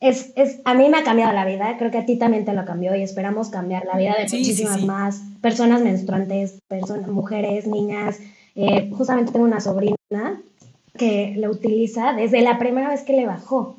es, 0.00 0.32
es, 0.36 0.60
a 0.64 0.74
mí 0.74 0.88
me 0.88 0.98
ha 0.98 1.04
cambiado 1.04 1.32
la 1.32 1.44
vida, 1.44 1.76
creo 1.78 1.90
que 1.90 1.98
a 1.98 2.06
ti 2.06 2.16
también 2.16 2.44
te 2.44 2.54
lo 2.54 2.64
cambió 2.64 2.94
y 2.94 3.02
esperamos 3.02 3.50
cambiar 3.50 3.84
la 3.84 3.98
vida 3.98 4.14
de 4.16 4.24
muchísimas 4.24 4.82
más 4.84 5.22
personas 5.42 5.82
menstruantes, 5.82 6.58
personas, 6.68 7.08
mujeres, 7.08 7.66
niñas. 7.66 8.18
Eh, 8.54 8.90
justamente 8.96 9.32
tengo 9.32 9.44
una 9.44 9.60
sobrina 9.60 9.96
que 10.96 11.34
lo 11.36 11.50
utiliza 11.50 12.14
desde 12.14 12.40
la 12.40 12.58
primera 12.58 12.88
vez 12.88 13.02
que 13.02 13.12
le 13.12 13.26
bajó. 13.26 13.76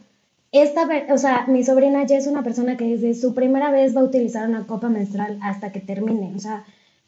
Esta, 0.52 0.88
o 1.12 1.18
sea, 1.18 1.46
mi 1.48 1.64
sobrina 1.64 2.06
ya 2.06 2.18
es 2.18 2.28
una 2.28 2.44
persona 2.44 2.78
que 2.78 2.86
desde 2.86 3.14
su 3.14 3.34
primera 3.34 3.72
vez 3.72 3.96
va 3.96 4.02
a 4.02 4.06
utilizar 4.06 4.48
una 4.48 4.68
copa 4.68 4.90
menstrual 4.90 5.40
hasta 5.42 5.72
que 5.72 5.80
termine. 5.80 6.34
O 6.36 6.40
sea, 6.40 6.66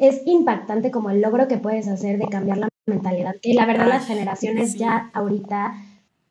es 0.08 0.22
impactante 0.26 0.92
como 0.92 1.10
el 1.10 1.22
logro 1.22 1.48
que 1.48 1.58
puedes 1.58 1.88
hacer 1.88 2.18
de 2.18 2.28
cambiar 2.28 2.58
la 2.58 2.70
mentalidad. 2.86 3.36
Y 3.42 3.54
la 3.54 3.66
verdad 3.66 3.88
las 3.88 4.06
generaciones 4.06 4.76
ya 4.76 5.10
ahorita 5.14 5.76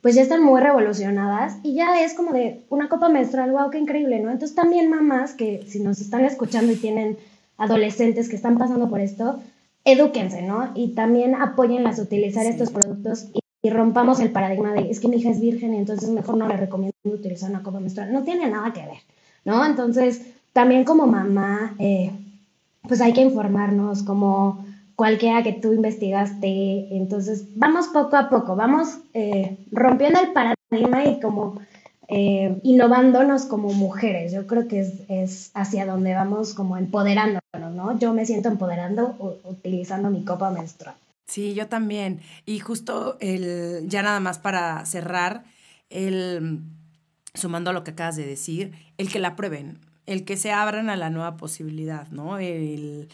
pues 0.02 0.16
ya 0.16 0.22
están 0.22 0.42
muy 0.42 0.60
revolucionadas 0.60 1.58
y 1.62 1.74
ya 1.74 2.04
es 2.04 2.14
como 2.14 2.32
de 2.32 2.64
una 2.68 2.88
copa 2.88 3.08
menstrual, 3.08 3.52
wow, 3.52 3.70
qué 3.70 3.78
increíble, 3.78 4.18
¿no? 4.18 4.30
Entonces 4.32 4.54
también 4.54 4.90
mamás 4.90 5.32
que 5.32 5.64
si 5.68 5.78
nos 5.78 6.00
están 6.00 6.24
escuchando 6.24 6.72
y 6.72 6.76
tienen 6.76 7.16
adolescentes 7.56 8.28
que 8.28 8.34
están 8.34 8.58
pasando 8.58 8.90
por 8.90 8.98
esto, 8.98 9.40
edúquense, 9.84 10.42
¿no? 10.42 10.72
Y 10.74 10.88
también 10.88 11.36
apóyenlas 11.36 12.00
a 12.00 12.02
utilizar 12.02 12.44
estos 12.46 12.70
productos 12.70 13.28
y, 13.32 13.70
rompamos 13.70 14.18
el 14.18 14.32
paradigma 14.32 14.72
de 14.72 14.90
es 14.90 14.98
que 14.98 15.06
mi 15.06 15.18
hija 15.18 15.30
es 15.30 15.40
virgen 15.40 15.72
y 15.74 15.78
entonces 15.78 16.10
mejor 16.10 16.36
no 16.36 16.48
le 16.48 16.56
recomiendo 16.56 16.92
utilizar 17.04 17.48
una 17.48 17.62
copa 17.62 17.78
menstrual. 17.78 18.12
No 18.12 18.24
tiene 18.24 18.48
nada 18.50 18.72
que 18.72 18.80
ver, 18.80 18.98
¿no? 19.44 19.64
Entonces, 19.64 20.20
también 20.52 20.82
como 20.82 21.06
mamá, 21.06 21.76
eh, 21.78 22.10
pues 22.86 23.00
hay 23.00 23.12
que 23.12 23.22
informarnos 23.22 24.02
como 24.02 24.64
cualquiera 24.96 25.42
que 25.42 25.52
tú 25.52 25.72
investigaste. 25.72 26.96
Entonces, 26.96 27.46
vamos 27.56 27.88
poco 27.88 28.16
a 28.16 28.28
poco, 28.28 28.56
vamos 28.56 28.98
eh, 29.14 29.58
rompiendo 29.70 30.20
el 30.20 30.32
paradigma 30.32 31.04
y 31.04 31.20
como 31.20 31.60
eh, 32.08 32.58
innovándonos 32.62 33.44
como 33.44 33.72
mujeres. 33.72 34.32
Yo 34.32 34.46
creo 34.46 34.68
que 34.68 34.80
es, 34.80 34.92
es, 35.08 35.50
hacia 35.54 35.86
donde 35.86 36.14
vamos 36.14 36.54
como 36.54 36.76
empoderándonos, 36.76 37.74
¿no? 37.74 37.98
Yo 37.98 38.12
me 38.12 38.26
siento 38.26 38.48
empoderando 38.48 39.40
utilizando 39.44 40.10
mi 40.10 40.24
copa 40.24 40.50
menstrual. 40.50 40.94
Sí, 41.26 41.54
yo 41.54 41.68
también. 41.68 42.20
Y 42.44 42.58
justo 42.58 43.16
el, 43.20 43.88
ya 43.88 44.02
nada 44.02 44.20
más 44.20 44.38
para 44.38 44.84
cerrar, 44.84 45.44
el, 45.88 46.60
sumando 47.34 47.70
a 47.70 47.72
lo 47.72 47.84
que 47.84 47.92
acabas 47.92 48.16
de 48.16 48.26
decir, 48.26 48.72
el 48.98 49.10
que 49.10 49.18
la 49.18 49.34
prueben 49.36 49.78
el 50.06 50.24
que 50.24 50.36
se 50.36 50.52
abran 50.52 50.90
a 50.90 50.96
la 50.96 51.10
nueva 51.10 51.36
posibilidad, 51.36 52.08
¿no? 52.08 52.38
El, 52.38 53.08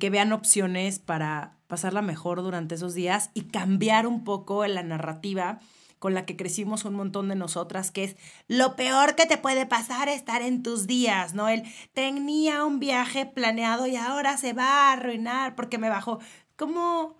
que 0.00 0.10
vean 0.10 0.32
opciones 0.32 0.98
para 0.98 1.56
pasarla 1.68 2.02
mejor 2.02 2.42
durante 2.42 2.74
esos 2.74 2.94
días 2.94 3.30
y 3.34 3.42
cambiar 3.42 4.06
un 4.06 4.24
poco 4.24 4.66
la 4.66 4.82
narrativa 4.82 5.60
con 6.00 6.12
la 6.12 6.26
que 6.26 6.36
crecimos 6.36 6.84
un 6.84 6.94
montón 6.94 7.28
de 7.28 7.36
nosotras, 7.36 7.90
que 7.90 8.04
es 8.04 8.16
lo 8.48 8.76
peor 8.76 9.14
que 9.14 9.26
te 9.26 9.38
puede 9.38 9.64
pasar 9.64 10.08
estar 10.08 10.42
en 10.42 10.62
tus 10.62 10.86
días, 10.86 11.34
¿no? 11.34 11.48
El 11.48 11.62
tenía 11.94 12.64
un 12.64 12.80
viaje 12.80 13.26
planeado 13.26 13.86
y 13.86 13.96
ahora 13.96 14.36
se 14.36 14.52
va 14.52 14.90
a 14.90 14.92
arruinar 14.92 15.54
porque 15.54 15.78
me 15.78 15.88
bajó. 15.88 16.18
¿Cómo? 16.56 17.16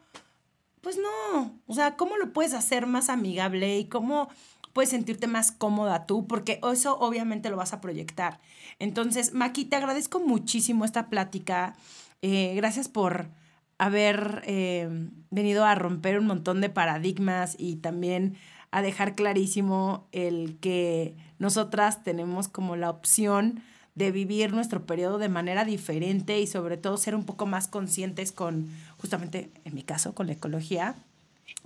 Pues 0.81 0.99
no, 0.99 1.59
o 1.67 1.75
sea, 1.75 1.97
¿cómo 1.97 2.17
lo 2.17 2.33
puedes 2.33 2.53
hacer 2.53 2.87
más 2.87 3.09
amigable 3.09 3.79
y 3.79 3.89
cómo 3.89 4.29
puedes 4.77 4.91
sentirte 4.91 5.27
más 5.27 5.53
cómoda 5.53 6.05
tú, 6.05 6.27
porque 6.27 6.61
eso 6.71 6.99
obviamente 6.99 7.49
lo 7.49 7.57
vas 7.57 7.73
a 7.73 7.81
proyectar. 7.81 8.41
Entonces, 8.79 9.33
Maki, 9.33 9.65
te 9.65 9.77
agradezco 9.77 10.21
muchísimo 10.21 10.85
esta 10.85 11.09
plática. 11.09 11.75
Eh, 12.21 12.53
gracias 12.57 12.87
por 12.87 13.31
haber 13.79 14.43
eh, 14.45 15.09
venido 15.31 15.65
a 15.65 15.75
romper 15.77 16.19
un 16.19 16.27
montón 16.27 16.61
de 16.61 16.69
paradigmas 16.69 17.57
y 17.59 17.77
también 17.77 18.37
a 18.71 18.83
dejar 18.83 19.15
clarísimo 19.15 20.09
el 20.13 20.59
que 20.61 21.17
nosotras 21.39 22.05
tenemos 22.05 22.47
como 22.47 22.77
la 22.77 22.91
opción 22.91 23.63
de 23.95 24.11
vivir 24.11 24.53
nuestro 24.53 24.85
periodo 24.85 25.17
de 25.17 25.31
manera 25.31 25.65
diferente 25.65 26.39
y 26.39 26.47
sobre 26.47 26.77
todo 26.77 26.99
ser 26.99 27.15
un 27.15 27.25
poco 27.25 27.47
más 27.47 27.67
conscientes 27.67 28.31
con, 28.31 28.69
justamente 28.99 29.51
en 29.65 29.75
mi 29.75 29.85
caso, 29.85 30.15
con 30.15 30.27
la 30.27 30.35
ecología 30.35 30.97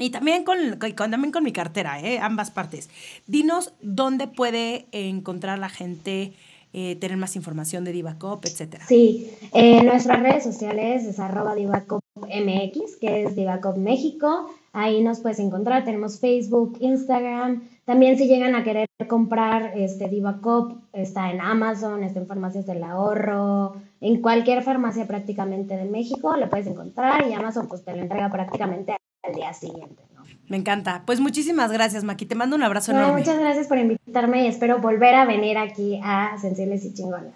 y 0.01 0.11
también 0.11 0.45
con, 0.45 0.57
también 0.79 1.31
con 1.31 1.45
mi 1.45 1.53
cartera, 1.53 2.01
¿eh? 2.01 2.19
ambas 2.21 2.51
partes. 2.51 2.89
Dinos 3.27 3.75
dónde 3.83 4.29
puede 4.29 4.87
encontrar 4.93 5.59
la 5.59 5.69
gente, 5.69 6.33
eh, 6.73 6.97
tener 6.97 7.19
más 7.19 7.37
información 7.37 7.85
de 7.85 7.93
Divacop, 7.93 8.45
etcétera. 8.47 8.87
Sí, 8.87 9.31
en 9.53 9.85
nuestras 9.87 10.21
redes 10.21 10.45
sociales 10.45 11.05
es 11.05 11.19
arroba 11.19 11.55
DivacopMX, 11.55 12.97
que 12.99 13.25
es 13.25 13.37
Divacop 13.37 13.77
México. 13.77 14.51
Ahí 14.73 15.03
nos 15.03 15.21
puedes 15.21 15.39
encontrar. 15.39 15.85
Tenemos 15.85 16.19
Facebook, 16.21 16.79
Instagram. 16.81 17.69
También 17.85 18.17
si 18.17 18.27
llegan 18.27 18.55
a 18.55 18.65
querer 18.65 18.87
comprar 19.09 19.73
este 19.77 20.09
Divacop, 20.09 20.79
está 20.93 21.31
en 21.31 21.41
Amazon, 21.41 22.05
está 22.05 22.21
en 22.21 22.27
Farmacias 22.27 22.65
del 22.65 22.85
Ahorro, 22.85 23.75
en 24.01 24.23
cualquier 24.23 24.63
farmacia 24.63 25.07
prácticamente 25.07 25.77
de 25.77 25.85
México 25.85 26.37
lo 26.37 26.49
puedes 26.49 26.67
encontrar 26.67 27.29
y 27.29 27.35
Amazon 27.35 27.69
pues 27.69 27.85
te 27.85 27.95
lo 27.95 28.03
entrega 28.03 28.31
prácticamente 28.31 28.95
al 29.23 29.35
día 29.35 29.53
siguiente. 29.53 30.03
¿no? 30.15 30.23
Me 30.49 30.57
encanta. 30.57 31.03
Pues 31.07 31.21
muchísimas 31.21 31.71
gracias, 31.73 32.05
Maki. 32.05 32.27
Te 32.27 32.35
mando 32.35 32.57
un 32.57 32.63
abrazo 32.63 32.93
enorme. 32.93 33.19
Muchas 33.19 33.39
gracias 33.39 33.67
por 33.67 33.79
invitarme 33.79 34.45
y 34.45 34.47
espero 34.49 34.79
volver 34.81 35.15
a 35.15 35.25
venir 35.25 35.59
aquí 35.59 36.01
a 36.03 36.37
Sensibles 36.39 36.85
y 36.85 36.95
Chingonas. 36.95 37.35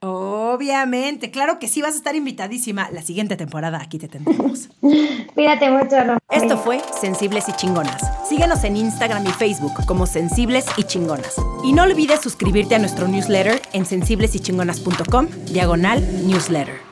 Obviamente, 0.00 1.30
claro 1.30 1.58
que 1.58 1.68
sí, 1.68 1.80
vas 1.82 1.94
a 1.94 1.96
estar 1.96 2.14
invitadísima. 2.14 2.90
La 2.90 3.02
siguiente 3.02 3.36
temporada 3.36 3.80
aquí 3.80 3.98
te 3.98 4.08
tendremos. 4.08 4.68
Cuídate 5.34 5.70
mucho, 5.70 5.98
Román. 5.98 6.18
Esto 6.30 6.58
fue 6.58 6.80
Sensibles 7.00 7.48
y 7.48 7.52
Chingonas. 7.52 8.28
Síguenos 8.28 8.62
en 8.64 8.76
Instagram 8.76 9.26
y 9.26 9.30
Facebook 9.30 9.84
como 9.86 10.06
Sensibles 10.06 10.66
y 10.76 10.84
Chingonas. 10.84 11.34
Y 11.64 11.72
no 11.72 11.82
olvides 11.82 12.20
suscribirte 12.20 12.74
a 12.74 12.78
nuestro 12.78 13.08
newsletter 13.08 13.60
en 13.72 13.86
sensiblesychingonas.com, 13.86 15.28
diagonal 15.50 16.00
newsletter. 16.26 16.85